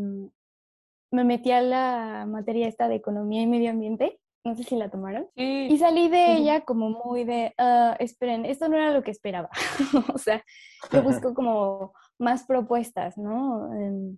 me 1.12 1.24
metí 1.24 1.52
a 1.52 1.62
la 1.62 2.26
materia 2.28 2.68
esta 2.68 2.88
de 2.88 2.96
economía 2.96 3.42
y 3.42 3.48
medio 3.48 3.72
ambiente, 3.72 4.20
no 4.46 4.56
sé 4.56 4.64
si 4.64 4.76
la 4.76 4.90
tomaron, 4.90 5.28
y 5.36 5.78
salí 5.78 6.08
de 6.08 6.36
ella 6.38 6.62
como 6.62 6.90
muy 6.90 7.26
de, 7.26 7.54
ah, 7.58 7.96
esperen, 8.00 8.46
esto 8.46 8.70
no 8.70 8.78
era 8.78 8.92
lo 8.92 9.04
que 9.04 9.12
esperaba, 9.12 9.50
o 10.14 10.18
sea, 10.18 10.44
yo 10.92 11.04
busco 11.04 11.34
como 11.34 11.94
más 12.18 12.46
propuestas, 12.46 13.18
¿no? 13.18 13.74
Em, 13.74 14.18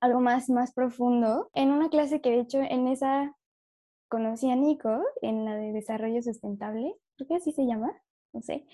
algo 0.00 0.20
más, 0.20 0.48
más 0.48 0.72
profundo. 0.72 1.50
En 1.54 1.70
una 1.70 1.88
clase 1.88 2.20
que 2.20 2.30
de 2.30 2.40
hecho 2.40 2.60
en 2.60 2.88
esa 2.88 3.36
conocí 4.08 4.50
a 4.50 4.56
Nico, 4.56 5.02
en 5.22 5.44
la 5.44 5.56
de 5.56 5.72
desarrollo 5.72 6.22
sustentable, 6.22 6.94
creo 7.16 7.28
que 7.28 7.36
así 7.36 7.52
se 7.52 7.66
llama, 7.66 7.92
no 8.32 8.42
sé. 8.42 8.66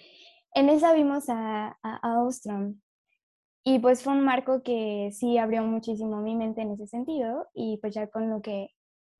En 0.55 0.71
esa 0.71 0.95
vimos 0.95 1.29
a, 1.29 1.79
a, 1.83 2.23
Ostrom 2.23 2.81
y 3.63 3.79
pues 3.81 4.03
fue 4.03 4.15
un 4.15 4.25
marco 4.25 4.63
que 4.63 5.11
sí 5.13 5.37
abrió 5.39 5.63
muchísimo 5.63 6.23
mi 6.23 6.35
mente 6.35 6.63
en 6.63 6.73
ese 6.73 6.87
sentido 6.87 7.49
y 7.53 7.79
pues 7.83 7.95
ya 7.95 8.07
con 8.07 8.31
lo 8.31 8.41
que 8.41 8.71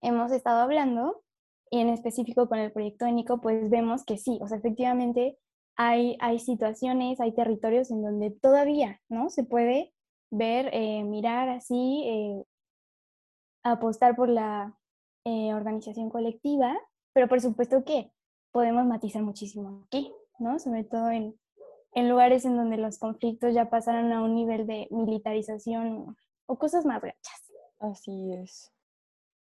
hemos 0.01 0.33
estado 0.33 0.63
hablando 0.63 1.23
y 1.71 1.81
en 1.81 1.89
específico 1.91 2.49
con 2.49 2.59
el 2.61 2.73
proyecto 2.73 3.05
de 3.05 3.13
Nico, 3.13 3.41
pues 3.41 3.69
vemos 3.69 4.05
que 4.05 4.19
sí, 4.19 4.39
o 4.41 4.49
sea, 4.49 4.59
efectivamente 4.59 5.37
hay, 5.77 6.17
hay 6.21 6.39
situaciones, 6.39 7.21
hay 7.21 7.35
territorios 7.35 7.91
en 7.91 8.03
donde 8.03 8.31
todavía, 8.31 9.01
¿no? 9.09 9.29
Se 9.29 9.45
puede 9.45 9.93
ver, 10.31 10.71
eh, 10.73 11.03
mirar 11.05 11.49
así, 11.49 12.05
eh, 12.07 12.45
apostar 13.63 14.17
por 14.17 14.29
la 14.29 14.79
eh, 15.25 15.55
organización 15.55 16.11
colectiva, 16.11 16.77
pero 17.13 17.29
por 17.29 17.41
supuesto 17.41 17.85
que 17.85 18.13
podemos 18.53 18.85
matizar 18.87 19.23
muchísimo 19.23 19.85
aquí. 19.87 20.13
¿no? 20.39 20.59
Sobre 20.59 20.85
todo 20.85 21.11
en, 21.11 21.39
en 21.93 22.09
lugares 22.09 22.45
en 22.45 22.57
donde 22.57 22.77
los 22.77 22.99
conflictos 22.99 23.55
ya 23.55 23.71
pasaron 23.71 24.13
a 24.13 24.23
un 24.23 24.35
nivel 24.35 24.67
de 24.67 24.89
militarización 24.91 26.17
o 26.47 26.59
cosas 26.59 26.85
más 26.85 27.03
gachas. 27.03 27.53
Así 27.79 28.33
es. 28.33 28.73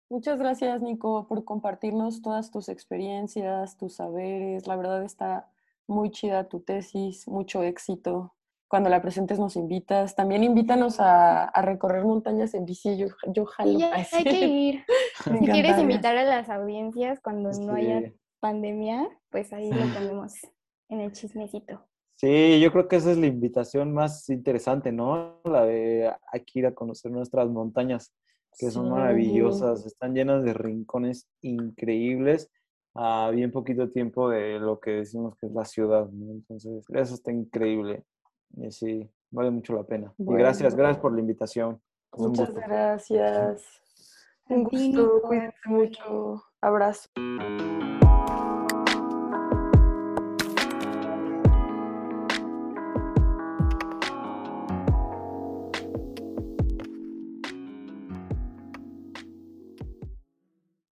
Muchas 0.08 0.38
gracias, 0.38 0.82
Nico, 0.82 1.26
por 1.28 1.44
compartirnos 1.44 2.20
todas 2.20 2.50
tus 2.50 2.68
experiencias, 2.68 3.76
tus 3.76 3.94
saberes. 3.94 4.66
La 4.66 4.76
verdad 4.76 5.04
está 5.04 5.48
muy 5.86 6.10
chida 6.10 6.48
tu 6.48 6.60
tesis, 6.60 7.28
mucho 7.28 7.62
éxito. 7.62 8.34
Cuando 8.70 8.88
la 8.88 9.02
presentes 9.02 9.40
nos 9.40 9.56
invitas. 9.56 10.14
También 10.14 10.44
invítanos 10.44 11.00
a, 11.00 11.50
recorrer 11.60 12.04
montañas 12.04 12.54
en 12.54 12.64
bici. 12.64 12.96
Yo, 12.96 13.08
yo 13.26 13.44
jalo. 13.44 13.78
hay 13.92 14.24
que 14.24 14.46
ir. 14.46 14.84
si 15.24 15.46
quieres 15.46 15.76
invitar 15.76 16.16
a 16.16 16.22
las 16.22 16.48
audiencias 16.48 17.20
cuando 17.20 17.50
no 17.50 17.74
haya 17.74 18.12
pandemia, 18.38 19.08
pues 19.28 19.52
ahí 19.52 19.70
lo 19.72 19.80
ponemos 19.94 20.34
en 20.88 21.00
el 21.00 21.12
chismecito. 21.12 21.84
Sí, 22.14 22.60
yo 22.60 22.70
creo 22.70 22.86
que 22.86 22.96
esa 22.96 23.10
es 23.10 23.18
la 23.18 23.26
invitación 23.26 23.92
más 23.92 24.28
interesante, 24.28 24.92
¿no? 24.92 25.40
La 25.44 25.64
de 25.64 26.12
aquí 26.32 26.60
ir 26.60 26.66
a 26.66 26.74
conocer 26.74 27.10
nuestras 27.10 27.48
montañas, 27.48 28.12
que 28.56 28.70
son 28.70 28.90
maravillosas, 28.90 29.84
están 29.86 30.14
llenas 30.14 30.44
de 30.44 30.52
rincones 30.52 31.26
increíbles 31.40 32.50
a 32.94 33.30
bien 33.30 33.50
poquito 33.50 33.88
tiempo 33.88 34.28
de 34.28 34.58
lo 34.58 34.80
que 34.80 34.90
decimos 34.90 35.34
que 35.40 35.46
es 35.46 35.52
la 35.52 35.64
ciudad, 35.64 36.08
¿no? 36.10 36.32
Entonces, 36.32 36.84
eso 36.92 37.14
está 37.14 37.32
increíble. 37.32 38.04
Y 38.56 38.70
sí, 38.70 39.08
vale 39.30 39.50
mucho 39.50 39.74
la 39.74 39.84
pena. 39.84 40.12
y 40.18 40.24
gracias, 40.24 40.74
gracias 40.74 40.98
por 40.98 41.12
la 41.12 41.20
invitación. 41.20 41.80
Muchas 42.16 42.52
gracias. 42.54 43.64
Un 44.48 44.64
gusto, 44.64 45.22
cuídense 45.22 45.68
mucho. 45.68 46.42
Abrazo. 46.60 47.08